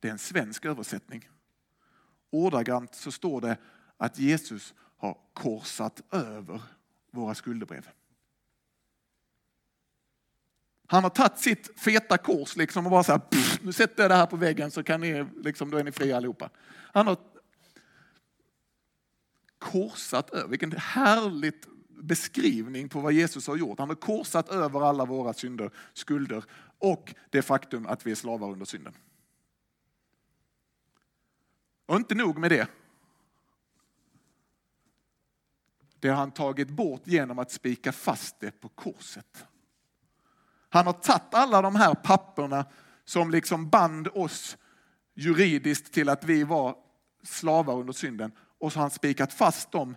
det 0.00 0.08
är 0.08 0.12
en 0.12 0.18
svensk 0.18 0.64
översättning. 0.64 1.28
Ordagrant 2.30 2.94
så 2.94 3.12
står 3.12 3.40
det 3.40 3.56
att 3.96 4.18
Jesus 4.18 4.74
har 4.96 5.18
korsat 5.32 6.02
över 6.10 6.62
våra 7.10 7.34
skuldebrev. 7.34 7.88
Han 10.86 11.02
har 11.02 11.10
tagit 11.10 11.38
sitt 11.38 11.80
feta 11.80 12.18
kors 12.18 12.56
liksom 12.56 12.86
och 12.86 12.90
bara 12.90 13.04
så 13.04 13.12
här, 13.12 13.18
pff, 13.18 13.62
nu 13.62 13.72
sätter 13.72 14.02
jag 14.02 14.10
det 14.10 14.14
här 14.14 14.26
på 14.26 14.36
väggen 14.36 14.70
så 14.70 14.82
kan 14.82 15.00
ni, 15.00 15.26
liksom, 15.44 15.70
då 15.70 15.78
är 15.78 15.84
ni 15.84 15.92
fria 15.92 16.16
allihopa. 16.16 16.50
Han 16.92 17.06
har 17.06 17.16
korsat 19.58 20.30
över, 20.30 20.48
vilken 20.48 20.72
härligt 20.72 21.66
beskrivning 21.88 22.88
på 22.88 23.00
vad 23.00 23.12
Jesus 23.12 23.46
har 23.46 23.56
gjort. 23.56 23.78
Han 23.78 23.88
har 23.88 23.96
korsat 23.96 24.48
över 24.48 24.88
alla 24.88 25.04
våra 25.04 25.34
synder, 25.34 25.70
skulder 25.92 26.44
och 26.78 27.14
det 27.30 27.42
faktum 27.42 27.86
att 27.86 28.06
vi 28.06 28.10
är 28.10 28.14
slavar 28.14 28.50
under 28.50 28.66
synden. 28.66 28.94
Och 31.86 31.96
inte 31.96 32.14
nog 32.14 32.38
med 32.38 32.50
det. 32.50 32.68
Det 36.00 36.08
har 36.08 36.16
han 36.16 36.30
tagit 36.30 36.68
bort 36.68 37.02
genom 37.04 37.38
att 37.38 37.50
spika 37.50 37.92
fast 37.92 38.40
det 38.40 38.60
på 38.60 38.68
korset. 38.68 39.46
Han 40.76 40.86
har 40.86 40.92
tagit 40.92 41.34
alla 41.34 41.62
de 41.62 41.76
här 41.76 41.94
papperna 41.94 42.66
som 43.04 43.30
liksom 43.30 43.68
band 43.68 44.08
oss 44.08 44.56
juridiskt 45.14 45.92
till 45.92 46.08
att 46.08 46.24
vi 46.24 46.44
var 46.44 46.76
slavar 47.22 47.74
under 47.74 47.92
synden 47.92 48.32
och 48.58 48.72
så 48.72 48.78
har 48.78 48.82
han 48.82 48.90
spikat 48.90 49.32
fast 49.32 49.72
dem 49.72 49.96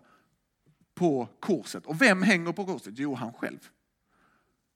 på 0.96 1.30
korset. 1.40 1.86
Och 1.86 2.02
vem 2.02 2.22
hänger 2.22 2.52
på 2.52 2.66
korset? 2.66 2.94
Jo, 2.98 3.16
han 3.16 3.34
själv. 3.34 3.70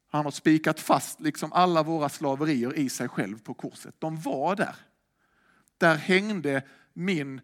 Han 0.08 0.26
har 0.26 0.32
spikat 0.32 0.80
fast 0.80 1.20
liksom 1.20 1.54
alla 1.54 1.84
våra 1.84 2.10
slaverier 2.10 2.78
i 2.78 2.90
sig 2.90 3.10
själv 3.10 3.42
på 3.42 3.54
korset. 3.54 3.96
De 4.00 4.22
var 4.22 4.56
där. 4.56 4.76
Där 5.78 5.96
hängde 5.96 6.68
min, 6.94 7.42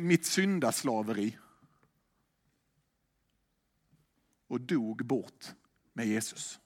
mitt 0.00 0.26
syndaslaveri 0.26 1.38
och 4.48 4.60
dog 4.60 5.06
bort 5.06 5.54
med 5.92 6.06
Jesus. 6.06 6.60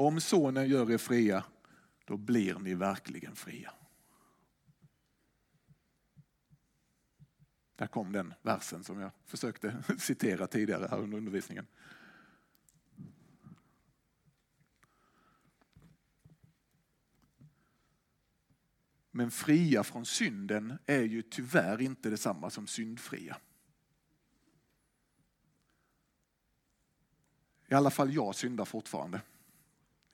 Om 0.00 0.20
sonen 0.20 0.68
gör 0.68 0.90
er 0.90 0.98
fria, 0.98 1.44
då 2.04 2.16
blir 2.16 2.58
ni 2.58 2.74
verkligen 2.74 3.36
fria. 3.36 3.72
Där 7.76 7.86
kom 7.86 8.12
den 8.12 8.34
versen 8.42 8.84
som 8.84 9.00
jag 9.00 9.10
försökte 9.24 9.82
citera 9.98 10.46
tidigare 10.46 10.88
här 10.90 10.98
under 10.98 11.18
undervisningen. 11.18 11.66
Men 19.10 19.30
fria 19.30 19.84
från 19.84 20.06
synden 20.06 20.78
är 20.86 21.02
ju 21.02 21.22
tyvärr 21.22 21.80
inte 21.80 22.10
detsamma 22.10 22.50
som 22.50 22.66
syndfria. 22.66 23.36
I 27.68 27.74
alla 27.74 27.90
fall 27.90 28.14
jag 28.14 28.34
syndar 28.34 28.64
fortfarande 28.64 29.20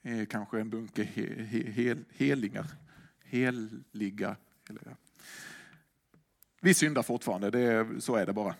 eh, 0.04 0.26
kanske 0.26 0.60
en 0.60 0.70
bunke 0.70 1.02
he, 1.02 1.42
he, 1.42 1.70
hel, 1.70 2.04
helingar. 2.10 2.66
Heliga. 3.24 4.36
Vi 6.60 6.74
syndar 6.74 7.02
fortfarande, 7.02 7.50
det 7.50 8.00
så 8.00 8.16
är 8.16 8.26
det 8.26 8.32
bara. 8.32 8.54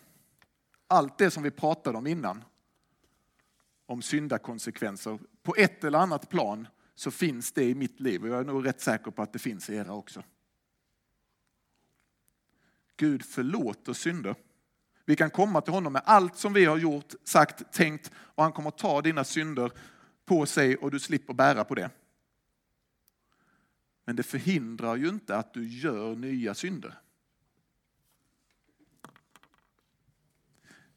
Allt 0.86 1.18
det 1.18 1.30
som 1.30 1.42
vi 1.42 1.50
pratade 1.50 1.98
om 1.98 2.06
innan, 2.06 2.44
om 3.86 4.02
syndakonsekvenser, 4.02 5.18
på 5.42 5.54
ett 5.56 5.84
eller 5.84 5.98
annat 5.98 6.28
plan 6.28 6.66
så 6.94 7.10
finns 7.10 7.52
det 7.52 7.64
i 7.64 7.74
mitt 7.74 8.00
liv 8.00 8.22
och 8.22 8.28
jag 8.28 8.40
är 8.40 8.44
nog 8.44 8.66
rätt 8.66 8.80
säker 8.80 9.10
på 9.10 9.22
att 9.22 9.32
det 9.32 9.38
finns 9.38 9.70
i 9.70 9.74
era 9.74 9.92
också. 9.92 10.22
Gud 12.96 13.24
förlåter 13.24 13.92
synder. 13.92 14.34
Vi 15.04 15.16
kan 15.16 15.30
komma 15.30 15.60
till 15.60 15.72
honom 15.72 15.92
med 15.92 16.02
allt 16.04 16.36
som 16.36 16.52
vi 16.52 16.64
har 16.64 16.78
gjort, 16.78 17.14
sagt, 17.24 17.72
tänkt 17.72 18.10
och 18.14 18.42
han 18.42 18.52
kommer 18.52 18.70
ta 18.70 19.02
dina 19.02 19.24
synder 19.24 19.72
på 20.24 20.46
sig 20.46 20.76
och 20.76 20.90
du 20.90 21.00
slipper 21.00 21.34
bära 21.34 21.64
på 21.64 21.74
det. 21.74 21.90
Men 24.04 24.16
det 24.16 24.22
förhindrar 24.22 24.96
ju 24.96 25.08
inte 25.08 25.36
att 25.36 25.54
du 25.54 25.68
gör 25.68 26.16
nya 26.16 26.54
synder. 26.54 27.00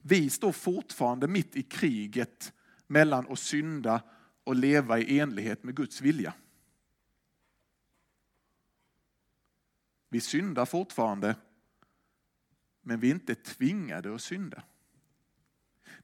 Vi 0.01 0.29
står 0.29 0.51
fortfarande 0.51 1.27
mitt 1.27 1.55
i 1.55 1.63
kriget 1.63 2.53
mellan 2.87 3.31
att 3.31 3.39
synda 3.39 4.03
och 4.43 4.55
leva 4.55 4.99
i 4.99 5.19
enlighet 5.19 5.63
med 5.63 5.75
Guds 5.75 6.01
vilja. 6.01 6.33
Vi 10.09 10.21
syndar 10.21 10.65
fortfarande, 10.65 11.35
men 12.81 12.99
vi 12.99 13.07
är 13.09 13.13
inte 13.13 13.35
tvingade 13.35 14.15
att 14.15 14.21
synda. 14.21 14.63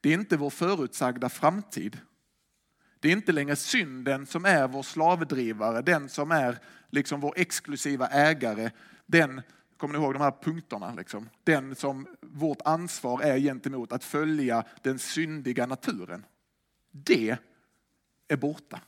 Det 0.01 0.09
är 0.09 0.13
inte 0.13 0.37
vår 0.37 0.49
förutsagda 0.49 1.29
framtid. 1.29 1.99
Det 3.03 3.09
är 3.09 3.13
inte 3.13 3.31
längre 3.31 3.55
synden 3.55 4.25
som 4.25 4.45
är 4.45 4.67
vår 4.67 4.83
slavdrivare, 4.83 5.81
den 5.81 6.09
som 6.09 6.31
är 6.31 6.59
liksom 6.89 7.19
vår 7.19 7.33
exklusiva 7.37 8.07
ägare, 8.07 8.71
den 9.05 9.41
Kommer 9.77 9.97
ni 9.97 10.03
ihåg 10.03 10.13
de 10.13 10.21
här 10.21 10.33
punkterna? 10.41 10.93
Liksom? 10.93 11.29
Den 11.43 11.75
som 11.75 12.07
vårt 12.21 12.61
ansvar 12.65 13.21
är 13.21 13.39
gentemot 13.39 13.91
att 13.91 14.03
följa 14.03 14.63
den 14.81 14.99
syndiga 14.99 15.65
naturen. 15.65 16.25
Det 16.91 17.37
är 18.27 18.37
borta. 18.37 18.81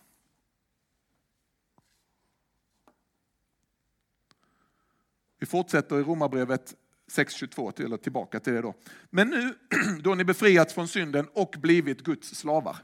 Vi 5.40 5.46
fortsätter 5.46 6.00
i 6.00 6.04
Romarbrevet 6.04 6.76
6.22, 7.12 7.86
eller 7.86 7.98
tillbaka 7.98 8.40
till 8.40 8.54
det 8.54 8.62
då. 8.62 8.74
Men 9.10 9.30
nu 9.30 9.56
då 10.02 10.16
ni 10.16 10.24
befriats 10.24 10.74
från 10.74 10.88
synden 10.88 11.28
och 11.34 11.56
blivit 11.60 12.02
Guds 12.02 12.36
slavar. 12.36 12.78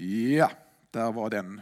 Ja, 0.00 0.52
där 0.90 1.12
var 1.12 1.30
den 1.30 1.60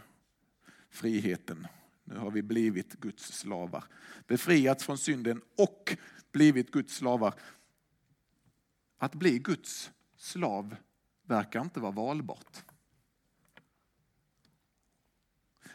friheten 0.89 1.67
nu 2.03 2.17
har 2.17 2.31
vi 2.31 2.41
blivit 2.41 2.93
Guds 2.93 3.23
slavar. 3.23 3.83
Befriats 4.27 4.83
från 4.83 4.97
synden 4.97 5.41
och 5.57 5.97
blivit 6.31 6.71
Guds 6.71 6.95
slavar. 6.95 7.33
Att 8.97 9.15
bli 9.15 9.39
Guds 9.39 9.91
slav 10.17 10.75
verkar 11.23 11.61
inte 11.61 11.79
vara 11.79 11.91
valbart. 11.91 12.63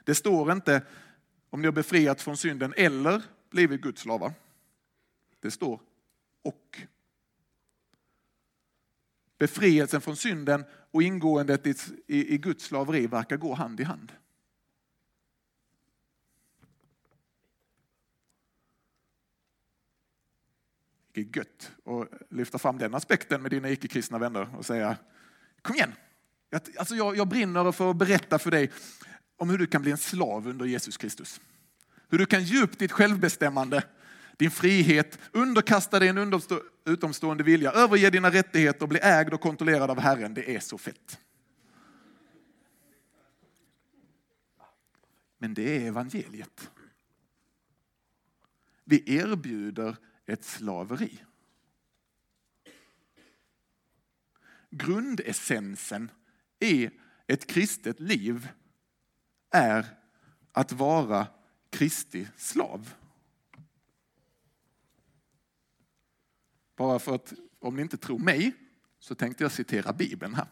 Det 0.05 0.15
står 0.15 0.53
inte 0.53 0.87
om 1.51 1.61
ni 1.61 1.67
har 1.67 1.73
befriats 1.73 2.25
från 2.25 2.37
synden 2.37 2.75
eller 2.77 3.23
blivit 3.51 3.81
Guds 3.81 4.03
slavar. 4.03 4.33
Det 5.41 5.51
står 5.51 5.81
och. 6.43 6.87
Befrielsen 9.43 10.01
från 10.01 10.17
synden 10.17 10.65
och 10.91 11.03
ingåendet 11.03 11.67
i, 11.67 11.75
i, 12.07 12.35
i 12.35 12.39
Guds 12.39 12.65
slaveri 12.65 13.07
verkar 13.07 13.37
gå 13.37 13.55
hand 13.55 13.81
i 13.81 13.85
hand. 13.85 14.13
Det 21.13 21.21
är 21.21 21.37
gött 21.37 21.73
att 21.85 22.33
lyfta 22.33 22.59
fram 22.59 22.79
den 22.79 22.95
aspekten 22.95 23.43
med 23.43 23.51
dina 23.51 23.71
icke-kristna 23.71 24.19
vänner 24.19 24.57
och 24.57 24.67
säga 24.67 24.97
kom 25.63 25.77
igen. 25.77 25.93
Alltså 26.77 26.95
jag, 26.95 27.17
jag 27.17 27.29
brinner 27.29 27.73
för 27.73 27.91
att 27.91 27.97
berätta 27.97 28.39
för 28.39 28.51
dig 28.51 28.71
om 29.37 29.51
hur 29.51 29.59
du 29.59 29.67
kan 29.67 29.83
bli 29.83 29.91
en 29.91 29.99
slav 29.99 30.49
under 30.49 30.67
Jesus 30.67 30.97
Kristus. 30.97 31.41
Hur 32.09 32.19
du 32.19 32.27
kan 32.27 32.45
ge 32.45 32.63
upp 32.63 32.79
ditt 32.79 32.93
självbestämmande, 32.93 33.85
din 34.37 34.51
frihet, 34.51 35.19
underkasta 35.33 35.99
dig 35.99 36.09
en 36.09 36.19
utomstående 36.85 37.45
vilja, 37.45 37.73
överge 37.73 38.11
dina 38.11 38.31
rättigheter 38.31 38.87
bli 38.87 38.99
ägd 39.03 39.35
och 39.35 39.41
kontrollerad 39.41 39.91
av 39.91 40.01
Herren. 40.01 40.35
Det 40.35 40.57
är 40.57 40.61
så 40.61 40.79
fett. 40.79 41.21
Men 45.39 45.55
det 45.55 45.77
är 45.77 45.89
evangeliet. 45.89 46.71
Vi 48.85 49.19
erbjuder 49.19 49.97
ett 50.27 50.45
slaveri. 50.45 51.19
Grundessensen 54.71 56.11
i 56.61 56.91
ett 57.27 57.47
kristet 57.47 58.01
liv 58.01 58.49
är 59.51 59.87
att 60.53 60.73
vara 60.73 61.27
Kristi 61.71 62.29
slav. 62.37 62.95
Bara 66.77 66.99
för 66.99 67.15
att, 67.15 67.33
om 67.59 67.77
ni 67.77 67.83
inte 67.83 67.97
tror 67.97 68.19
mig, 68.19 68.53
så 68.99 69.15
tänkte 69.15 69.45
jag 69.45 69.53
citera 69.53 69.93
Bibeln 69.93 70.35
här. 70.35 70.47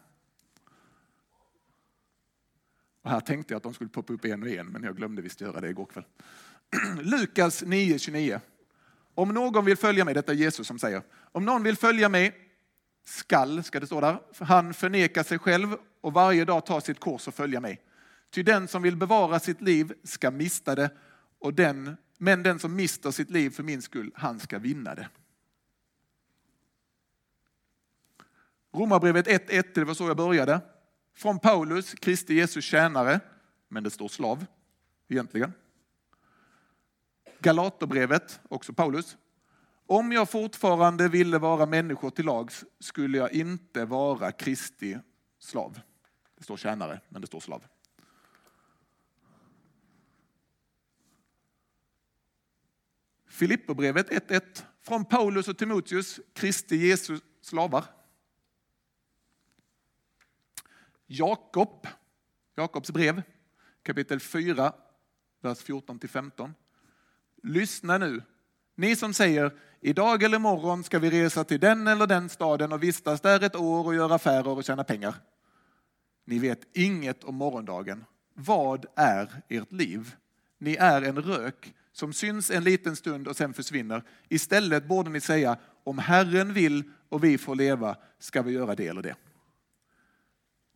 Och 3.01 3.09
här 3.09 3.19
tänkte 3.19 3.53
jag 3.53 3.57
att 3.57 3.63
de 3.63 3.73
skulle 3.73 3.89
poppa 3.89 4.13
upp 4.13 4.25
en 4.25 4.43
och 4.43 4.49
en, 4.49 4.67
men 4.67 4.83
jag 4.83 4.97
glömde 4.97 5.21
visst 5.21 5.41
göra 5.41 5.61
det 5.61 5.69
igår 5.69 5.85
kväll. 5.85 6.05
Lukas 7.01 7.63
9.29. 7.63 8.39
Om 9.15 9.29
någon 9.29 9.65
vill 9.65 9.77
följa 9.77 10.05
mig, 10.05 10.13
detta 10.13 10.31
är 10.31 10.35
Jesus 10.35 10.67
som 10.67 10.79
säger, 10.79 11.01
om 11.11 11.45
någon 11.45 11.63
vill 11.63 11.77
följa 11.77 12.09
mig 12.09 12.51
skall, 13.05 13.63
ska 13.63 13.79
det 13.79 13.85
stå 13.85 14.01
där, 14.01 14.19
han 14.39 14.73
förneka 14.73 15.23
sig 15.23 15.39
själv 15.39 15.75
och 16.01 16.13
varje 16.13 16.45
dag 16.45 16.65
ta 16.65 16.81
sitt 16.81 16.99
kors 16.99 17.27
och 17.27 17.33
följa 17.33 17.59
mig. 17.59 17.81
Ty 18.29 18.43
den 18.43 18.67
som 18.67 18.81
vill 18.81 18.95
bevara 18.95 19.39
sitt 19.39 19.61
liv 19.61 19.93
ska 20.03 20.31
mista 20.31 20.75
det, 20.75 20.89
och 21.39 21.53
den, 21.53 21.97
men 22.17 22.43
den 22.43 22.59
som 22.59 22.75
mister 22.75 23.11
sitt 23.11 23.29
liv 23.29 23.49
för 23.49 23.63
min 23.63 23.81
skull, 23.81 24.11
han 24.15 24.39
ska 24.39 24.59
vinna 24.59 24.95
det. 24.95 25.07
Romarbrevet 28.71 29.27
1.1, 29.27 29.63
det 29.75 29.83
var 29.83 29.93
så 29.93 30.07
jag 30.07 30.17
började. 30.17 30.61
Från 31.15 31.39
Paulus, 31.39 31.93
Kristi 31.93 32.33
Jesus 32.33 32.65
tjänare, 32.65 33.19
men 33.67 33.83
det 33.83 33.89
står 33.89 34.07
slav 34.07 34.45
egentligen. 35.07 35.53
Galaterbrevet, 37.39 38.39
också 38.49 38.73
Paulus. 38.73 39.17
Om 39.85 40.11
jag 40.11 40.29
fortfarande 40.29 41.07
ville 41.07 41.37
vara 41.37 41.65
människor 41.65 42.09
till 42.09 42.25
lags 42.25 42.65
skulle 42.79 43.17
jag 43.17 43.33
inte 43.33 43.85
vara 43.85 44.31
Kristi 44.31 44.99
slav. 45.39 45.79
Det 46.37 46.43
står 46.43 46.57
tjänare, 46.57 47.01
men 47.09 47.21
det 47.21 47.27
står 47.27 47.39
slav. 47.39 47.63
Filipperbrevet 53.27 54.09
1.1. 54.09 54.63
Från 54.81 55.05
Paulus 55.05 55.47
och 55.47 55.57
Timoteus, 55.57 56.19
Kristi 56.33 56.75
Jesus 56.75 57.21
slavar. 57.41 57.85
Jakob, 61.13 61.87
Jakobs 62.55 62.91
brev. 62.91 63.21
kapitel 63.83 64.19
4, 64.19 64.73
vers 65.41 65.61
14 65.61 65.99
15. 66.07 66.53
Lyssna 67.43 67.97
nu, 67.97 68.21
ni 68.75 68.95
som 68.95 69.13
säger 69.13 69.51
idag 69.81 70.23
eller 70.23 70.37
imorgon 70.37 70.83
ska 70.83 70.99
vi 70.99 71.09
resa 71.09 71.43
till 71.43 71.59
den 71.59 71.87
eller 71.87 72.07
den 72.07 72.29
staden 72.29 72.71
och 72.71 72.83
vistas 72.83 73.21
där 73.21 73.43
ett 73.43 73.55
år 73.55 73.85
och 73.85 73.95
göra 73.95 74.15
affärer 74.15 74.47
och 74.47 74.63
tjäna 74.63 74.83
pengar. 74.83 75.15
Ni 76.25 76.39
vet 76.39 76.77
inget 76.77 77.23
om 77.23 77.35
morgondagen. 77.35 78.05
Vad 78.33 78.85
är 78.95 79.29
ert 79.49 79.71
liv? 79.71 80.15
Ni 80.57 80.75
är 80.75 81.01
en 81.01 81.21
rök 81.21 81.73
som 81.91 82.13
syns 82.13 82.51
en 82.51 82.63
liten 82.63 82.95
stund 82.95 83.27
och 83.27 83.35
sen 83.35 83.53
försvinner. 83.53 84.03
Istället 84.29 84.87
borde 84.87 85.09
ni 85.09 85.21
säga 85.21 85.57
om 85.83 85.97
Herren 85.97 86.53
vill 86.53 86.83
och 87.09 87.23
vi 87.23 87.37
får 87.37 87.55
leva 87.55 87.95
ska 88.19 88.41
vi 88.41 88.51
göra 88.51 88.75
det 88.75 88.87
eller 88.87 89.01
det. 89.01 89.15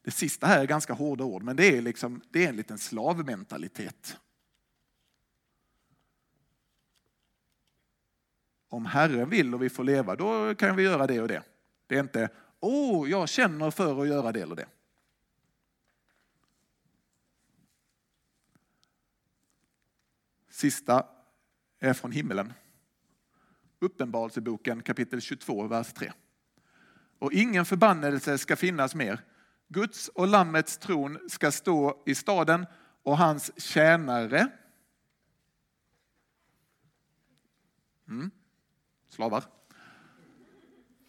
Det 0.06 0.12
sista 0.12 0.47
här 0.47 0.60
är 0.60 0.66
ganska 0.66 0.93
hårda 0.93 1.24
ord, 1.24 1.43
men 1.43 1.56
det 1.56 1.78
är, 1.78 1.82
liksom, 1.82 2.22
det 2.30 2.45
är 2.45 2.49
en 2.49 2.56
liten 2.56 2.78
slavmentalitet. 2.78 4.18
Om 8.70 8.86
Herren 8.86 9.30
vill 9.30 9.53
och 9.53 9.64
vi 9.64 9.70
får 9.70 9.84
leva, 9.84 10.16
då 10.16 10.56
kan 10.56 10.76
vi 10.76 10.84
göra 10.84 11.08
det 11.08 11.22
och 11.22 11.28
det. 11.28 11.43
Det 11.88 11.95
är 11.95 11.99
inte, 11.99 12.30
åh, 12.60 13.03
oh, 13.03 13.10
jag 13.10 13.30
känner 13.30 13.72
för 13.72 14.01
att 14.01 14.08
göra 14.08 14.32
det 14.32 14.41
eller 14.41 14.56
det. 14.56 14.68
Sista 20.49 21.06
är 21.80 21.93
från 21.93 22.12
himmelen. 22.12 22.53
Uppenbarelseboken 23.80 24.82
kapitel 24.82 25.22
22, 25.22 25.68
vers 25.68 25.93
3. 25.93 26.12
Och 27.20 27.34
ingen 27.34 27.66
förbannelse 27.66 28.38
ska 28.38 28.56
finnas 28.56 28.95
mer. 28.95 29.22
Guds 29.68 30.07
och 30.07 30.28
Lammets 30.28 30.78
tron 30.78 31.20
ska 31.30 31.51
stå 31.51 32.03
i 32.05 32.16
staden 32.16 32.66
och 33.03 33.18
hans 33.18 33.61
tjänare 33.61 34.51
mm, 38.07 38.32
slavar 39.09 39.43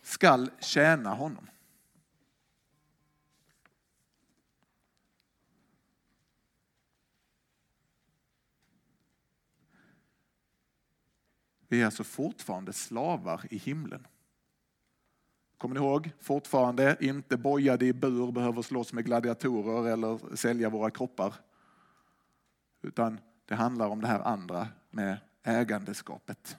skall 0.02 0.50
tjäna 0.61 1.14
honom. 1.14 1.48
Vi 11.68 11.80
är 11.80 11.84
alltså 11.84 12.04
fortfarande 12.04 12.72
slavar 12.72 13.46
i 13.50 13.59
himlen. 13.59 14.07
Kommer 15.66 15.80
ni 15.80 15.86
ihåg? 15.86 16.10
Fortfarande 16.20 16.96
inte 17.00 17.36
bojade 17.36 17.86
i 17.86 17.92
bur, 17.92 18.32
behöver 18.32 18.62
slåss 18.62 18.92
med 18.92 19.04
gladiatorer 19.04 19.92
eller 19.92 20.36
sälja 20.36 20.70
våra 20.70 20.90
kroppar. 20.90 21.34
Utan 22.82 23.20
det 23.46 23.54
handlar 23.54 23.88
om 23.88 24.00
det 24.00 24.06
här 24.06 24.20
andra 24.20 24.68
med 24.90 25.18
ägandeskapet. 25.42 26.56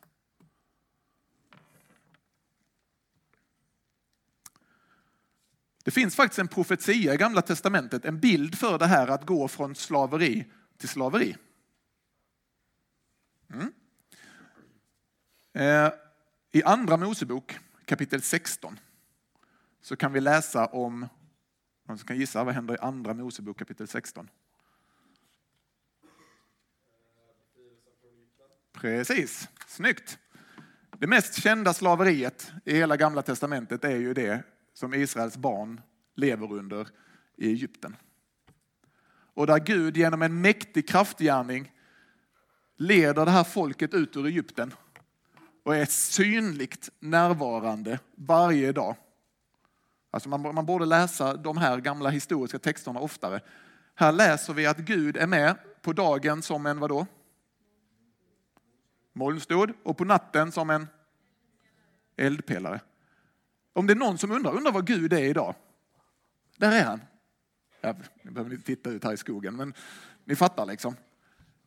Det 5.83 5.91
finns 5.91 6.15
faktiskt 6.15 6.39
en 6.39 6.47
profetia 6.47 7.13
i 7.13 7.17
Gamla 7.17 7.41
Testamentet, 7.41 8.05
en 8.05 8.19
bild 8.19 8.57
för 8.57 8.79
det 8.79 8.87
här 8.87 9.07
att 9.07 9.25
gå 9.25 9.47
från 9.47 9.75
slaveri 9.75 10.45
till 10.77 10.89
slaveri. 10.89 11.35
Mm. 13.53 13.73
Eh, 15.53 15.93
I 16.51 16.63
Andra 16.63 16.97
Mosebok 16.97 17.59
kapitel 17.85 18.21
16 18.21 18.79
så 19.87 19.95
kan 19.95 20.13
vi 20.13 20.21
läsa 20.21 20.65
om, 20.65 21.07
man 21.83 21.97
kan 21.97 22.17
gissa 22.17 22.43
vad 22.43 22.53
händer 22.53 22.73
i 22.73 22.77
Andra 22.77 23.13
Mosebok 23.13 23.59
kapitel 23.59 23.87
16? 23.87 24.29
Precis, 28.73 29.49
snyggt. 29.67 30.19
Det 30.97 31.07
mest 31.07 31.41
kända 31.41 31.73
slaveriet 31.73 32.51
i 32.65 32.75
hela 32.75 32.97
gamla 32.97 33.21
testamentet 33.21 33.83
är 33.83 33.95
ju 33.95 34.13
det 34.13 34.43
som 34.73 34.93
Israels 34.93 35.37
barn 35.37 35.81
lever 36.15 36.51
under 36.51 36.87
i 37.35 37.49
Egypten. 37.49 37.95
Och 39.33 39.47
där 39.47 39.59
Gud 39.59 39.97
genom 39.97 40.21
en 40.21 40.41
mäktig 40.41 40.87
kraftgärning 40.89 41.71
leder 42.77 43.25
det 43.25 43.31
här 43.31 43.43
folket 43.43 43.93
ut 43.93 44.15
ur 44.15 44.25
Egypten 44.25 44.73
och 45.63 45.75
är 45.75 45.85
synligt 45.85 46.89
närvarande 46.99 47.99
varje 48.15 48.71
dag. 48.71 48.95
Alltså 50.11 50.29
man, 50.29 50.41
man 50.41 50.65
borde 50.65 50.85
läsa 50.85 51.33
de 51.33 51.57
här 51.57 51.77
gamla 51.77 52.09
historiska 52.09 52.59
texterna 52.59 52.99
oftare. 52.99 53.39
Här 53.95 54.11
läser 54.11 54.53
vi 54.53 54.65
att 54.65 54.77
Gud 54.77 55.17
är 55.17 55.27
med 55.27 55.55
på 55.81 55.93
dagen 55.93 56.41
som 56.41 56.65
en 56.65 56.79
vadå? 56.79 57.07
Molnstod 59.13 59.73
och 59.83 59.97
på 59.97 60.05
natten 60.05 60.51
som 60.51 60.69
en 60.69 60.87
eldpelare. 62.17 62.79
Om 63.73 63.87
det 63.87 63.93
är 63.93 63.95
någon 63.95 64.17
som 64.17 64.31
undrar, 64.31 64.51
undrar 64.51 64.71
vad 64.71 64.87
Gud 64.87 65.13
är 65.13 65.23
idag? 65.23 65.55
Där 66.57 66.71
är 66.71 66.83
han. 66.83 67.01
Ja, 67.81 67.95
ni 68.21 68.31
behöver 68.31 68.53
inte 68.53 68.65
titta 68.65 68.89
ut 68.89 69.03
här 69.03 69.13
i 69.13 69.17
skogen, 69.17 69.55
men 69.55 69.73
ni 70.25 70.35
fattar 70.35 70.65
liksom. 70.65 70.95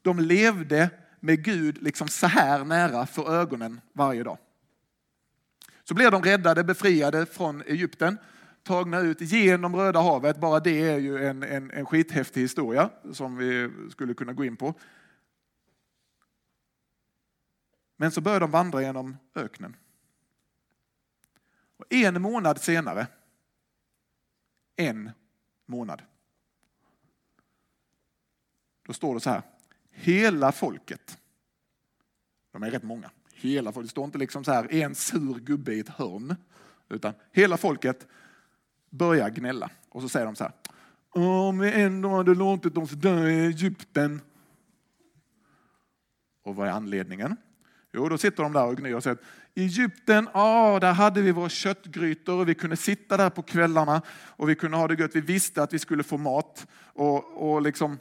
De 0.02 0.18
levde 0.18 0.90
med 1.20 1.44
Gud 1.44 1.82
liksom 1.82 2.08
så 2.08 2.26
här 2.26 2.64
nära 2.64 3.06
för 3.06 3.34
ögonen 3.34 3.80
varje 3.92 4.22
dag. 4.22 4.38
Så 5.90 5.94
blir 5.94 6.10
de 6.10 6.22
räddade, 6.22 6.64
befriade 6.64 7.26
från 7.26 7.62
Egypten, 7.62 8.18
tagna 8.62 9.00
ut 9.00 9.20
genom 9.20 9.76
Röda 9.76 10.00
havet. 10.00 10.40
Bara 10.40 10.60
det 10.60 10.90
är 10.90 10.98
ju 10.98 11.26
en, 11.26 11.42
en, 11.42 11.70
en 11.70 11.86
skithäftig 11.86 12.40
historia 12.40 12.90
som 13.12 13.36
vi 13.36 13.70
skulle 13.90 14.14
kunna 14.14 14.32
gå 14.32 14.44
in 14.44 14.56
på. 14.56 14.74
Men 17.96 18.10
så 18.10 18.20
börjar 18.20 18.40
de 18.40 18.50
vandra 18.50 18.82
genom 18.82 19.16
öknen. 19.34 19.76
Och 21.76 21.84
en 21.92 22.22
månad 22.22 22.60
senare, 22.60 23.06
en 24.76 25.10
månad, 25.66 26.02
då 28.82 28.92
står 28.92 29.14
det 29.14 29.20
så 29.20 29.30
här. 29.30 29.42
Hela 29.90 30.52
folket, 30.52 31.18
de 32.50 32.62
är 32.62 32.70
rätt 32.70 32.82
många, 32.82 33.10
hela 33.40 33.72
folket, 33.72 33.88
det 33.88 33.90
står 33.90 34.04
inte 34.04 34.18
liksom 34.18 34.44
så 34.44 34.52
här 34.52 34.74
en 34.74 34.94
sur 34.94 35.38
gubbe 35.38 35.74
i 35.74 35.80
ett 35.80 35.88
hörn, 35.88 36.36
utan 36.88 37.14
hela 37.32 37.56
folket 37.56 38.06
börjar 38.90 39.30
gnälla. 39.30 39.70
Och 39.88 40.02
så 40.02 40.08
säger 40.08 40.26
de 40.26 40.36
så 40.36 40.44
här, 40.44 40.52
om 41.10 41.58
vi 41.58 41.72
ändå 41.72 42.08
hade 42.08 42.34
låtit 42.34 42.76
oss 42.76 42.90
dö 42.90 43.28
i 43.28 43.46
Egypten. 43.46 44.20
Och 46.42 46.56
vad 46.56 46.68
är 46.68 46.72
anledningen? 46.72 47.36
Jo, 47.92 48.08
då 48.08 48.18
sitter 48.18 48.42
de 48.42 48.52
där 48.52 48.66
och 48.66 48.76
gnyr 48.76 48.94
och 48.94 49.02
säger 49.02 49.16
att 49.16 49.22
Egypten, 49.54 50.28
ah, 50.32 50.78
där 50.78 50.92
hade 50.92 51.22
vi 51.22 51.32
våra 51.32 51.48
köttgrytor 51.48 52.40
och 52.40 52.48
vi 52.48 52.54
kunde 52.54 52.76
sitta 52.76 53.16
där 53.16 53.30
på 53.30 53.42
kvällarna 53.42 54.02
och 54.10 54.48
vi 54.48 54.54
kunde 54.54 54.76
ha 54.76 54.88
det 54.88 54.94
gött. 54.94 55.16
Vi 55.16 55.20
visste 55.20 55.62
att 55.62 55.72
vi 55.72 55.78
skulle 55.78 56.02
få 56.02 56.16
mat 56.16 56.66
och, 56.82 57.52
och 57.52 57.62
liksom, 57.62 57.98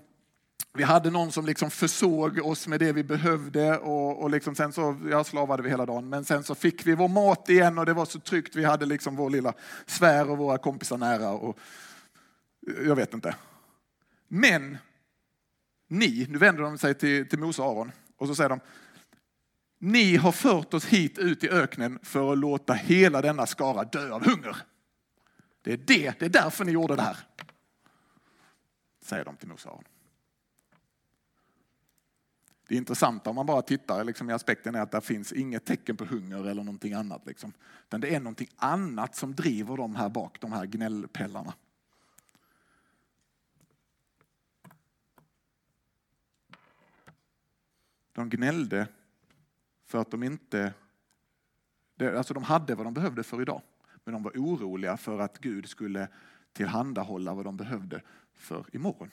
vi 0.80 0.84
hade 0.84 1.10
någon 1.10 1.32
som 1.32 1.46
liksom 1.46 1.72
försåg 1.72 2.40
oss 2.46 2.68
med 2.68 2.80
det 2.80 2.92
vi 2.92 3.04
behövde 3.04 3.78
och, 3.78 4.22
och 4.22 4.30
liksom 4.30 4.56
sen 4.56 4.74
så 4.74 4.98
ja, 5.12 5.24
slavade 5.24 5.64
vi 5.64 5.70
hela 5.70 5.86
dagen. 5.86 6.10
Men 6.10 6.26
sen 6.26 6.44
så 6.44 6.56
fick 6.56 6.88
vi 6.88 6.96
vår 6.96 7.08
mat 7.08 7.50
igen 7.50 7.78
och 7.78 7.86
det 7.86 7.94
var 7.94 8.06
så 8.06 8.20
tryggt. 8.20 8.56
Vi 8.56 8.64
hade 8.64 8.86
liksom 8.86 9.16
vår 9.16 9.30
lilla 9.30 9.54
sfär 9.86 10.30
och 10.30 10.38
våra 10.38 10.58
kompisar 10.58 10.98
nära. 10.98 11.30
Och, 11.30 11.60
jag 12.86 12.96
vet 12.96 13.14
inte. 13.14 13.36
Men 14.28 14.78
ni, 15.88 16.28
nu 16.30 16.38
vänder 16.38 16.64
de 16.64 16.78
sig 16.78 16.94
till, 16.94 17.30
till 17.30 17.40
Mose 17.40 17.62
och 17.62 17.72
Aron 17.72 17.92
och 18.18 18.28
så 18.28 18.36
säger 18.36 18.50
de, 18.50 18.60
ni 19.80 20.16
har 20.16 20.32
fört 20.32 20.74
oss 20.74 20.86
hit 20.86 21.18
ut 21.18 21.44
i 21.44 21.50
öknen 21.50 22.00
för 22.04 22.32
att 22.32 22.38
låta 22.38 22.74
hela 22.74 23.22
denna 23.22 23.46
skara 23.46 23.84
dö 23.84 24.12
av 24.12 24.26
hunger. 24.26 24.58
Det 25.62 25.74
är 25.74 25.78
det, 25.78 26.20
det 26.20 26.26
är 26.26 26.30
därför 26.30 26.66
ni 26.66 26.72
gjorde 26.72 26.96
det 26.96 27.02
här. 27.02 27.18
Säger 29.02 29.26
de 29.26 29.36
till 29.36 29.48
Mose 29.48 29.70
och 29.70 29.74
Aron. 29.74 29.84
Det 32.70 32.76
intressanta 32.76 33.30
om 33.30 33.36
man 33.36 33.46
bara 33.46 33.62
tittar 33.62 34.04
liksom, 34.04 34.30
i 34.30 34.34
aspekten 34.34 34.76
är 34.76 34.82
att 34.82 34.92
det 34.92 35.02
finns 35.02 35.34
inget 35.34 35.66
tecken 35.66 35.98
på 35.98 36.06
hunger 36.06 36.48
eller 36.48 36.64
någonting 36.64 36.94
annat. 36.94 37.26
Liksom. 37.26 37.54
Utan 37.88 38.02
det 38.02 38.16
är 38.16 38.20
någonting 38.20 38.50
annat 38.56 39.16
som 39.16 39.36
driver 39.36 39.78
dem 39.78 39.96
här 39.96 40.10
bak, 40.10 40.42
de 40.42 40.52
här 40.52 40.66
gnällpellarna. 40.66 41.54
De 48.14 48.30
gnällde 48.30 48.88
för 49.86 49.98
att 49.98 50.12
de 50.12 50.24
inte... 50.24 50.74
Alltså 52.00 52.34
de 52.34 52.44
hade 52.44 52.76
vad 52.76 52.86
de 52.86 52.94
behövde 52.94 53.24
för 53.24 53.42
idag. 53.42 53.62
Men 54.04 54.14
de 54.14 54.24
var 54.24 54.32
oroliga 54.32 54.98
för 54.98 55.20
att 55.20 55.40
Gud 55.40 55.70
skulle 55.70 56.08
tillhandahålla 56.54 57.34
vad 57.34 57.46
de 57.46 57.58
behövde 57.58 58.02
för 58.34 58.66
imorgon. 58.72 59.12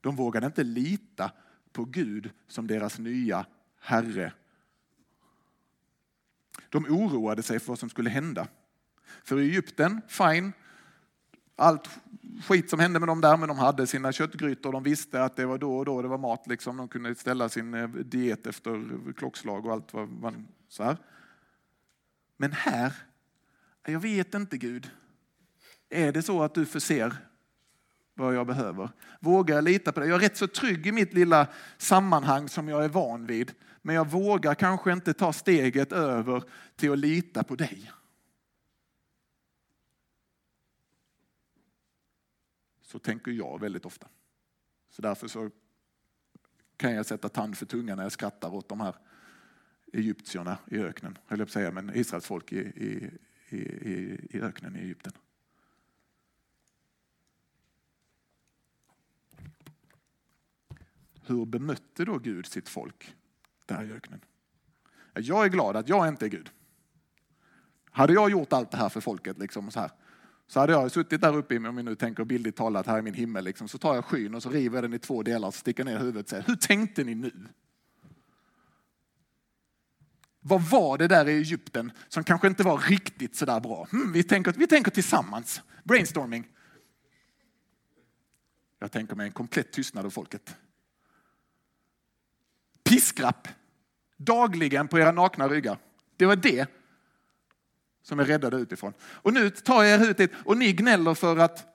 De 0.00 0.16
vågade 0.16 0.46
inte 0.46 0.64
lita 0.64 1.32
på 1.72 1.84
Gud 1.84 2.30
som 2.48 2.66
deras 2.66 2.98
nya 2.98 3.46
Herre. 3.80 4.32
De 6.68 6.86
oroade 6.86 7.42
sig 7.42 7.60
för 7.60 7.68
vad 7.68 7.78
som 7.78 7.88
skulle 7.88 8.10
hända. 8.10 8.48
För 9.24 9.40
i 9.40 9.48
Egypten, 9.48 10.00
fine, 10.08 10.52
allt 11.56 11.88
skit 12.44 12.70
som 12.70 12.80
hände 12.80 13.00
med 13.00 13.08
dem 13.08 13.20
där, 13.20 13.36
men 13.36 13.48
de 13.48 13.58
hade 13.58 13.86
sina 13.86 14.12
köttgrytor. 14.12 14.72
De 14.72 14.82
visste 14.82 15.24
att 15.24 15.36
det 15.36 15.46
var 15.46 15.58
då 15.58 15.76
och 15.78 15.84
då 15.84 16.02
det 16.02 16.08
var 16.08 16.18
mat. 16.18 16.46
Liksom. 16.46 16.76
De 16.76 16.88
kunde 16.88 17.14
ställa 17.14 17.48
sin 17.48 17.74
eh, 17.74 17.88
diet 17.88 18.46
efter 18.46 19.12
klockslag 19.12 19.66
och 19.66 19.72
allt 19.72 19.92
vad 19.92 20.08
man 20.08 20.48
så 20.68 20.84
här. 20.84 20.96
Men 22.36 22.52
här, 22.52 22.92
jag 23.86 24.00
vet 24.00 24.34
inte 24.34 24.58
Gud. 24.58 24.90
Är 25.88 26.12
det 26.12 26.22
så 26.22 26.42
att 26.42 26.54
du 26.54 26.66
förser 26.66 27.16
vad 28.14 28.34
jag 28.34 28.46
behöver? 28.46 28.90
Vågar 29.20 29.54
jag 29.54 29.64
lita 29.64 29.92
på 29.92 30.00
det? 30.00 30.06
Jag 30.06 30.16
är 30.16 30.20
rätt 30.20 30.36
så 30.36 30.46
trygg 30.46 30.86
i 30.86 30.92
mitt 30.92 31.14
lilla 31.14 31.46
sammanhang 31.78 32.48
som 32.48 32.68
jag 32.68 32.84
är 32.84 32.88
van 32.88 33.26
vid. 33.26 33.52
Men 33.82 33.94
jag 33.94 34.10
vågar 34.10 34.54
kanske 34.54 34.92
inte 34.92 35.14
ta 35.14 35.32
steget 35.32 35.92
över 35.92 36.42
till 36.76 36.92
att 36.92 36.98
lita 36.98 37.44
på 37.44 37.56
dig. 37.56 37.92
Så 42.82 42.98
tänker 42.98 43.30
jag 43.30 43.60
väldigt 43.60 43.84
ofta. 43.84 44.08
Så 44.90 45.02
därför 45.02 45.28
så 45.28 45.50
kan 46.76 46.94
jag 46.94 47.06
sätta 47.06 47.28
tand 47.28 47.58
för 47.58 47.66
tunga 47.66 47.94
när 47.94 48.02
jag 48.02 48.12
skrattar 48.12 48.54
åt 48.54 48.68
de 48.68 48.80
här 48.80 48.94
egyptierna 49.92 50.58
i 50.70 50.78
öknen, 50.78 51.18
höll 51.26 51.38
jag 51.38 51.48
på 51.48 51.50
att 51.50 51.52
säga, 51.52 51.70
men 51.70 51.94
Israels 51.94 52.26
folk 52.26 52.52
i, 52.52 52.58
i, 52.58 53.10
i, 53.48 53.60
i 54.30 54.40
öknen 54.40 54.76
i 54.76 54.78
Egypten. 54.78 55.12
Hur 61.26 61.44
bemötte 61.44 62.04
då 62.04 62.18
Gud 62.18 62.46
sitt 62.46 62.68
folk 62.68 63.14
där 63.66 63.84
i 63.84 63.92
öknen? 63.92 64.20
Jag 65.14 65.44
är 65.44 65.48
glad 65.48 65.76
att 65.76 65.88
jag 65.88 66.08
inte 66.08 66.26
är 66.26 66.28
Gud. 66.28 66.50
Hade 67.90 68.12
jag 68.12 68.30
gjort 68.30 68.52
allt 68.52 68.70
det 68.70 68.76
här 68.76 68.88
för 68.88 69.00
folket, 69.00 69.38
liksom 69.38 69.70
så, 69.70 69.80
här, 69.80 69.90
så 70.46 70.60
hade 70.60 70.72
jag 70.72 70.90
suttit 70.90 71.20
där 71.20 71.36
uppe, 71.36 71.56
om 71.56 71.76
vi 71.76 71.82
nu 71.82 71.94
tänker 71.94 72.24
bildligt 72.24 72.56
talat 72.56 72.86
här 72.86 72.98
i 72.98 73.02
min 73.02 73.14
himmel, 73.14 73.44
liksom, 73.44 73.68
så 73.68 73.78
tar 73.78 73.94
jag 73.94 74.04
skyn 74.04 74.34
och 74.34 74.42
så 74.42 74.50
river 74.50 74.76
jag 74.76 74.84
den 74.84 74.94
i 74.94 74.98
två 74.98 75.22
delar 75.22 75.48
och 75.48 75.54
sticker 75.54 75.84
ner 75.84 75.98
huvudet 75.98 76.26
och 76.26 76.30
säger, 76.30 76.44
hur 76.46 76.56
tänkte 76.56 77.04
ni 77.04 77.14
nu? 77.14 77.48
Vad 80.40 80.62
var 80.62 80.98
det 80.98 81.08
där 81.08 81.28
i 81.28 81.32
Egypten 81.32 81.92
som 82.08 82.24
kanske 82.24 82.46
inte 82.46 82.62
var 82.62 82.78
riktigt 82.78 83.36
sådär 83.36 83.60
bra? 83.60 83.88
Hmm, 83.90 84.12
vi, 84.12 84.22
tänker, 84.22 84.52
vi 84.52 84.66
tänker 84.66 84.90
tillsammans. 84.90 85.62
Brainstorming. 85.84 86.48
Jag 88.78 88.92
tänker 88.92 89.16
mig 89.16 89.26
en 89.26 89.32
komplett 89.32 89.72
tystnad 89.72 90.06
av 90.06 90.10
folket. 90.10 90.56
Piskrapp. 93.02 93.48
Dagligen 94.16 94.88
på 94.88 94.98
era 94.98 95.12
nakna 95.12 95.48
ryggar. 95.48 95.78
Det 96.16 96.26
var 96.26 96.36
det 96.36 96.70
som 98.02 98.20
är 98.20 98.24
räddade 98.24 98.56
utifrån. 98.56 98.92
Och 99.02 99.32
nu 99.32 99.50
tar 99.50 99.82
jag 99.82 100.00
er 100.00 100.10
ut 100.10 100.16
dit 100.16 100.30
och 100.44 100.56
ni 100.56 100.72
gnäller 100.72 101.14
för 101.14 101.36
att 101.36 101.66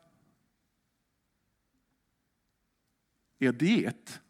er 3.40 3.52
diet. 3.52 4.22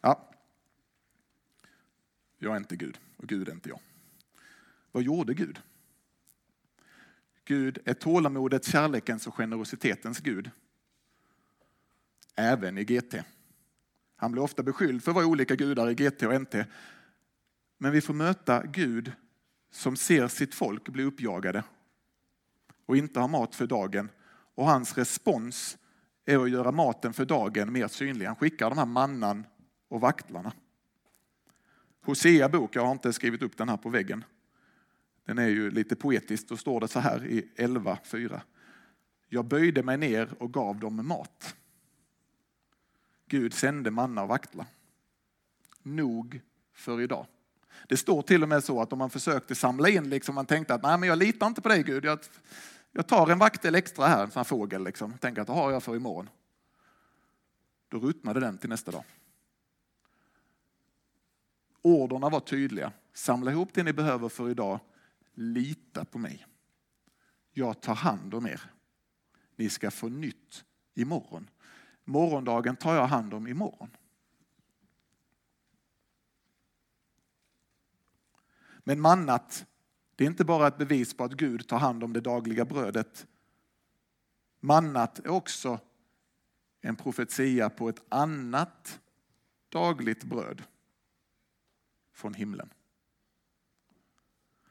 Ja, 0.00 0.30
jag 2.38 2.52
är 2.52 2.56
inte 2.56 2.76
Gud 2.76 2.98
och 3.16 3.28
Gud 3.28 3.48
är 3.48 3.52
inte 3.52 3.68
jag. 3.68 3.80
Vad 4.92 5.02
gjorde 5.02 5.34
Gud? 5.34 5.60
Gud 7.44 7.78
är 7.84 7.94
tålamodets, 7.94 8.68
kärlekens 8.68 9.26
och 9.26 9.34
generositetens 9.34 10.20
Gud. 10.20 10.50
Även 12.34 12.78
i 12.78 12.84
GT. 12.84 13.14
Han 14.20 14.32
blir 14.32 14.42
ofta 14.42 14.62
beskylld 14.62 15.02
för 15.02 15.10
att 15.10 15.14
vara 15.14 15.26
olika 15.26 15.56
gudar 15.56 15.90
i 15.90 15.94
GT 15.94 16.22
och 16.22 16.40
NT. 16.40 16.54
Men 17.78 17.92
vi 17.92 18.00
får 18.00 18.14
möta 18.14 18.62
Gud 18.66 19.12
som 19.70 19.96
ser 19.96 20.28
sitt 20.28 20.54
folk 20.54 20.88
bli 20.88 21.04
uppjagade 21.04 21.64
och 22.86 22.96
inte 22.96 23.20
ha 23.20 23.26
mat 23.26 23.54
för 23.54 23.66
dagen. 23.66 24.10
Och 24.54 24.66
hans 24.66 24.98
respons 24.98 25.78
är 26.24 26.38
att 26.38 26.50
göra 26.50 26.72
maten 26.72 27.12
för 27.12 27.24
dagen 27.24 27.72
mer 27.72 27.88
synlig. 27.88 28.26
Han 28.26 28.36
skickar 28.36 28.70
de 28.70 28.78
här 28.78 28.86
mannan 28.86 29.46
och 29.88 30.00
vaktlarna. 30.00 30.52
Hosea 32.04 32.48
bok, 32.48 32.76
jag 32.76 32.84
har 32.84 32.92
inte 32.92 33.12
skrivit 33.12 33.42
upp 33.42 33.56
den 33.56 33.68
här 33.68 33.76
på 33.76 33.88
väggen. 33.88 34.24
Den 35.24 35.38
är 35.38 35.48
ju 35.48 35.70
lite 35.70 35.96
poetisk, 35.96 36.48
då 36.48 36.56
står 36.56 36.80
det 36.80 36.88
så 36.88 37.00
här 37.00 37.26
i 37.26 37.50
11.4. 37.56 38.40
Jag 39.28 39.44
böjde 39.44 39.82
mig 39.82 39.96
ner 39.96 40.34
och 40.38 40.52
gav 40.52 40.78
dem 40.80 41.06
mat. 41.06 41.56
Gud 43.30 43.54
sände 43.54 43.90
manna 43.90 44.22
och 44.22 44.28
vaktla. 44.28 44.66
Nog 45.82 46.40
för 46.74 47.00
idag. 47.00 47.26
Det 47.88 47.96
står 47.96 48.22
till 48.22 48.42
och 48.42 48.48
med 48.48 48.64
så 48.64 48.82
att 48.82 48.92
om 48.92 48.98
man 48.98 49.10
försökte 49.10 49.54
samla 49.54 49.88
in, 49.88 50.10
liksom, 50.10 50.34
man 50.34 50.46
tänkte 50.46 50.74
att 50.74 50.82
nej 50.82 50.98
men 50.98 51.08
jag 51.08 51.18
litar 51.18 51.46
inte 51.46 51.60
på 51.60 51.68
dig 51.68 51.82
Gud, 51.82 52.04
jag, 52.04 52.18
jag 52.92 53.06
tar 53.06 53.30
en 53.30 53.38
vaktel 53.38 53.74
extra 53.74 54.06
här, 54.06 54.24
en 54.24 54.30
sån 54.30 54.40
här 54.40 54.44
fågel, 54.44 54.84
liksom. 54.84 55.18
tänker 55.18 55.40
att 55.40 55.46
det 55.46 55.52
har 55.52 55.70
jag 55.70 55.82
för 55.82 55.96
imorgon. 55.96 56.28
Då 57.88 57.98
ruttnade 57.98 58.40
den 58.40 58.58
till 58.58 58.68
nästa 58.68 58.90
dag. 58.90 59.04
Orderna 61.82 62.28
var 62.28 62.40
tydliga. 62.40 62.92
Samla 63.12 63.50
ihop 63.50 63.68
det 63.74 63.82
ni 63.82 63.92
behöver 63.92 64.28
för 64.28 64.50
idag. 64.50 64.80
Lita 65.34 66.04
på 66.04 66.18
mig. 66.18 66.46
Jag 67.52 67.80
tar 67.80 67.94
hand 67.94 68.34
om 68.34 68.46
er. 68.46 68.60
Ni 69.56 69.68
ska 69.68 69.90
få 69.90 70.08
nytt 70.08 70.64
imorgon. 70.94 71.48
Morgondagen 72.04 72.76
tar 72.76 72.94
jag 72.94 73.06
hand 73.06 73.34
om 73.34 73.46
imorgon. 73.46 73.96
Men 78.84 79.00
mannat, 79.00 79.66
det 80.16 80.24
är 80.24 80.28
inte 80.28 80.44
bara 80.44 80.66
ett 80.66 80.78
bevis 80.78 81.14
på 81.14 81.24
att 81.24 81.32
Gud 81.32 81.68
tar 81.68 81.78
hand 81.78 82.04
om 82.04 82.12
det 82.12 82.20
dagliga 82.20 82.64
brödet. 82.64 83.26
Mannat 84.60 85.18
är 85.18 85.28
också 85.28 85.80
en 86.80 86.96
profetia 86.96 87.70
på 87.70 87.88
ett 87.88 88.02
annat 88.08 89.00
dagligt 89.68 90.24
bröd 90.24 90.62
från 92.12 92.34
himlen. 92.34 92.70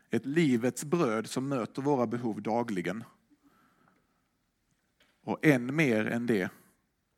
Ett 0.10 0.26
livets 0.26 0.84
bröd 0.84 1.30
som 1.30 1.48
möter 1.50 1.82
våra 1.82 2.08
behov 2.08 2.42
dagligen. 2.42 3.04
Och 5.22 5.46
än 5.46 5.76
mer 5.76 6.08
än 6.08 6.26
det 6.26 6.52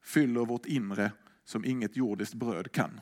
fyller 0.02 0.46
vårt 0.46 0.66
inre 0.66 1.12
som 1.44 1.66
inget 1.66 1.98
jordiskt 1.98 2.34
bröd 2.34 2.72
kan. 2.72 3.02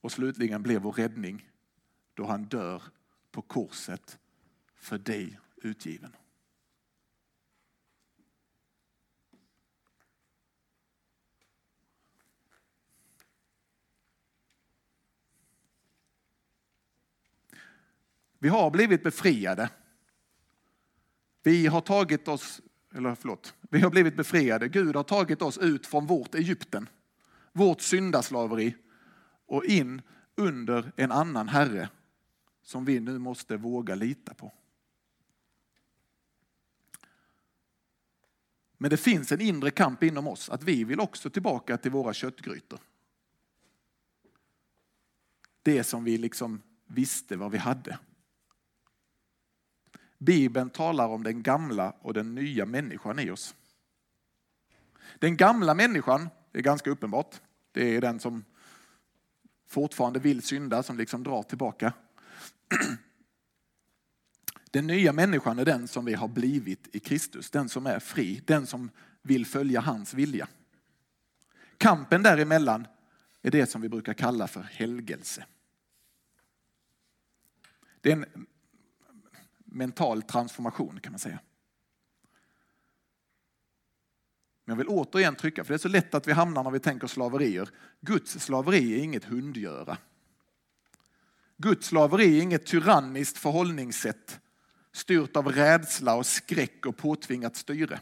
Och 0.00 0.12
slutligen 0.12 0.62
blev 0.62 0.82
vår 0.82 0.92
räddning 0.92 1.50
då 2.14 2.26
han 2.26 2.44
dör 2.44 2.82
på 3.30 3.42
korset 3.42 4.18
för 4.74 4.98
dig 4.98 5.40
utgiven. 5.56 6.16
Vi 18.38 18.48
har 18.48 18.70
blivit 18.70 19.02
befriade. 19.02 19.70
Vi 21.42 21.66
har 21.66 21.80
tagit 21.80 22.28
oss, 22.28 22.60
eller 22.94 23.14
förlåt, 23.14 23.54
vi 23.68 23.80
har 23.80 23.90
blivit 23.90 24.16
befriade. 24.16 24.68
Gud 24.68 24.96
har 24.96 25.02
tagit 25.02 25.42
oss 25.42 25.58
ut 25.58 25.86
från 25.86 26.06
vårt 26.06 26.34
Egypten, 26.34 26.88
vårt 27.52 27.80
syndaslaveri 27.80 28.74
och 29.46 29.64
in 29.64 30.02
under 30.34 30.92
en 30.96 31.12
annan 31.12 31.48
herre 31.48 31.88
som 32.62 32.84
vi 32.84 33.00
nu 33.00 33.18
måste 33.18 33.56
våga 33.56 33.94
lita 33.94 34.34
på. 34.34 34.52
Men 38.78 38.90
det 38.90 38.96
finns 38.96 39.32
en 39.32 39.40
inre 39.40 39.70
kamp 39.70 40.02
inom 40.02 40.26
oss 40.26 40.50
att 40.50 40.62
vi 40.62 40.84
vill 40.84 41.00
också 41.00 41.30
tillbaka 41.30 41.76
till 41.78 41.90
våra 41.90 42.14
köttgrytor. 42.14 42.80
Det 45.62 45.84
som 45.84 46.04
vi 46.04 46.18
liksom 46.18 46.62
visste 46.86 47.36
vad 47.36 47.50
vi 47.50 47.58
hade. 47.58 47.98
Bibeln 50.18 50.70
talar 50.70 51.08
om 51.08 51.22
den 51.22 51.42
gamla 51.42 51.90
och 52.00 52.14
den 52.14 52.34
nya 52.34 52.66
människan 52.66 53.18
i 53.18 53.30
oss. 53.30 53.54
Den 55.18 55.36
gamla 55.36 55.74
människan 55.74 56.28
är 56.52 56.60
ganska 56.60 56.90
uppenbart. 56.90 57.40
Det 57.72 57.96
är 57.96 58.00
den 58.00 58.20
som 58.20 58.44
fortfarande 59.66 60.18
vill 60.18 60.42
synda, 60.42 60.82
som 60.82 60.98
liksom 60.98 61.22
drar 61.22 61.42
tillbaka. 61.42 61.92
Den 64.70 64.86
nya 64.86 65.12
människan 65.12 65.58
är 65.58 65.64
den 65.64 65.88
som 65.88 66.04
vi 66.04 66.14
har 66.14 66.28
blivit 66.28 66.88
i 66.94 67.00
Kristus, 67.00 67.50
den 67.50 67.68
som 67.68 67.86
är 67.86 67.98
fri, 67.98 68.42
den 68.46 68.66
som 68.66 68.90
vill 69.22 69.46
följa 69.46 69.80
hans 69.80 70.14
vilja. 70.14 70.48
Kampen 71.78 72.22
däremellan 72.22 72.86
är 73.42 73.50
det 73.50 73.66
som 73.66 73.80
vi 73.80 73.88
brukar 73.88 74.14
kalla 74.14 74.48
för 74.48 74.62
helgelse. 74.62 75.46
Det 78.00 78.12
är 78.12 78.16
en 78.16 78.46
mental 79.78 80.22
transformation 80.22 81.00
kan 81.00 81.12
man 81.12 81.18
säga. 81.18 81.38
Men 84.64 84.72
jag 84.72 84.76
vill 84.76 84.88
återigen 84.88 85.34
trycka, 85.34 85.64
för 85.64 85.72
det 85.72 85.76
är 85.76 85.78
så 85.78 85.88
lätt 85.88 86.14
att 86.14 86.28
vi 86.28 86.32
hamnar 86.32 86.64
när 86.64 86.70
vi 86.70 86.80
tänker 86.80 87.06
slaverier. 87.06 87.68
Guds 88.00 88.32
slaveri 88.32 88.98
är 88.98 89.04
inget 89.04 89.24
hundgöra. 89.24 89.98
Guds 91.56 91.86
slaveri 91.86 92.38
är 92.38 92.42
inget 92.42 92.66
tyranniskt 92.66 93.38
förhållningssätt 93.38 94.40
styrt 94.92 95.36
av 95.36 95.48
rädsla 95.48 96.14
och 96.14 96.26
skräck 96.26 96.86
och 96.86 96.96
påtvingat 96.96 97.56
styre. 97.56 98.00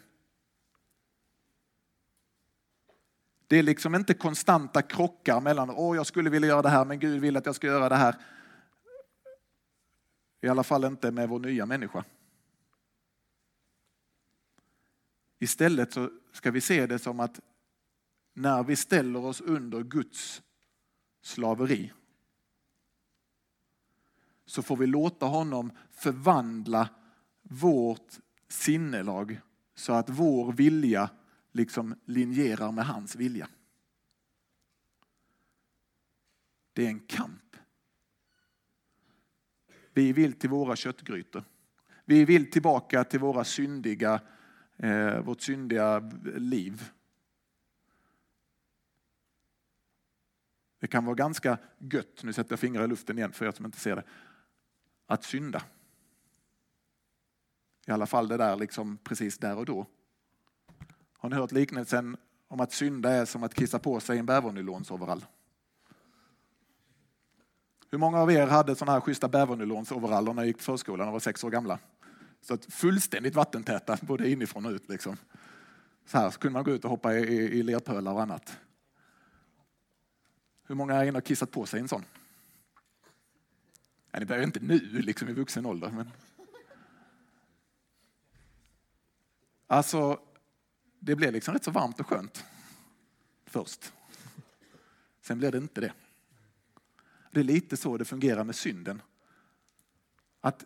Det 3.46 3.56
är 3.56 3.62
liksom 3.62 3.94
inte 3.94 4.14
konstanta 4.14 4.82
krockar 4.82 5.40
mellan, 5.40 5.70
åh 5.70 5.96
jag 5.96 6.06
skulle 6.06 6.30
vilja 6.30 6.48
göra 6.48 6.62
det 6.62 6.68
här 6.68 6.84
men 6.84 6.98
Gud 6.98 7.20
vill 7.20 7.36
att 7.36 7.46
jag 7.46 7.54
ska 7.54 7.66
göra 7.66 7.88
det 7.88 7.96
här. 7.96 8.16
I 10.46 10.48
alla 10.48 10.64
fall 10.64 10.84
inte 10.84 11.10
med 11.10 11.28
vår 11.28 11.38
nya 11.38 11.66
människa. 11.66 12.04
Istället 15.38 15.92
så 15.92 16.10
ska 16.32 16.50
vi 16.50 16.60
se 16.60 16.86
det 16.86 16.98
som 16.98 17.20
att 17.20 17.40
när 18.34 18.62
vi 18.62 18.76
ställer 18.76 19.24
oss 19.24 19.40
under 19.40 19.82
Guds 19.82 20.42
slaveri 21.22 21.92
så 24.44 24.62
får 24.62 24.76
vi 24.76 24.86
låta 24.86 25.26
honom 25.26 25.72
förvandla 25.90 26.88
vårt 27.42 28.18
sinnelag 28.48 29.40
så 29.74 29.92
att 29.92 30.08
vår 30.08 30.52
vilja 30.52 31.10
liksom 31.52 31.94
linjerar 32.04 32.72
med 32.72 32.86
hans 32.86 33.16
vilja. 33.16 33.48
Det 36.72 36.84
är 36.84 36.88
en 36.88 37.00
kamp. 37.00 37.45
Vi 39.96 40.12
vill 40.12 40.32
till 40.32 40.50
våra 40.50 40.76
köttgrytor. 40.76 41.44
Vi 42.04 42.24
vill 42.24 42.50
tillbaka 42.50 43.04
till 43.04 43.20
våra 43.20 43.44
syndiga, 43.44 44.20
eh, 44.76 45.20
vårt 45.20 45.40
syndiga 45.40 45.98
liv. 46.36 46.90
Det 50.78 50.86
kan 50.86 51.04
vara 51.04 51.14
ganska 51.14 51.58
gött, 51.78 52.22
nu 52.22 52.32
sätter 52.32 52.52
jag 52.52 52.60
fingrar 52.60 52.84
i 52.84 52.88
luften 52.88 53.18
igen 53.18 53.32
för 53.32 53.46
er 53.46 53.52
som 53.52 53.66
inte 53.66 53.78
ser 53.78 53.96
det, 53.96 54.04
att 55.06 55.24
synda. 55.24 55.62
I 57.86 57.90
alla 57.90 58.06
fall 58.06 58.28
det 58.28 58.36
där 58.36 58.56
liksom 58.56 58.98
precis 58.98 59.38
där 59.38 59.56
och 59.56 59.66
då. 59.66 59.86
Har 61.12 61.28
ni 61.28 61.36
hört 61.36 61.52
liknelsen 61.52 62.16
om 62.48 62.60
att 62.60 62.72
synda 62.72 63.10
är 63.10 63.24
som 63.24 63.42
att 63.42 63.54
kissa 63.54 63.78
på 63.78 64.00
sig 64.00 64.18
en 64.18 64.26
bävernylonsoverall? 64.26 65.24
Hur 67.96 68.00
många 68.00 68.18
av 68.18 68.32
er 68.32 68.46
hade 68.46 68.76
sådana 68.76 68.92
här 68.92 69.00
schyssta 69.00 69.28
bävernylonsoveraller 69.28 70.32
när 70.32 70.42
ni 70.42 70.48
gick 70.48 70.56
på 70.56 70.62
förskolan 70.62 71.06
och 71.06 71.12
var 71.12 71.20
sex 71.20 71.44
år 71.44 71.50
gamla? 71.50 71.78
Så 72.40 72.54
att 72.54 72.64
fullständigt 72.64 73.34
vattentäta 73.34 73.98
både 74.02 74.30
inifrån 74.30 74.66
och 74.66 74.72
ut. 74.72 74.88
Liksom. 74.88 75.16
Så 76.06 76.18
här 76.18 76.30
så 76.30 76.38
kunde 76.38 76.52
man 76.52 76.64
gå 76.64 76.70
ut 76.70 76.84
och 76.84 76.90
hoppa 76.90 77.14
i, 77.14 77.18
i, 77.18 77.58
i 77.58 77.62
lerpölar 77.62 78.12
och 78.12 78.22
annat. 78.22 78.58
Hur 80.66 80.74
många 80.74 80.94
är 80.94 81.04
inne 81.04 81.18
och 81.18 81.24
kissat 81.24 81.50
på 81.50 81.66
sig 81.66 81.80
en 81.80 81.88
sån? 81.88 82.04
Ja, 84.10 84.18
ni 84.18 84.26
behöver 84.26 84.46
inte 84.46 84.60
nu, 84.60 84.78
liksom 84.78 85.28
i 85.28 85.32
vuxen 85.32 85.66
ålder. 85.66 85.90
Men... 85.90 86.10
Alltså, 89.66 90.20
det 90.98 91.16
blev 91.16 91.32
liksom 91.32 91.54
rätt 91.54 91.64
så 91.64 91.70
varmt 91.70 92.00
och 92.00 92.06
skönt 92.06 92.44
först. 93.46 93.92
Sen 95.20 95.38
blev 95.38 95.52
det 95.52 95.58
inte 95.58 95.80
det. 95.80 95.92
Det 97.36 97.40
är 97.40 97.44
lite 97.44 97.76
så 97.76 97.96
det 97.96 98.04
fungerar 98.04 98.44
med 98.44 98.54
synden. 98.54 99.02
Att 100.40 100.64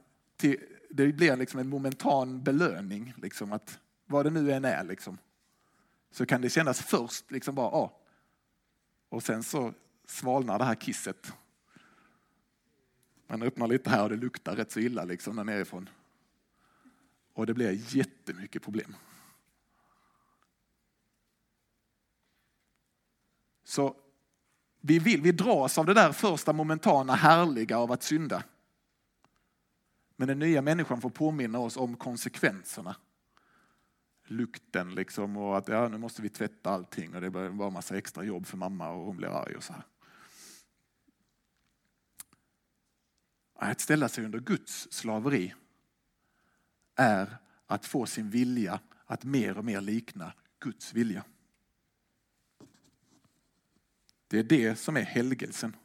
det 0.91 1.13
blir 1.13 1.37
liksom 1.37 1.61
en 1.61 1.69
momentan 1.69 2.43
belöning, 2.43 3.15
liksom 3.17 3.53
att 3.53 3.79
vad 4.07 4.27
det 4.27 4.31
nu 4.31 4.53
än 4.53 4.65
är, 4.65 4.85
liksom, 4.85 5.19
så 6.11 6.27
kan 6.27 6.41
det 6.41 6.51
kännas 6.51 6.81
först 6.81 7.31
liksom 7.31 7.55
bara, 7.55 7.67
ah. 7.67 8.01
och 9.09 9.23
sen 9.23 9.43
så 9.43 9.75
svalnar 10.07 10.59
det 10.59 10.65
här 10.65 10.75
kisset. 10.75 11.33
Man 13.27 13.43
öppnar 13.43 13.69
lite 13.69 13.91
här 13.91 14.03
och 14.03 14.11
det 14.11 14.17
luktar 14.17 14.57
rätt 14.57 14.73
så 14.73 14.81
illa 14.81 15.05
liksom 15.05 15.37
där 15.37 15.45
nerifrån. 15.45 15.89
Och 17.33 17.47
det 17.47 17.55
blir 17.55 17.97
jättemycket 17.97 18.63
problem. 18.63 18.97
Så 23.65 23.97
vi, 24.81 24.99
vill, 24.99 25.23
vi 25.23 25.33
dras 25.33 25.79
av 25.79 25.87
det 25.87 25.95
där 25.95 26.13
första 26.13 26.53
momentana 26.53 27.15
härliga 27.15 27.79
av 27.79 27.93
att 27.93 28.03
synda. 28.03 28.43
Men 30.17 30.29
den 30.29 30.39
nya 30.39 30.63
människan 30.63 31.01
får 31.01 31.11
påminna 31.11 31.59
oss 31.59 31.77
om 31.77 31.97
konsekvenserna. 31.97 32.97
Lukten 34.27 34.95
liksom 34.95 35.37
och 35.37 35.59
att 35.59 35.69
ja, 35.69 35.89
nu 35.89 35.99
måste 35.99 36.23
vi 36.23 36.29
tvätta 36.29 36.71
allting 36.71 37.15
och 37.15 37.21
det 37.21 37.31
blir 37.31 37.51
bara 37.51 37.71
massa 37.71 37.99
extra 37.99 38.25
jobb 38.25 38.47
för 38.47 38.57
mamma 38.57 38.91
och 38.91 39.07
hon 39.07 39.17
blir 39.17 39.29
arg 39.29 39.57
och 39.57 39.63
så 39.63 39.73
här. 39.73 39.83
Att 43.55 43.81
ställa 43.81 44.09
sig 44.09 44.25
under 44.25 44.39
Guds 44.39 44.93
slaveri 44.93 45.55
är 46.97 47.37
att 47.67 47.87
få 47.87 48.07
sin 48.07 48.31
vilja 48.31 48.81
att 49.07 49.25
mer 49.25 49.59
och 49.59 49.65
mer 49.65 49.81
likna 49.81 50.33
Guds 50.61 50.95
vilja. 50.95 51.25
Det 54.31 54.39
är 54.39 54.43
det 54.43 54.77
som 54.77 54.97
är 54.97 55.03
helgelsen. 55.03 55.77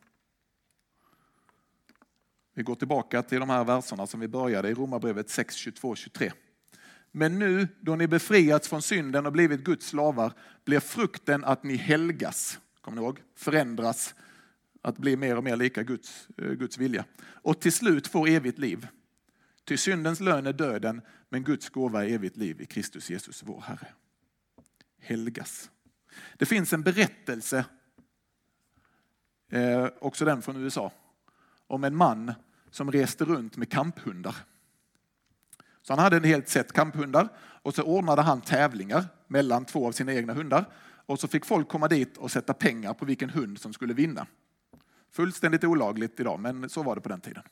Vi 2.54 2.64
går 2.64 2.76
tillbaka 2.76 3.24
till 3.24 3.40
de 3.40 3.50
här 3.50 3.64
verserna 3.64 4.08
som 4.08 4.20
vi 4.20 4.28
började 4.28 4.70
i 4.70 4.74
Romarbrevet 4.74 5.30
6, 5.30 5.56
22, 5.56 5.96
23. 5.96 6.32
Men 7.12 7.40
nu 7.40 7.68
då 7.82 7.96
ni 7.96 8.08
befriats 8.08 8.68
från 8.68 8.82
synden 8.82 9.26
och 9.26 9.32
blivit 9.32 9.64
Guds 9.64 9.88
slavar 9.88 10.34
blir 10.66 10.80
frukten 10.80 11.44
att 11.44 11.64
ni 11.64 11.76
helgas, 11.76 12.60
kommer 12.82 12.98
ni 12.98 13.04
ihåg? 13.04 13.22
Förändras, 13.36 14.16
att 14.82 14.98
bli 14.98 15.18
mer 15.18 15.38
och 15.38 15.44
mer 15.44 15.56
lika 15.56 15.84
Guds, 15.84 16.28
eh, 16.38 16.52
Guds 16.52 16.78
vilja. 16.78 17.06
Och 17.22 17.62
till 17.62 17.74
slut 17.74 18.08
får 18.08 18.30
evigt 18.30 18.60
liv. 18.60 18.88
Till 19.64 19.78
syndens 19.78 20.20
lön 20.20 20.48
är 20.48 20.54
döden, 20.54 21.02
men 21.30 21.44
Guds 21.44 21.70
gåva 21.70 22.06
är 22.06 22.10
evigt 22.10 22.38
liv 22.38 22.62
i 22.62 22.66
Kristus 22.66 23.10
Jesus, 23.10 23.44
vår 23.46 23.62
Herre. 23.62 23.88
Helgas. 25.00 25.70
Det 26.38 26.46
finns 26.46 26.74
en 26.74 26.82
berättelse 26.82 27.66
eh, 29.50 29.88
också 30.00 30.26
den 30.26 30.42
från 30.42 30.56
USA, 30.56 30.92
om 31.68 31.84
en 31.84 31.96
man 31.96 32.34
som 32.70 32.92
reste 32.92 33.26
runt 33.26 33.58
med 33.58 33.70
kamphundar. 33.70 34.36
Så 35.82 35.94
han 35.94 36.00
hade 36.04 36.18
en 36.18 36.24
helt 36.24 36.50
set 36.50 36.74
kamphundar 36.74 37.30
och 37.38 37.76
så 37.76 37.84
ordnade 37.84 38.22
han 38.22 38.42
tävlingar 38.42 39.06
mellan 39.28 39.66
två 39.66 39.88
av 39.88 39.92
sina 39.92 40.14
egna 40.14 40.34
hundar. 40.34 40.66
Och 41.06 41.20
så 41.20 41.28
fick 41.28 41.46
folk 41.46 41.68
komma 41.68 41.88
dit 41.88 42.18
och 42.18 42.32
sätta 42.32 42.54
pengar 42.54 42.94
på 42.94 43.06
vilken 43.06 43.30
hund 43.30 43.60
som 43.60 43.74
skulle 43.74 43.94
vinna. 43.94 44.28
Fullständigt 45.12 45.64
olagligt 45.64 46.20
idag, 46.20 46.40
men 46.40 46.70
så 46.70 46.84
var 46.84 46.96
det 46.96 47.02
på 47.02 47.10
den 47.10 47.22
tiden. 47.22 47.44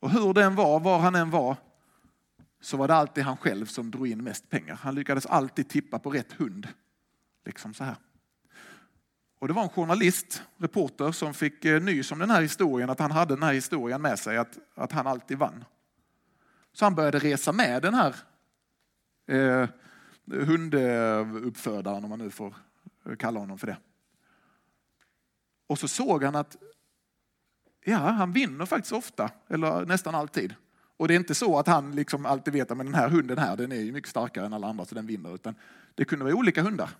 Och 0.00 0.10
hur 0.10 0.34
den 0.34 0.54
var, 0.54 0.80
var 0.80 0.98
han 0.98 1.14
än 1.14 1.30
var, 1.30 1.56
så 2.60 2.76
var 2.76 2.88
det 2.88 2.94
alltid 2.94 3.24
han 3.24 3.36
själv 3.36 3.66
som 3.66 3.90
drog 3.90 4.08
in 4.08 4.24
mest 4.24 4.50
pengar. 4.50 4.74
Han 4.74 4.94
lyckades 4.94 5.26
alltid 5.26 5.68
tippa 5.68 5.98
på 5.98 6.10
rätt 6.10 6.32
hund. 6.32 6.68
Liksom 7.44 7.74
så 7.74 7.84
här. 7.84 7.96
Och 9.40 9.48
det 9.48 9.54
var 9.54 9.62
en 9.62 9.68
journalist, 9.68 10.42
reporter, 10.56 11.12
som 11.12 11.34
fick 11.34 11.64
eh, 11.64 11.82
nys 11.82 12.12
om 12.12 12.18
den 12.18 12.30
här 12.30 12.42
historien, 12.42 12.90
att 12.90 12.98
han 12.98 13.10
hade 13.10 13.34
den 13.34 13.42
här 13.42 13.52
historien 13.52 14.02
med 14.02 14.18
sig, 14.18 14.36
att, 14.36 14.58
att 14.74 14.92
han 14.92 15.06
alltid 15.06 15.38
vann. 15.38 15.64
Så 16.72 16.84
han 16.84 16.94
började 16.94 17.18
resa 17.18 17.52
med 17.52 17.82
den 17.82 17.94
här 17.94 18.16
eh, 19.26 19.68
hunduppfödaren, 20.26 22.04
om 22.04 22.10
man 22.10 22.18
nu 22.18 22.30
får 22.30 22.54
eh, 23.06 23.16
kalla 23.16 23.40
honom 23.40 23.58
för 23.58 23.66
det. 23.66 23.76
Och 25.66 25.78
så 25.78 25.88
såg 25.88 26.24
han 26.24 26.36
att 26.36 26.56
ja, 27.84 27.98
han 27.98 28.32
vinner 28.32 28.66
faktiskt 28.66 28.92
ofta, 28.92 29.30
eller 29.48 29.86
nästan 29.86 30.14
alltid. 30.14 30.54
Och 30.96 31.08
det 31.08 31.14
är 31.14 31.18
inte 31.18 31.34
så 31.34 31.58
att 31.58 31.66
han 31.66 31.94
liksom 31.94 32.26
alltid 32.26 32.52
vet 32.52 32.70
att 32.70 32.78
den 32.78 32.94
här 32.94 33.08
hunden 33.08 33.38
här, 33.38 33.56
den 33.56 33.72
är 33.72 33.92
mycket 33.92 34.10
starkare 34.10 34.46
än 34.46 34.52
alla 34.52 34.66
andra 34.66 34.84
så 34.84 34.94
den 34.94 35.06
vinner, 35.06 35.34
utan 35.34 35.54
det 35.94 36.04
kunde 36.04 36.24
vara 36.24 36.34
olika 36.34 36.62
hundar. 36.62 36.90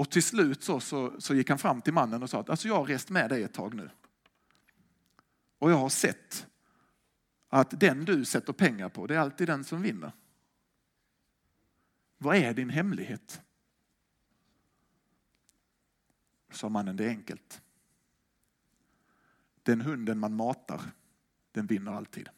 Och 0.00 0.10
till 0.10 0.22
slut 0.22 0.62
så, 0.62 0.80
så, 0.80 1.20
så, 1.20 1.34
gick 1.34 1.48
han 1.48 1.58
fram 1.58 1.82
till 1.82 1.92
mannen 1.92 2.22
och 2.22 2.30
sa 2.30 2.40
att 2.40 2.50
alltså 2.50 2.68
jag 2.68 2.74
har 2.74 2.84
rest 2.84 3.10
med 3.10 3.30
dig 3.30 3.42
ett 3.42 3.54
tag 3.54 3.74
nu. 3.74 3.90
Och 5.58 5.70
jag 5.70 5.76
har 5.76 5.88
sett 5.88 6.46
att 7.48 7.80
den 7.80 8.04
du 8.04 8.24
sätter 8.24 8.52
pengar 8.52 8.88
på, 8.88 9.06
det 9.06 9.14
är 9.14 9.18
alltid 9.18 9.46
den 9.48 9.64
som 9.64 9.82
vinner. 9.82 10.12
Vad 12.18 12.36
är 12.36 12.54
din 12.54 12.70
hemlighet? 12.70 13.42
Sa 16.50 16.68
mannen, 16.68 16.96
det 16.96 17.04
är 17.04 17.08
enkelt. 17.08 17.62
Den 19.62 19.80
hunden 19.80 20.18
man 20.18 20.36
matar, 20.36 20.80
den 21.52 21.66
vinner 21.66 21.92
alltid. 21.92 22.28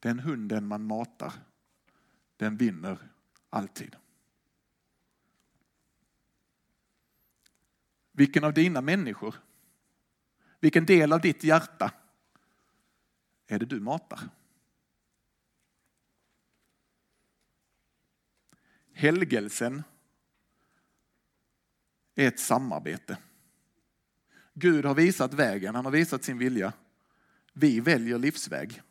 Den 0.00 0.18
hunden 0.18 0.66
man 0.66 0.84
matar, 0.84 1.32
den 2.36 2.56
vinner 2.56 2.98
alltid. 3.50 3.96
Vilken 8.20 8.44
av 8.44 8.54
dina 8.54 8.80
människor, 8.80 9.34
vilken 10.58 10.86
del 10.86 11.12
av 11.12 11.20
ditt 11.20 11.44
hjärta 11.44 11.92
är 13.46 13.58
det 13.58 13.66
du 13.66 13.80
matar? 13.80 14.20
Helgelsen 18.92 19.82
är 22.14 22.28
ett 22.28 22.40
samarbete. 22.40 23.18
Gud 24.54 24.84
har 24.84 24.94
visat 24.94 25.34
vägen, 25.34 25.74
han 25.74 25.84
har 25.84 25.92
visat 25.92 26.24
sin 26.24 26.38
vilja. 26.38 26.72
Vi 27.52 27.80
väljer 27.80 28.18
livsväg. 28.18 28.82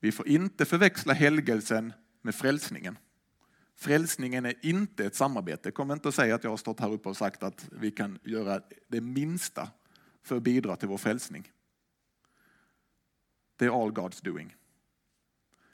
Vi 0.00 0.12
får 0.12 0.28
inte 0.28 0.64
förväxla 0.64 1.12
helgelsen 1.12 1.92
med 2.22 2.34
frälsningen. 2.34 2.98
Frälsningen 3.80 4.46
är 4.46 4.54
inte 4.62 5.04
ett 5.04 5.14
samarbete. 5.14 5.70
Kom 5.70 5.90
inte 5.90 6.08
och 6.08 6.14
säga 6.14 6.34
att 6.34 6.44
jag 6.44 6.50
har 6.50 6.56
stått 6.56 6.80
här 6.80 6.92
uppe 6.92 7.08
och 7.08 7.16
sagt 7.16 7.42
att 7.42 7.68
vi 7.72 7.90
kan 7.90 8.18
göra 8.22 8.60
det 8.88 9.00
minsta 9.00 9.70
för 10.22 10.36
att 10.36 10.42
bidra 10.42 10.76
till 10.76 10.88
vår 10.88 10.98
frälsning. 10.98 11.52
Det 13.56 13.64
är 13.64 13.82
all 13.82 13.92
God's 13.92 14.24
doing. 14.24 14.56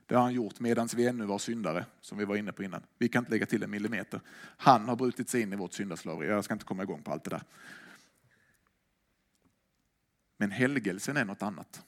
Det 0.07 0.15
har 0.15 0.23
han 0.23 0.35
gjort 0.35 0.61
medan 0.61 0.89
vi 0.97 1.07
ännu 1.07 1.25
var 1.25 1.39
syndare, 1.39 1.87
som 2.01 2.19
vi 2.19 2.25
var 2.25 2.37
inne 2.37 2.53
på 2.53 2.63
innan. 2.63 2.83
Vi 2.99 3.09
kan 3.09 3.23
inte 3.23 3.31
lägga 3.31 3.47
till 3.47 3.63
en 3.63 3.71
millimeter. 3.71 4.21
Han 4.57 4.89
har 4.89 4.97
brutit 4.97 5.29
sig 5.29 5.41
in 5.41 5.53
i 5.53 5.57
vårt 5.57 5.73
syndaslaveri. 5.73 6.29
Jag 6.29 6.45
ska 6.45 6.55
inte 6.55 6.65
komma 6.65 6.83
igång 6.83 7.03
på 7.03 7.13
allt 7.13 7.25
det 7.25 7.31
där. 7.31 7.43
Men 10.37 10.51
helgelsen 10.51 11.17
är 11.17 11.25
något 11.25 11.43
annat. 11.43 11.83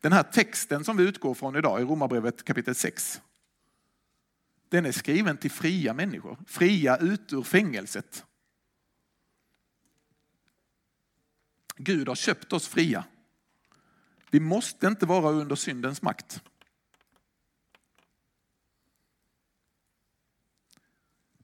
Den 0.00 0.12
här 0.12 0.22
texten 0.22 0.84
som 0.84 0.96
vi 0.96 1.08
utgår 1.08 1.34
från 1.34 1.56
idag 1.56 1.80
i 1.80 1.84
Romarbrevet 1.84 2.44
kapitel 2.44 2.74
6. 2.74 3.20
Den 4.72 4.86
är 4.86 4.92
skriven 4.92 5.36
till 5.36 5.50
fria 5.50 5.94
människor, 5.94 6.38
fria 6.46 6.96
ut 6.96 7.32
ur 7.32 7.42
fängelset. 7.42 8.24
Gud 11.76 12.08
har 12.08 12.14
köpt 12.14 12.52
oss 12.52 12.68
fria. 12.68 13.04
Vi 14.30 14.40
måste 14.40 14.86
inte 14.86 15.06
vara 15.06 15.30
under 15.30 15.56
syndens 15.56 16.02
makt. 16.02 16.42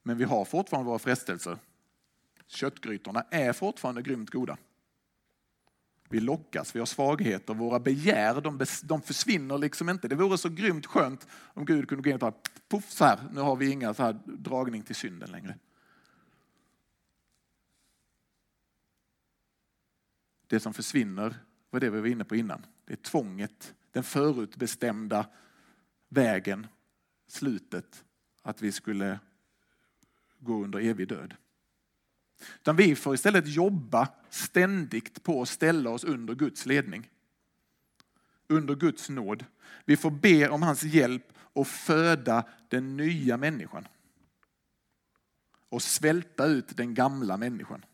Men 0.02 0.18
vi 0.18 0.24
har 0.24 0.44
fortfarande 0.44 0.88
våra 0.88 0.98
frestelser. 0.98 1.58
Köttgrytorna 2.46 3.22
är 3.30 3.52
fortfarande 3.52 4.02
grymt 4.02 4.30
goda. 4.30 4.56
Vi 6.08 6.20
lockas, 6.20 6.74
vi 6.74 6.78
har 6.78 6.86
svagheter, 6.86 7.54
våra 7.54 7.80
begär 7.80 8.40
de, 8.40 8.64
de 8.82 9.02
försvinner 9.02 9.58
liksom 9.58 9.88
inte. 9.88 10.08
Det 10.08 10.14
vore 10.14 10.38
så 10.38 10.48
grymt 10.48 10.86
skönt 10.86 11.26
om 11.32 11.64
Gud 11.64 11.88
kunde 11.88 12.02
gå 12.02 12.10
in 12.10 12.14
och 12.14 12.20
bara 12.20 12.34
puff 12.68 12.90
så 12.90 13.04
här, 13.04 13.18
nu 13.32 13.40
har 13.40 13.56
vi 13.56 13.70
inga 13.70 13.94
så 13.94 14.02
här 14.02 14.18
dragning 14.24 14.82
till 14.82 14.94
synden 14.94 15.30
längre. 15.30 15.58
Det 20.46 20.60
som 20.60 20.74
försvinner 20.74 21.34
var 21.70 21.80
det 21.80 21.90
vi 21.90 22.00
var 22.00 22.08
inne 22.08 22.24
på 22.24 22.36
innan. 22.36 22.66
Det 22.84 22.92
är 22.92 22.96
tvånget, 22.96 23.74
den 23.92 24.02
förutbestämda 24.02 25.26
vägen, 26.08 26.66
slutet, 27.26 28.04
att 28.42 28.62
vi 28.62 28.72
skulle 28.72 29.18
gå 30.38 30.64
under 30.64 30.78
evig 30.78 31.08
död. 31.08 31.34
Utan 32.60 32.76
vi 32.76 32.96
får 32.96 33.14
istället 33.14 33.48
jobba 33.48 34.08
ständigt 34.30 35.22
på 35.22 35.42
att 35.42 35.48
ställa 35.48 35.90
oss 35.90 36.04
under 36.04 36.34
Guds 36.34 36.66
ledning. 36.66 37.10
Under 38.48 38.74
Guds 38.74 39.08
nåd. 39.08 39.44
Vi 39.84 39.96
får 39.96 40.10
be 40.10 40.48
om 40.48 40.62
hans 40.62 40.82
hjälp 40.82 41.32
att 41.54 41.68
föda 41.68 42.44
den 42.68 42.96
nya 42.96 43.36
människan. 43.36 43.88
Och 45.68 45.82
svälta 45.82 46.46
ut 46.46 46.76
den 46.76 46.94
gamla 46.94 47.36
människan. 47.36 47.84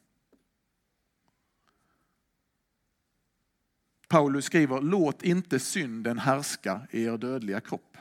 Paulus 4.09 4.45
skriver, 4.45 4.81
låt 4.81 5.23
inte 5.23 5.59
synden 5.59 6.19
härska 6.19 6.87
i 6.91 7.05
er 7.05 7.19
dödliga 7.19 7.61
kropp. 7.61 7.94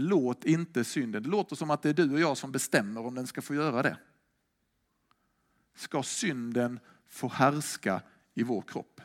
Låt 0.00 0.44
inte 0.44 0.84
synden, 0.84 1.22
det 1.22 1.28
låter 1.28 1.56
som 1.56 1.70
att 1.70 1.82
det 1.82 1.88
är 1.88 1.94
du 1.94 2.12
och 2.12 2.20
jag 2.20 2.36
som 2.36 2.52
bestämmer 2.52 3.06
om 3.06 3.14
den 3.14 3.26
ska 3.26 3.42
få 3.42 3.54
göra 3.54 3.82
det. 3.82 3.98
Ska 5.74 6.02
synden 6.02 6.80
få 7.08 7.28
härska 7.28 8.02
i 8.34 8.42
vår 8.42 8.62
kropp? 8.62 9.00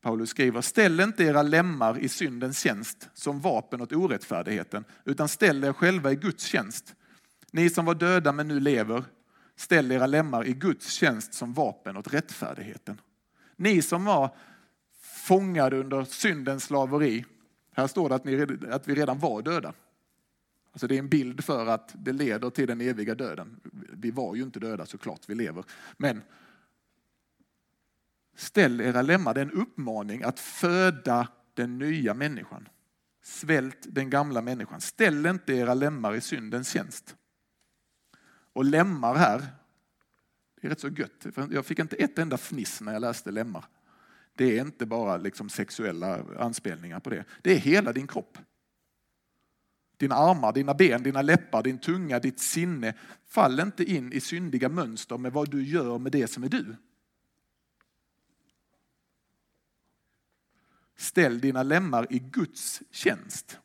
Paulus 0.00 0.30
skriver, 0.30 0.60
ställ 0.60 1.00
inte 1.00 1.24
era 1.24 1.42
lemmar 1.42 1.98
i 1.98 2.08
syndens 2.08 2.58
tjänst 2.58 3.08
som 3.14 3.40
vapen 3.40 3.80
åt 3.80 3.92
orättfärdigheten, 3.92 4.84
utan 5.04 5.28
ställ 5.28 5.64
er 5.64 5.72
själva 5.72 6.12
i 6.12 6.16
Guds 6.16 6.44
tjänst. 6.44 6.94
Ni 7.50 7.70
som 7.70 7.84
var 7.84 7.94
döda 7.94 8.32
men 8.32 8.48
nu 8.48 8.60
lever, 8.60 9.04
ställ 9.56 9.92
era 9.92 10.06
lemmar 10.06 10.46
i 10.46 10.52
Guds 10.52 10.92
tjänst 10.92 11.34
som 11.34 11.52
vapen 11.52 11.96
åt 11.96 12.14
rättfärdigheten. 12.14 13.00
Ni 13.56 13.82
som 13.82 14.04
var 14.04 14.36
fångade 15.26 15.76
under 15.76 16.04
syndens 16.04 16.64
slaveri. 16.64 17.24
Här 17.72 17.86
står 17.86 18.08
det 18.08 18.14
att, 18.14 18.24
ni, 18.24 18.46
att 18.70 18.88
vi 18.88 18.94
redan 18.94 19.18
var 19.18 19.42
döda. 19.42 19.72
Alltså 20.72 20.86
det 20.86 20.94
är 20.94 20.98
en 20.98 21.08
bild 21.08 21.44
för 21.44 21.66
att 21.66 21.94
det 21.94 22.12
leder 22.12 22.50
till 22.50 22.66
den 22.66 22.80
eviga 22.80 23.14
döden. 23.14 23.60
Vi 23.92 24.10
var 24.10 24.34
ju 24.34 24.42
inte 24.42 24.60
döda 24.60 24.86
såklart, 24.86 25.20
vi 25.28 25.34
lever. 25.34 25.64
Men 25.96 26.22
ställ 28.36 28.80
era 28.80 29.02
lemmar, 29.02 29.34
det 29.34 29.40
är 29.40 29.44
en 29.44 29.60
uppmaning 29.60 30.22
att 30.22 30.40
föda 30.40 31.28
den 31.54 31.78
nya 31.78 32.14
människan. 32.14 32.68
Svält 33.22 33.78
den 33.82 34.10
gamla 34.10 34.42
människan. 34.42 34.80
Ställ 34.80 35.26
inte 35.26 35.54
era 35.54 35.74
lemmar 35.74 36.14
i 36.14 36.20
syndens 36.20 36.70
tjänst. 36.70 37.16
Och 38.52 38.64
lemmar 38.64 39.14
här, 39.14 39.46
det 40.60 40.66
är 40.66 40.70
rätt 40.70 40.80
så 40.80 40.88
gött. 40.88 41.26
Jag 41.50 41.66
fick 41.66 41.78
inte 41.78 41.96
ett 41.96 42.18
enda 42.18 42.36
fniss 42.36 42.80
när 42.80 42.92
jag 42.92 43.00
läste 43.00 43.30
lemmar. 43.30 43.64
Det 44.36 44.58
är 44.58 44.60
inte 44.60 44.86
bara 44.86 45.16
liksom 45.16 45.48
sexuella 45.48 46.24
anspelningar 46.38 47.00
på 47.00 47.10
det. 47.10 47.24
Det 47.42 47.52
är 47.52 47.58
hela 47.58 47.92
din 47.92 48.06
kropp. 48.06 48.38
Dina 49.96 50.14
armar, 50.14 50.52
dina 50.52 50.74
ben, 50.74 51.02
dina 51.02 51.22
läppar, 51.22 51.62
din 51.62 51.78
tunga, 51.78 52.18
ditt 52.18 52.40
sinne. 52.40 52.94
Fall 53.26 53.60
inte 53.60 53.84
in 53.84 54.12
i 54.12 54.20
syndiga 54.20 54.68
mönster 54.68 55.18
med 55.18 55.32
vad 55.32 55.50
du 55.50 55.64
gör 55.64 55.98
med 55.98 56.12
det 56.12 56.26
som 56.26 56.44
är 56.44 56.48
du. 56.48 56.76
Ställ 60.96 61.40
dina 61.40 61.62
lemmar 61.62 62.06
i 62.10 62.18
Guds 62.18 62.82
tjänst. 62.90 63.58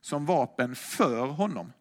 Som 0.00 0.26
vapen 0.26 0.74
för 0.74 1.26
honom. 1.26 1.72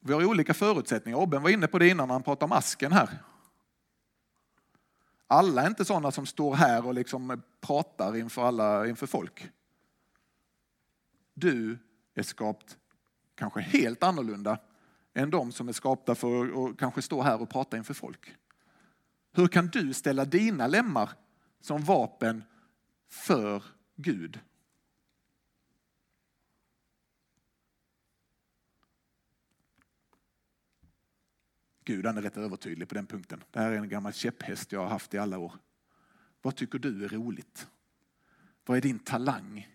Vi 0.00 0.12
har 0.12 0.24
olika 0.24 0.54
förutsättningar. 0.54 1.18
Obben 1.18 1.42
var 1.42 1.50
inne 1.50 1.66
på 1.66 1.78
det 1.78 1.88
innan 1.88 2.08
när 2.08 2.14
han 2.14 2.22
pratade 2.22 2.44
om 2.44 2.58
asken 2.58 2.92
här. 2.92 3.18
Alla 5.26 5.62
är 5.62 5.66
inte 5.66 5.84
sådana 5.84 6.10
som 6.10 6.26
står 6.26 6.54
här 6.54 6.86
och 6.86 6.94
liksom 6.94 7.42
pratar 7.60 8.16
inför, 8.16 8.44
alla, 8.44 8.88
inför 8.88 9.06
folk. 9.06 9.50
Du 11.34 11.78
är 12.14 12.22
skapt 12.22 12.78
kanske 13.34 13.60
helt 13.60 14.02
annorlunda 14.02 14.58
än 15.14 15.30
de 15.30 15.52
som 15.52 15.68
är 15.68 15.72
skapta 15.72 16.14
för 16.14 16.68
att 16.70 16.78
kanske 16.78 17.02
stå 17.02 17.22
här 17.22 17.42
och 17.42 17.50
prata 17.50 17.76
inför 17.76 17.94
folk. 17.94 18.34
Hur 19.32 19.48
kan 19.48 19.66
du 19.66 19.92
ställa 19.92 20.24
dina 20.24 20.66
lemmar 20.66 21.10
som 21.60 21.82
vapen 21.84 22.44
för 23.10 23.64
Gud? 23.96 24.40
Gud 31.84 32.06
han 32.06 32.18
är 32.18 32.22
rätt 32.22 32.36
övertydlig 32.36 32.88
på 32.88 32.94
den 32.94 33.06
punkten. 33.06 33.44
Det 33.50 33.60
här 33.60 33.72
är 33.72 33.76
en 33.76 33.88
gammal 33.88 34.12
käpphäst 34.12 34.72
jag 34.72 34.80
har 34.80 34.88
haft 34.88 35.14
i 35.14 35.18
alla 35.18 35.38
år. 35.38 35.52
Vad 36.42 36.56
tycker 36.56 36.78
du 36.78 37.04
är 37.04 37.08
roligt? 37.08 37.66
Vad 38.66 38.76
är 38.76 38.80
din 38.80 38.98
talang? 38.98 39.68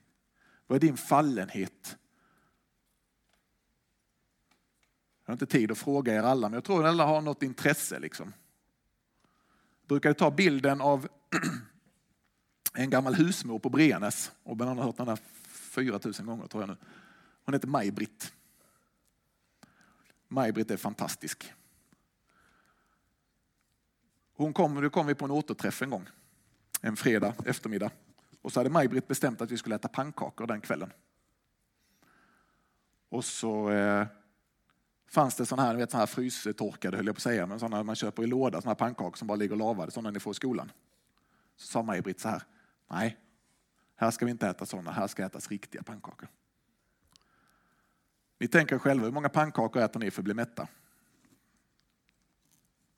Vad 0.68 0.76
är 0.76 0.80
din 0.80 0.98
fallenhet? 0.98 1.98
Jag 5.26 5.32
har 5.32 5.34
inte 5.34 5.46
tid 5.46 5.72
att 5.72 5.78
fråga 5.78 6.16
er 6.16 6.24
alla, 6.24 6.50
men 6.50 6.54
jag 6.54 6.64
tror 6.64 6.84
att 6.84 6.90
alla 6.90 7.06
har 7.06 7.22
något 7.22 7.44
intresse. 7.44 8.00
Liksom. 8.00 8.34
Jag 9.82 9.88
brukade 9.88 10.14
ta 10.14 10.32
bilden 10.32 10.82
av 10.82 11.08
en 12.74 12.90
gammal 12.90 13.16
husmor 13.16 13.60
på 13.60 13.70
Brenäs 13.70 14.32
Och 14.44 14.58
man 14.58 14.68
har 14.68 14.86
hört 14.86 14.98
den 14.98 15.08
här 15.08 15.20
4000 15.48 16.26
gånger 16.26 16.48
tror 16.48 16.64
jag 16.64 16.70
nu. 16.70 16.78
Hon 17.46 17.54
heter 17.54 17.68
Maj-Britt. 17.68 18.34
Maj-Britt 20.28 20.72
är 20.72 20.78
fantastisk. 20.78 21.54
Hon 24.40 24.54
kom, 24.54 24.82
då 24.82 24.90
kom 24.90 25.08
vi 25.08 25.16
på 25.16 25.26
en 25.26 25.32
återträff 25.32 25.82
en 25.82 25.90
gång, 25.90 26.08
en 26.82 26.96
fredag 26.96 27.36
eftermiddag. 27.46 27.92
Och 28.42 28.52
så 28.52 28.60
hade 28.60 28.70
Maj-Britt 28.70 29.08
bestämt 29.08 29.42
att 29.42 29.52
vi 29.52 29.58
skulle 29.58 29.76
äta 29.76 29.88
pannkakor 29.88 30.48
den 30.48 30.62
kvällen. 30.62 30.94
Och 33.10 33.26
så 33.26 33.70
eh, 33.70 34.08
fanns 35.08 35.36
det 35.36 35.46
sådana 35.46 35.68
här, 35.68 35.76
vet, 35.76 35.92
såna 35.92 36.02
här 36.02 36.08
frystorkade, 36.08 36.98
höll 36.98 37.06
jag 37.06 37.16
på 37.16 37.20
att 37.20 37.24
säga, 37.24 37.48
men 37.48 37.60
sådana 37.60 37.84
man 37.84 37.96
köper 37.96 38.24
i 38.24 38.28
låda, 38.28 38.62
sådana 38.62 38.72
här 38.72 38.76
pannkakor 38.76 39.18
som 39.18 39.28
bara 39.28 39.36
ligger 39.36 39.56
lavade, 39.56 39.92
sådana 39.92 40.12
ni 40.12 40.20
får 40.20 40.32
i 40.32 40.36
skolan. 40.36 40.72
Så 41.56 41.68
sa 41.68 41.84
Maj-Britt 41.84 42.20
så 42.20 42.30
här, 42.30 42.44
nej, 42.88 43.18
här 43.96 44.12
ska 44.12 44.26
vi 44.26 44.32
inte 44.32 44.48
äta 44.48 44.66
sådana, 44.66 44.92
här 44.92 45.08
ska 45.08 45.26
ätas 45.26 45.50
riktiga 45.50 45.84
pannkakor. 45.84 46.30
Ni 48.38 48.48
tänker 48.48 48.78
själva, 48.78 49.06
hur 49.06 49.14
många 49.14 49.30
pannkakor 49.30 49.82
äter 49.82 50.00
ni 50.00 50.12
för 50.12 50.22
att 50.22 50.26
bli 50.26 50.34
mätta? 50.34 50.68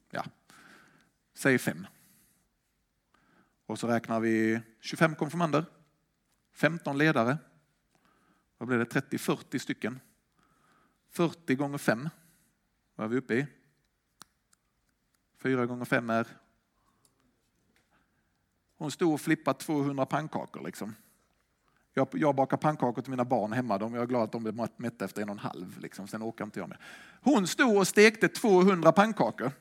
Ja, 0.10 0.26
Säg 1.42 1.60
fem. 1.60 1.88
Och 3.66 3.80
så 3.80 3.88
räknar 3.88 4.20
vi 4.20 4.62
25 4.80 5.16
konfirmander, 5.16 5.66
15 6.54 6.98
ledare, 6.98 7.38
vad 8.58 8.68
blir 8.68 8.78
det, 8.78 8.86
30-40 8.86 9.58
stycken. 9.58 10.00
40 11.10 11.56
gånger 11.56 11.78
5 11.78 12.10
vad 12.96 13.06
är 13.06 13.10
vi 13.10 13.18
uppe 13.18 13.34
i? 13.34 13.48
4 15.38 15.66
gånger 15.66 15.86
5 15.86 16.10
är... 16.10 16.28
Hon 18.78 18.92
stod 18.92 19.14
och 19.14 19.22
flippade 19.22 19.60
200 19.60 20.06
pannkakor 20.06 20.64
liksom. 20.64 20.96
Jag, 21.94 22.08
jag 22.12 22.36
bakar 22.36 22.58
pannkakor 22.58 23.02
till 23.02 23.12
mina 23.12 23.26
barn 23.26 23.54
hemma. 23.54 23.78
De, 23.78 23.94
jag 23.94 24.04
är 24.04 24.08
glad 24.08 24.24
att 24.24 24.32
de 24.32 24.44
blir 24.44 24.68
mätta 24.78 25.06
efter 25.06 25.22
en 25.22 25.30
och 25.30 25.36
en 25.36 25.40
halv. 25.40 25.80
Liksom. 25.80 26.08
Sen 26.08 26.22
åker 26.22 26.44
inte 26.44 26.60
jag 26.60 26.70
med. 26.70 26.78
Hon 27.22 27.48
stod 27.48 27.78
och 27.78 27.88
stekte 27.88 28.28
200 28.28 28.92
pannkakor. 28.92 29.52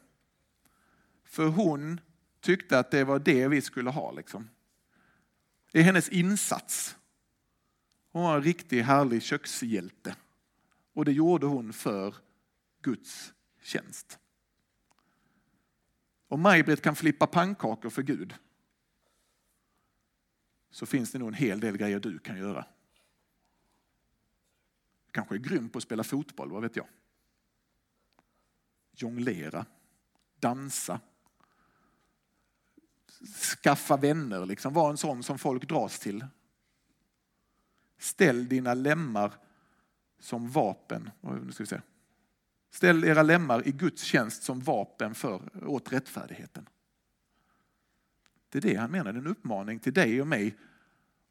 För 1.31 1.47
hon 1.47 2.01
tyckte 2.41 2.79
att 2.79 2.91
det 2.91 3.05
var 3.05 3.19
det 3.19 3.49
vi 3.49 3.61
skulle 3.61 3.91
ha. 3.91 4.13
Liksom. 4.13 4.49
Det 5.73 5.79
är 5.79 5.83
hennes 5.83 6.09
insats. 6.09 6.97
Hon 8.13 8.23
var 8.23 8.37
en 8.37 8.43
riktig 8.43 8.83
härlig 8.83 9.23
kökshjälte. 9.23 10.17
Och 10.93 11.05
det 11.05 11.13
gjorde 11.13 11.47
hon 11.47 11.73
för 11.73 12.15
Guds 12.83 13.35
tjänst. 13.63 14.19
Om 16.29 16.41
Maj-Britt 16.41 16.83
kan 16.83 16.97
flippa 16.97 17.27
pannkakor 17.27 17.91
för 17.91 18.03
Gud 18.03 18.35
så 20.71 20.87
finns 20.87 21.13
det 21.13 21.19
nog 21.19 21.29
en 21.29 21.35
hel 21.35 21.61
del 21.61 21.77
grejer 21.77 22.01
du 22.01 22.19
kan 22.19 22.39
göra. 22.39 22.67
Du 25.07 25.13
kanske 25.13 25.35
är 25.35 25.39
grym 25.39 25.69
på 25.69 25.79
att 25.79 25.83
spela 25.83 26.05
fotboll, 26.05 26.51
vad 26.51 26.63
vet 26.63 26.77
jag? 26.77 26.87
Jonglera, 28.93 29.67
dansa, 30.35 31.01
skaffa 33.27 33.97
vänner, 33.97 34.47
liksom. 34.47 34.73
var 34.73 34.91
en 34.91 34.97
sån 34.97 35.23
som 35.23 35.39
folk 35.39 35.69
dras 35.69 35.99
till. 35.99 36.27
Ställ 37.99 38.49
dina 38.49 38.75
lemmar 38.75 39.33
som 40.19 40.51
vapen. 40.51 41.11
Nu 41.21 41.53
ska 41.53 41.63
vi 41.63 41.67
se. 41.67 41.81
Ställ 42.71 43.05
era 43.05 43.23
lemmar 43.23 43.69
i 43.69 43.73
Guds 43.73 44.03
tjänst 44.03 44.43
som 44.43 44.61
vapen 44.61 45.15
för, 45.15 45.67
åt 45.67 45.93
rättfärdigheten. 45.93 46.69
Det 48.49 48.59
är 48.59 48.63
det 48.63 48.75
han 48.75 48.91
menar, 48.91 49.13
det 49.13 49.19
är 49.19 49.21
en 49.21 49.27
uppmaning 49.27 49.79
till 49.79 49.93
dig 49.93 50.21
och 50.21 50.27
mig 50.27 50.57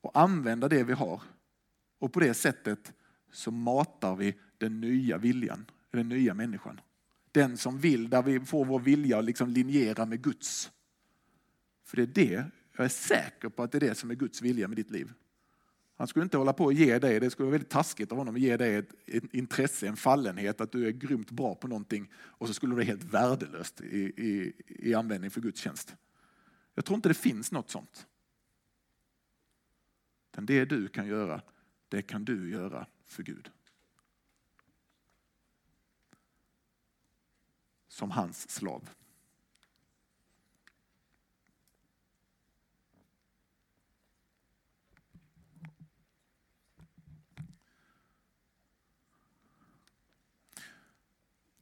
att 0.03 0.15
använda 0.15 0.67
det 0.67 0.83
vi 0.83 0.93
har. 0.93 1.21
Och 1.99 2.13
på 2.13 2.19
det 2.19 2.33
sättet 2.33 2.93
så 3.31 3.51
matar 3.51 4.15
vi 4.15 4.37
den 4.57 4.81
nya 4.81 5.17
viljan, 5.17 5.65
den 5.91 6.09
nya 6.09 6.33
människan. 6.33 6.81
Den 7.31 7.57
som 7.57 7.79
vill, 7.79 8.09
där 8.09 8.21
vi 8.21 8.39
får 8.39 8.65
vår 8.65 8.79
vilja 8.79 9.19
att 9.19 9.25
liksom 9.25 9.49
linjera 9.49 10.05
med 10.05 10.21
Guds. 10.21 10.71
För 11.89 11.97
det 11.97 12.03
är 12.03 12.07
det, 12.07 12.45
jag 12.77 12.85
är 12.85 12.89
säker 12.89 13.49
på 13.49 13.63
att 13.63 13.71
det 13.71 13.77
är 13.77 13.79
det 13.79 13.95
som 13.95 14.11
är 14.11 14.15
Guds 14.15 14.41
vilja 14.41 14.67
med 14.67 14.77
ditt 14.77 14.91
liv. 14.91 15.13
Han 15.95 16.07
skulle 16.07 16.23
inte 16.23 16.37
hålla 16.37 16.53
på 16.53 16.65
och 16.65 16.73
ge 16.73 16.99
dig, 16.99 17.19
det 17.19 17.29
skulle 17.29 17.45
vara 17.45 17.51
väldigt 17.51 17.69
taskigt 17.69 18.11
av 18.11 18.17
honom 18.17 18.35
att 18.35 18.41
ge 18.41 18.57
dig 18.57 18.75
ett, 18.75 18.93
ett 19.05 19.33
intresse, 19.33 19.87
en 19.87 19.97
fallenhet, 19.97 20.61
att 20.61 20.71
du 20.71 20.87
är 20.87 20.91
grymt 20.91 21.31
bra 21.31 21.55
på 21.55 21.67
någonting 21.67 22.11
och 22.15 22.47
så 22.47 22.53
skulle 22.53 22.71
det 22.71 22.75
vara 22.75 22.85
helt 22.85 23.03
värdelöst 23.03 23.81
i, 23.81 23.99
i, 23.99 24.53
i 24.67 24.93
användning 24.93 25.31
för 25.31 25.41
Guds 25.41 25.61
tjänst. 25.61 25.95
Jag 26.75 26.85
tror 26.85 26.95
inte 26.95 27.09
det 27.09 27.13
finns 27.13 27.51
något 27.51 27.69
sånt. 27.69 28.07
Men 30.35 30.45
det 30.45 30.65
du 30.65 30.87
kan 30.87 31.07
göra, 31.07 31.41
det 31.87 32.01
kan 32.01 32.25
du 32.25 32.51
göra 32.51 32.87
för 33.05 33.23
Gud. 33.23 33.51
Som 37.87 38.11
hans 38.11 38.49
slav. 38.49 38.89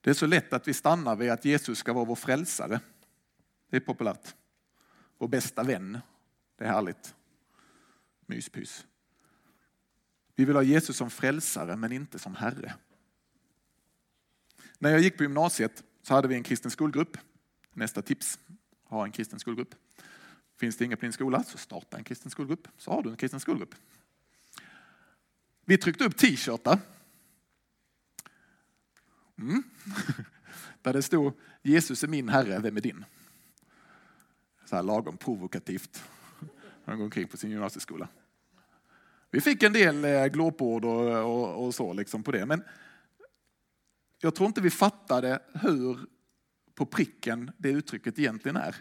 Det 0.01 0.09
är 0.09 0.13
så 0.13 0.25
lätt 0.25 0.53
att 0.53 0.67
vi 0.67 0.73
stannar 0.73 1.15
vid 1.15 1.31
att 1.31 1.45
Jesus 1.45 1.77
ska 1.77 1.93
vara 1.93 2.05
vår 2.05 2.15
frälsare. 2.15 2.79
Det 3.69 3.75
är 3.75 3.81
populärt. 3.81 4.35
Vår 5.17 5.27
bästa 5.27 5.63
vän. 5.63 5.99
Det 6.57 6.63
är 6.63 6.69
härligt. 6.69 7.15
Myspys. 8.25 8.85
Vi 10.35 10.45
vill 10.45 10.55
ha 10.55 10.63
Jesus 10.63 10.97
som 10.97 11.09
frälsare 11.09 11.75
men 11.75 11.91
inte 11.91 12.19
som 12.19 12.35
Herre. 12.35 12.73
När 14.79 14.89
jag 14.89 14.99
gick 14.99 15.17
på 15.17 15.23
gymnasiet 15.23 15.83
så 16.01 16.13
hade 16.13 16.27
vi 16.27 16.35
en 16.35 16.43
kristen 16.43 16.71
skolgrupp. 16.71 17.17
Nästa 17.73 18.01
tips, 18.01 18.39
ha 18.83 19.05
en 19.05 19.11
kristen 19.11 19.39
skolgrupp. 19.39 19.75
Finns 20.57 20.77
det 20.77 20.85
inga 20.85 20.95
på 20.95 21.01
din 21.01 21.13
skola 21.13 21.43
så 21.43 21.57
starta 21.57 21.97
en 21.97 22.03
kristen 22.03 22.31
skolgrupp 22.31 22.67
så 22.77 22.91
har 22.91 23.03
du 23.03 23.09
en 23.09 23.17
kristen 23.17 23.39
skolgrupp. 23.39 23.75
Vi 25.65 25.77
tryckte 25.77 26.05
upp 26.05 26.17
t-shirtar 26.17 26.79
Mm. 29.37 29.63
Där 30.81 30.93
det 30.93 31.01
stod 31.01 31.33
Jesus 31.61 32.03
är 32.03 32.07
min 32.07 32.29
herre, 32.29 32.59
vem 32.59 32.77
är 32.77 32.81
din? 32.81 33.05
Så 34.65 34.75
här 34.75 34.83
lagom 34.83 35.17
provokativt. 35.17 36.03
Han 36.85 36.97
går 36.97 37.05
omkring 37.05 37.27
på 37.27 37.37
sin 37.37 37.49
gymnasieskola. 37.49 38.07
Vi 39.31 39.41
fick 39.41 39.63
en 39.63 39.73
del 39.73 40.05
eh, 40.05 40.25
glåpord 40.25 40.85
och, 40.85 41.23
och, 41.23 41.65
och, 41.65 41.75
så 41.75 41.93
liksom 41.93 42.23
på 42.23 42.31
det. 42.31 42.45
Men 42.45 42.63
jag 44.19 44.35
tror 44.35 44.47
inte 44.47 44.61
vi 44.61 44.69
fattade 44.69 45.39
hur 45.53 45.99
på 46.75 46.85
pricken 46.85 47.51
det 47.57 47.69
uttrycket 47.69 48.19
egentligen 48.19 48.57
är. 48.57 48.75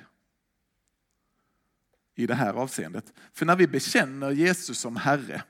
I 2.15 2.27
det 2.27 2.35
här 2.35 2.55
avseendet. 2.55 3.12
För 3.33 3.47
när 3.47 3.57
vi 3.57 3.66
bekänner 3.66 4.31
Jesus 4.31 4.78
som 4.78 4.97
Herre 4.97 5.43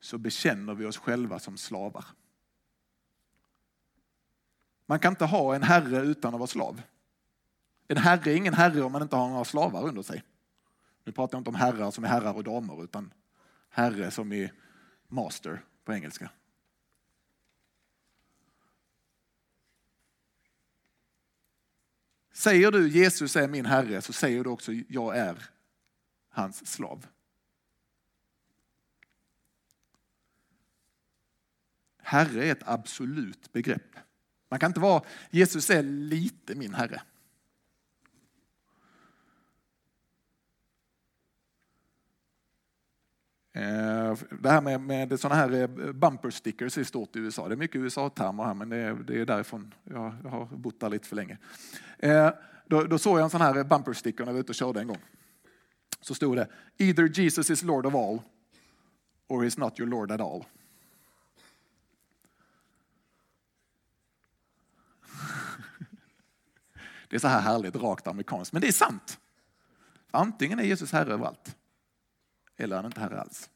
så 0.00 0.18
bekänner 0.18 0.74
vi 0.74 0.84
oss 0.84 0.96
själva 0.96 1.38
som 1.38 1.56
slavar. 1.56 2.04
Man 4.86 4.98
kan 4.98 5.12
inte 5.12 5.24
ha 5.24 5.54
en 5.54 5.62
herre 5.62 6.00
utan 6.00 6.34
att 6.34 6.40
vara 6.40 6.46
slav. 6.46 6.82
En 7.88 7.96
herre 7.96 8.32
är 8.32 8.36
ingen 8.36 8.54
herre 8.54 8.82
om 8.82 8.92
man 8.92 9.02
inte 9.02 9.16
har 9.16 9.28
några 9.28 9.44
slavar 9.44 9.82
under 9.88 10.02
sig. 10.02 10.22
Nu 11.04 11.12
pratar 11.12 11.36
jag 11.36 11.40
inte 11.40 11.50
om 11.50 11.54
herrar 11.54 11.90
som 11.90 12.04
är 12.04 12.08
herrar 12.08 12.32
och 12.32 12.44
damer 12.44 12.84
utan 12.84 13.12
herre 13.68 14.10
som 14.10 14.32
är 14.32 14.52
master 15.08 15.64
på 15.84 15.92
engelska. 15.92 16.30
Säger 22.32 22.70
du 22.70 22.88
Jesus 22.88 23.36
är 23.36 23.48
min 23.48 23.66
herre 23.66 24.02
så 24.02 24.12
säger 24.12 24.44
du 24.44 24.50
också 24.50 24.72
jag 24.72 25.16
är 25.18 25.50
hans 26.28 26.66
slav. 26.66 27.06
Herre 32.02 32.46
är 32.46 32.52
ett 32.52 32.68
absolut 32.68 33.52
begrepp. 33.52 33.96
Man 34.48 34.58
kan 34.58 34.70
inte 34.70 34.80
vara, 34.80 35.02
Jesus 35.30 35.70
är 35.70 35.82
lite 35.82 36.54
min 36.54 36.74
Herre. 36.74 37.00
Eh, 43.56 44.16
det 44.40 44.50
här 44.50 44.60
med, 44.60 44.80
med 44.80 45.20
sådana 45.20 45.40
här 45.40 45.52
eh, 45.52 45.92
bumper 45.92 46.30
stickers 46.30 46.78
är 46.78 46.84
stort 46.84 47.16
i 47.16 47.18
USA. 47.18 47.48
Det 47.48 47.54
är 47.54 47.56
mycket 47.56 47.80
USA-termer 47.80 48.44
här, 48.44 48.54
men 48.54 48.68
det 48.68 48.76
är, 48.76 48.94
det 48.94 49.20
är 49.20 49.26
därifrån. 49.26 49.74
Jag, 49.84 50.14
jag 50.22 50.30
har 50.30 50.46
bott 50.46 50.80
där 50.80 50.88
lite 50.88 51.08
för 51.08 51.16
länge. 51.16 51.38
Eh, 51.98 52.30
då, 52.66 52.82
då, 52.82 52.98
såg 52.98 53.18
jag 53.18 53.24
en 53.24 53.30
sån 53.30 53.40
här 53.40 53.56
eh, 53.56 53.64
bumper 53.64 53.92
sticker 53.92 54.24
när 54.24 54.28
jag 54.28 54.34
var 54.34 54.40
ute 54.40 54.52
och 54.52 54.54
körde 54.54 54.80
en 54.80 54.86
gång. 54.86 55.00
Så 56.00 56.14
stod 56.14 56.36
det, 56.36 56.48
either 56.78 57.20
Jesus 57.20 57.50
is 57.50 57.62
Lord 57.62 57.86
of 57.86 57.94
all, 57.94 58.20
or 59.28 59.44
he's 59.44 59.60
not 59.60 59.80
your 59.80 59.90
Lord 59.90 60.12
at 60.12 60.20
all. 60.20 60.44
Det 67.08 67.16
är 67.16 67.20
så 67.20 67.28
här 67.28 67.40
härligt 67.40 67.76
rakt 67.76 68.06
amerikanskt, 68.06 68.52
men 68.52 68.62
det 68.62 68.68
är 68.68 68.72
sant. 68.72 69.20
Antingen 70.10 70.58
är 70.58 70.64
Jesus 70.64 70.92
herre 70.92 71.12
över 71.12 71.26
allt, 71.26 71.56
eller 72.56 72.76
är 72.76 72.82
han 72.82 72.86
inte 72.86 73.00
herre 73.00 73.20
alls. 73.20 73.50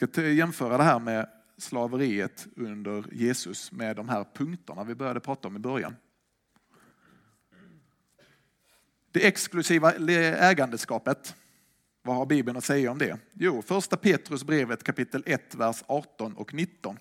Jag 0.00 0.10
ska 0.10 0.22
jämföra 0.22 0.76
det 0.76 0.84
här 0.84 0.98
med 0.98 1.28
slaveriet 1.56 2.46
under 2.56 3.04
Jesus 3.12 3.72
med 3.72 3.96
de 3.96 4.08
här 4.08 4.26
punkterna 4.34 4.84
vi 4.84 4.94
började 4.94 5.20
prata 5.20 5.48
om 5.48 5.56
i 5.56 5.58
början. 5.58 5.96
Det 9.10 9.26
exklusiva 9.26 9.92
ägandeskapet. 9.92 11.34
Vad 12.02 12.16
har 12.16 12.26
Bibeln 12.26 12.56
att 12.56 12.64
säga 12.64 12.90
om 12.90 12.98
det? 12.98 13.18
Jo, 13.32 13.62
första 13.62 13.96
Petrus 13.96 14.44
brevet 14.44 14.84
kapitel 14.84 15.22
1, 15.26 15.54
vers 15.54 15.82
18 15.86 16.34
och 16.34 16.54
19. 16.54 16.98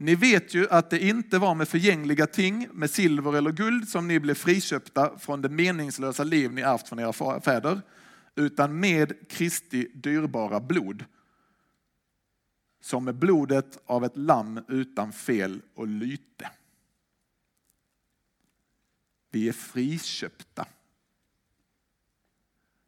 Ni 0.00 0.14
vet 0.14 0.54
ju 0.54 0.68
att 0.68 0.90
det 0.90 1.04
inte 1.04 1.38
var 1.38 1.54
med 1.54 1.68
förgängliga 1.68 2.26
ting, 2.26 2.68
med 2.72 2.90
silver 2.90 3.36
eller 3.36 3.52
guld, 3.52 3.88
som 3.88 4.08
ni 4.08 4.20
blev 4.20 4.34
friköpta 4.34 5.18
från 5.18 5.42
det 5.42 5.48
meningslösa 5.48 6.24
liv 6.24 6.52
ni 6.52 6.60
ärvt 6.60 6.88
från 6.88 6.98
era 6.98 7.40
fäder, 7.40 7.80
utan 8.34 8.80
med 8.80 9.30
Kristi 9.30 9.90
dyrbara 9.94 10.60
blod. 10.60 11.04
Som 12.80 13.04
med 13.04 13.14
blodet 13.14 13.78
av 13.86 14.04
ett 14.04 14.16
lamm 14.16 14.60
utan 14.68 15.12
fel 15.12 15.62
och 15.74 15.86
lyte. 15.86 16.50
Vi 19.30 19.48
är 19.48 19.52
friköpta. 19.52 20.66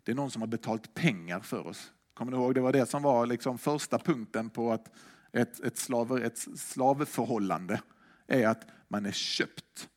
Det 0.02 0.12
är 0.12 0.16
någon 0.16 0.30
som 0.30 0.42
har 0.42 0.46
betalt 0.46 0.94
pengar 0.94 1.40
för 1.40 1.66
oss. 1.66 1.92
Kommer 2.14 2.32
ni 2.32 2.38
ihåg? 2.38 2.54
Det 2.54 2.60
var 2.60 2.72
det 2.72 2.86
som 2.86 3.02
var 3.02 3.26
liksom 3.26 3.58
första 3.58 3.98
punkten 3.98 4.50
på 4.50 4.72
att 4.72 4.92
ett, 5.32 5.60
ett, 5.60 5.78
slaver, 5.78 6.20
ett 6.20 6.38
slavförhållande 6.56 7.82
är 8.26 8.46
att 8.46 8.66
man 8.88 9.06
är 9.06 9.12
köpt. 9.12 9.88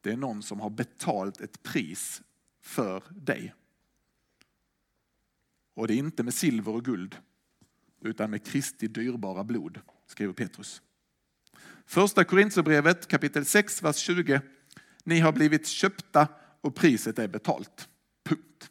Det 0.00 0.12
är 0.12 0.16
någon 0.16 0.42
som 0.42 0.60
har 0.60 0.70
betalt 0.70 1.40
ett 1.40 1.62
pris 1.62 2.22
för 2.60 3.02
dig. 3.10 3.54
Och 5.74 5.86
det 5.86 5.94
är 5.94 5.98
inte 5.98 6.22
med 6.22 6.34
silver 6.34 6.72
och 6.72 6.84
guld, 6.84 7.16
utan 8.00 8.30
med 8.30 8.46
Kristi 8.46 8.88
dyrbara 8.88 9.44
blod, 9.44 9.80
skriver 10.06 10.32
Petrus. 10.32 10.82
Första 11.86 12.24
Korintierbrevet 12.24 13.06
kapitel 13.06 13.44
6, 13.44 13.82
vers 13.82 13.96
20. 13.96 14.40
Ni 15.04 15.20
har 15.20 15.32
blivit 15.32 15.66
köpta 15.66 16.28
och 16.60 16.74
priset 16.74 17.18
är 17.18 17.28
betalt. 17.28 17.88
Punkt. 18.24 18.70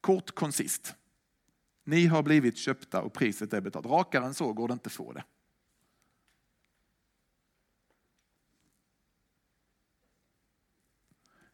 Kort, 0.00 0.30
koncist. 0.30 0.94
Ni 1.84 2.06
har 2.06 2.22
blivit 2.22 2.56
köpta 2.56 3.02
och 3.02 3.12
priset 3.12 3.52
är 3.52 3.60
betalt. 3.60 3.86
Rakare 3.86 4.24
än 4.24 4.34
så 4.34 4.52
går 4.52 4.68
det 4.68 4.72
inte 4.72 4.86
att 4.86 4.92
få 4.92 5.12
det. 5.12 5.24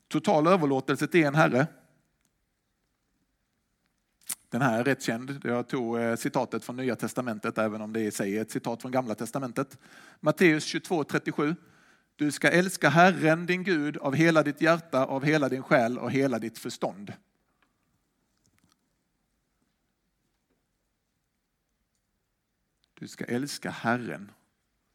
Total 0.08 0.46
överlåtelse 0.46 1.06
till 1.06 1.24
en 1.24 1.34
herre. 1.34 1.66
Den 4.50 4.62
här 4.62 4.78
är 4.78 4.84
rätt 4.84 5.02
känd. 5.02 5.40
Jag 5.44 5.68
tog 5.68 6.00
eh, 6.00 6.16
citatet 6.16 6.64
från 6.64 6.76
Nya 6.76 6.96
Testamentet, 6.96 7.58
även 7.58 7.80
om 7.80 7.92
det 7.92 8.00
i 8.00 8.10
sig 8.10 8.38
är 8.38 8.42
ett 8.42 8.50
citat 8.50 8.82
från 8.82 8.92
Gamla 8.92 9.14
Testamentet. 9.14 9.78
Matteus 10.20 10.74
22.37. 10.74 11.56
Du 12.16 12.30
ska 12.30 12.50
älska 12.50 12.88
Herren 12.88 13.46
din 13.46 13.64
Gud 13.64 13.96
av 13.96 14.14
hela 14.14 14.42
ditt 14.42 14.60
hjärta, 14.60 15.04
av 15.04 15.24
hela 15.24 15.48
din 15.48 15.62
själ 15.62 15.98
och 15.98 16.10
hela 16.10 16.38
ditt 16.38 16.58
förstånd. 16.58 17.12
Du 22.98 23.08
ska 23.08 23.24
älska 23.24 23.70
Herren. 23.70 24.30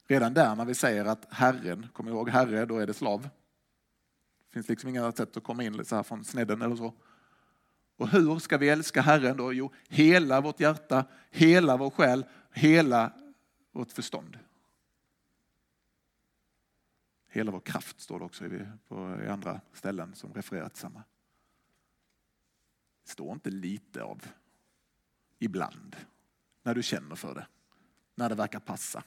Redan 0.08 0.34
där 0.34 0.56
när 0.56 0.66
vi 0.66 0.76
säger 0.76 1.06
att 1.06 1.34
Herren, 1.34 1.88
kom 1.94 2.08
ihåg 2.08 2.30
Herre, 2.30 2.66
då 2.66 2.78
är 2.78 2.88
det 2.88 2.94
slav. 2.94 3.22
Det 3.22 4.54
finns 4.54 4.70
liksom 4.70 4.90
inga 4.90 5.12
sätt 5.12 5.38
att 5.38 5.44
komma 5.44 5.64
in 5.64 5.86
så 5.86 5.96
här 5.96 6.04
från 6.04 6.24
snedden 6.24 6.62
eller 6.62 6.76
så. 6.76 6.94
Och 7.96 8.08
hur 8.08 8.40
ska 8.40 8.58
vi 8.58 8.70
älska 8.70 9.02
Herren 9.02 9.38
då? 9.38 9.54
Jo, 9.54 9.74
hela 9.90 10.42
vårt 10.42 10.60
hjärta, 10.60 11.06
hela 11.32 11.78
vår 11.78 11.90
själ, 11.90 12.26
hela 12.52 13.14
vårt 13.72 13.92
förstånd. 13.92 14.40
Hela 17.28 17.52
vår 17.52 17.60
kraft 17.60 18.00
står 18.00 18.20
det 18.20 18.26
också 18.26 18.46
i, 18.46 18.68
på, 18.88 19.20
i 19.26 19.28
andra 19.28 19.62
ställen 19.74 20.16
som 20.16 20.34
refererar 20.34 20.70
till 20.70 20.80
samma. 20.80 21.04
Det 23.04 23.10
står 23.10 23.34
inte 23.34 23.50
lite 23.50 24.04
av 24.04 24.28
ibland, 25.40 25.96
när 26.64 26.76
du 26.76 26.84
känner 26.84 27.16
för 27.16 27.36
det, 27.36 27.48
när 28.16 28.30
det 28.30 28.36
verkar 28.36 28.60
passa. 28.60 29.04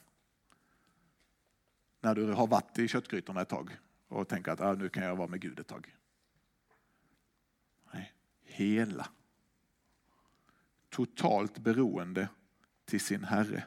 När 1.99 2.15
du 2.15 2.33
har 2.33 2.47
varit 2.47 2.79
i 2.79 2.87
köttgrytorna 2.87 3.41
ett 3.41 3.49
tag 3.49 3.77
och 4.07 4.27
tänker 4.27 4.51
att 4.51 4.61
ah, 4.61 4.73
nu 4.73 4.89
kan 4.89 5.03
jag 5.03 5.15
vara 5.15 5.27
med 5.27 5.41
Gud 5.41 5.59
ett 5.59 5.67
tag. 5.67 5.95
Nej, 7.93 8.13
hela. 8.41 9.09
Totalt 10.89 11.59
beroende 11.59 12.29
till 12.85 12.99
sin 12.99 13.23
Herre. 13.23 13.63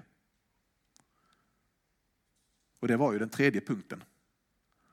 Och 2.78 2.88
det 2.88 2.96
var 2.96 3.12
ju 3.12 3.18
den 3.18 3.30
tredje 3.30 3.60
punkten. 3.60 4.04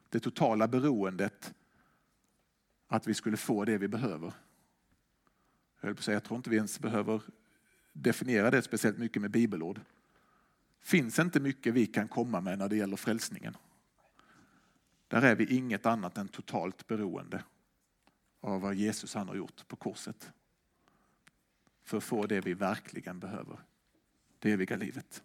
Det 0.09 0.19
totala 0.19 0.67
beroendet 0.67 1.53
att 2.87 3.07
vi 3.07 3.13
skulle 3.13 3.37
få 3.37 3.65
det 3.65 3.77
vi 3.77 3.87
behöver. 3.87 4.33
Jag, 5.81 5.97
på 5.97 6.03
säga, 6.03 6.15
jag 6.15 6.23
tror 6.23 6.37
inte 6.37 6.49
vi 6.49 6.55
ens 6.55 6.79
behöver 6.79 7.21
definiera 7.93 8.51
det 8.51 8.61
speciellt 8.61 8.97
mycket 8.97 9.21
med 9.21 9.31
bibelord 9.31 9.81
finns 10.79 11.19
inte 11.19 11.39
mycket 11.39 11.73
vi 11.73 11.87
kan 11.87 12.07
komma 12.07 12.41
med 12.41 12.57
när 12.59 12.69
det 12.69 12.75
gäller 12.75 12.97
frälsningen. 12.97 13.57
Där 15.07 15.21
är 15.21 15.35
vi 15.35 15.55
inget 15.55 15.85
annat 15.85 16.17
än 16.17 16.27
totalt 16.27 16.87
beroende 16.87 17.43
av 18.39 18.61
vad 18.61 18.75
Jesus 18.75 19.13
han 19.13 19.27
har 19.27 19.35
gjort 19.35 19.67
på 19.67 19.75
korset. 19.75 20.31
För 21.83 21.97
att 21.97 22.03
få 22.03 22.25
det 22.25 22.41
vi 22.41 22.53
verkligen 22.53 23.19
behöver, 23.19 23.59
det 24.39 24.51
eviga 24.51 24.75
livet. 24.75 25.23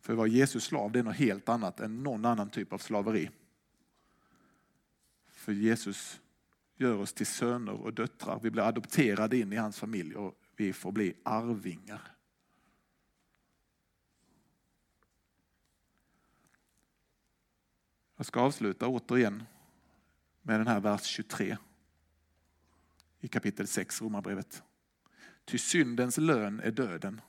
För 0.00 0.12
att 0.12 0.16
vara 0.16 0.28
Jesus 0.28 0.64
slav 0.64 0.92
det 0.92 0.98
är 0.98 1.02
något 1.02 1.16
helt 1.16 1.48
annat 1.48 1.80
än 1.80 2.02
någon 2.02 2.24
annan 2.24 2.50
typ 2.50 2.72
av 2.72 2.78
slaveri. 2.78 3.30
För 5.26 5.52
Jesus 5.52 6.21
gör 6.82 6.98
oss 6.98 7.12
till 7.12 7.26
söner 7.26 7.72
och 7.72 7.94
döttrar. 7.94 8.40
Vi 8.42 8.50
blir 8.50 8.62
adopterade 8.62 9.38
in 9.38 9.52
i 9.52 9.56
hans 9.56 9.78
familj 9.78 10.16
och 10.16 10.38
vi 10.56 10.72
får 10.72 10.92
bli 10.92 11.14
arvingar. 11.22 12.16
Jag 18.16 18.26
ska 18.26 18.40
avsluta 18.40 18.86
återigen 18.86 19.42
med 20.42 20.60
den 20.60 20.66
här 20.66 20.80
vers 20.80 21.04
23 21.04 21.56
i 23.20 23.28
kapitel 23.28 23.66
6 23.66 24.02
Romarbrevet. 24.02 24.62
Ty 25.44 25.58
syndens 25.58 26.18
lön 26.18 26.60
är 26.60 26.70
döden. 26.70 27.20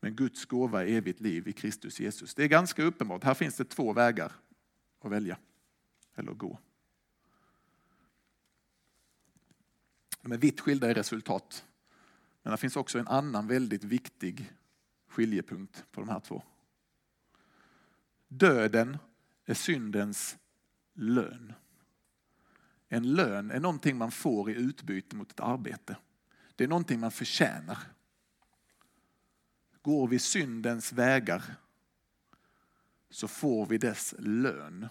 Men 0.00 0.16
Guds 0.16 0.44
gåva 0.44 0.82
är 0.82 0.86
evigt 0.86 1.20
liv 1.20 1.48
i 1.48 1.52
Kristus 1.52 2.00
Jesus. 2.00 2.34
Det 2.34 2.44
är 2.44 2.48
ganska 2.48 2.82
uppenbart. 2.82 3.24
Här 3.24 3.34
finns 3.34 3.56
det 3.56 3.64
två 3.64 3.92
vägar 3.92 4.32
att 5.00 5.10
välja 5.10 5.38
eller 6.14 6.32
gå. 6.32 6.58
De 10.24 10.32
är 10.32 10.38
vitt 10.38 10.60
skilda 10.60 10.90
i 10.90 10.94
resultat. 10.94 11.64
Men 12.42 12.50
det 12.50 12.56
finns 12.56 12.76
också 12.76 12.98
en 12.98 13.08
annan 13.08 13.46
väldigt 13.46 13.84
viktig 13.84 14.52
skiljepunkt 15.08 15.84
på 15.92 16.00
de 16.00 16.08
här 16.08 16.20
två. 16.20 16.42
Döden 18.28 18.98
är 19.44 19.54
syndens 19.54 20.36
lön. 20.94 21.52
En 22.88 23.14
lön 23.14 23.50
är 23.50 23.60
någonting 23.60 23.96
man 23.96 24.10
får 24.10 24.50
i 24.50 24.54
utbyte 24.54 25.16
mot 25.16 25.30
ett 25.30 25.40
arbete. 25.40 25.96
Det 26.56 26.64
är 26.64 26.68
någonting 26.68 27.00
man 27.00 27.10
förtjänar. 27.10 27.78
Går 29.82 30.08
vi 30.08 30.18
syndens 30.18 30.92
vägar 30.92 31.56
så 33.10 33.28
får 33.28 33.66
vi 33.66 33.78
dess 33.78 34.14
lön. 34.18 34.88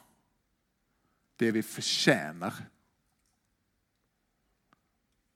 Det 1.35 1.51
vi 1.51 1.64
förtjänar. 1.64 2.53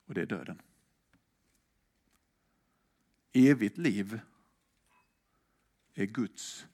Och 0.08 0.14
det 0.14 0.22
är 0.22 0.26
döden. 0.26 0.62
Evigt 3.32 3.78
liv 3.78 4.20
är 5.94 6.06
Guds 6.06 6.68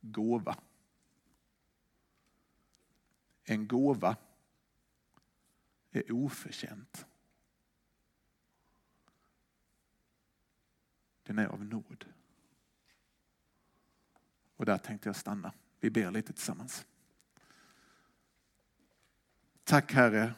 gåva. 0.00 0.58
En 3.44 3.68
gåva 3.68 4.16
är 5.90 6.12
oförtjänt. 6.12 7.06
Den 11.22 11.38
är 11.38 11.46
av 11.46 11.64
nåd. 11.64 12.04
Och 14.56 14.66
där 14.66 14.78
tänkte 14.78 15.08
jag 15.08 15.16
stanna. 15.16 15.52
Vi 15.80 15.90
ber 15.90 16.10
lite 16.10 16.32
tillsammans. 16.32 16.86
Tack 19.64 19.92
Herre 19.92 20.34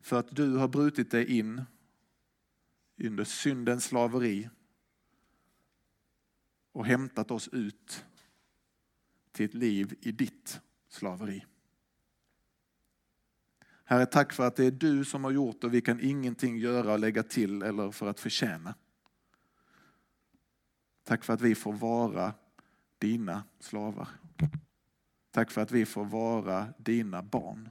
för 0.00 0.18
att 0.18 0.36
du 0.36 0.56
har 0.56 0.68
brutit 0.68 1.10
dig 1.10 1.38
in 1.38 1.62
under 2.96 3.24
syndens 3.24 3.84
slaveri 3.84 4.48
och 6.72 6.86
hämtat 6.86 7.30
oss 7.30 7.48
ut 7.48 8.04
till 9.32 9.44
ett 9.44 9.54
liv 9.54 9.94
i 10.00 10.12
ditt 10.12 10.60
slaveri. 10.88 11.44
Herre, 13.84 14.06
tack 14.06 14.32
för 14.32 14.46
att 14.46 14.56
det 14.56 14.64
är 14.64 14.70
du 14.70 15.04
som 15.04 15.24
har 15.24 15.30
gjort 15.30 15.64
och 15.64 15.74
vi 15.74 15.80
kan 15.80 16.00
ingenting 16.00 16.58
göra 16.58 16.92
och 16.92 16.98
lägga 16.98 17.22
till 17.22 17.62
eller 17.62 17.90
för 17.90 18.06
att 18.06 18.20
förtjäna. 18.20 18.74
Tack 21.04 21.24
för 21.24 21.32
att 21.32 21.40
vi 21.40 21.54
får 21.54 21.72
vara 21.72 22.34
dina 22.98 23.44
slavar. 23.58 24.08
Tack 25.30 25.50
för 25.50 25.60
att 25.60 25.72
vi 25.72 25.86
får 25.86 26.04
vara 26.04 26.68
dina 26.78 27.22
barn. 27.22 27.68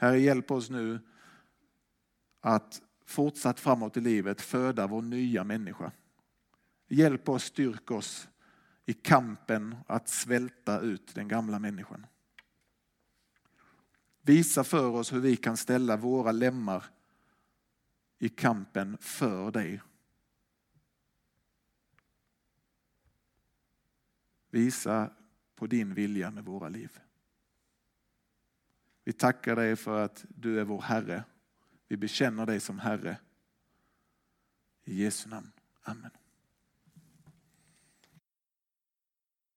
Herre, 0.00 0.18
hjälp 0.18 0.50
oss 0.50 0.70
nu 0.70 1.00
att 2.40 2.82
fortsatt 3.06 3.60
framåt 3.60 3.96
i 3.96 4.00
livet 4.00 4.40
föda 4.40 4.86
vår 4.86 5.02
nya 5.02 5.44
människa. 5.44 5.92
Hjälp 6.88 7.28
oss, 7.28 7.44
styrk 7.44 7.90
oss 7.90 8.28
i 8.86 8.92
kampen 8.92 9.76
att 9.86 10.08
svälta 10.08 10.80
ut 10.80 11.14
den 11.14 11.28
gamla 11.28 11.58
människan. 11.58 12.06
Visa 14.22 14.64
för 14.64 14.86
oss 14.86 15.12
hur 15.12 15.20
vi 15.20 15.36
kan 15.36 15.56
ställa 15.56 15.96
våra 15.96 16.32
lemmar 16.32 16.84
i 18.18 18.28
kampen 18.28 18.98
för 19.00 19.50
dig. 19.50 19.82
Visa 24.50 25.10
på 25.54 25.66
din 25.66 25.94
vilja 25.94 26.30
med 26.30 26.44
våra 26.44 26.68
liv. 26.68 27.00
Vi 29.08 29.12
tackar 29.12 29.56
dig 29.56 29.76
för 29.76 30.04
att 30.04 30.24
du 30.28 30.60
är 30.60 30.64
vår 30.64 30.82
Herre. 30.82 31.24
Vi 31.88 31.96
bekänner 31.96 32.46
dig 32.46 32.60
som 32.60 32.78
Herre. 32.78 33.16
I 34.84 35.02
Jesu 35.02 35.28
namn. 35.28 35.52
Amen. 35.82 36.10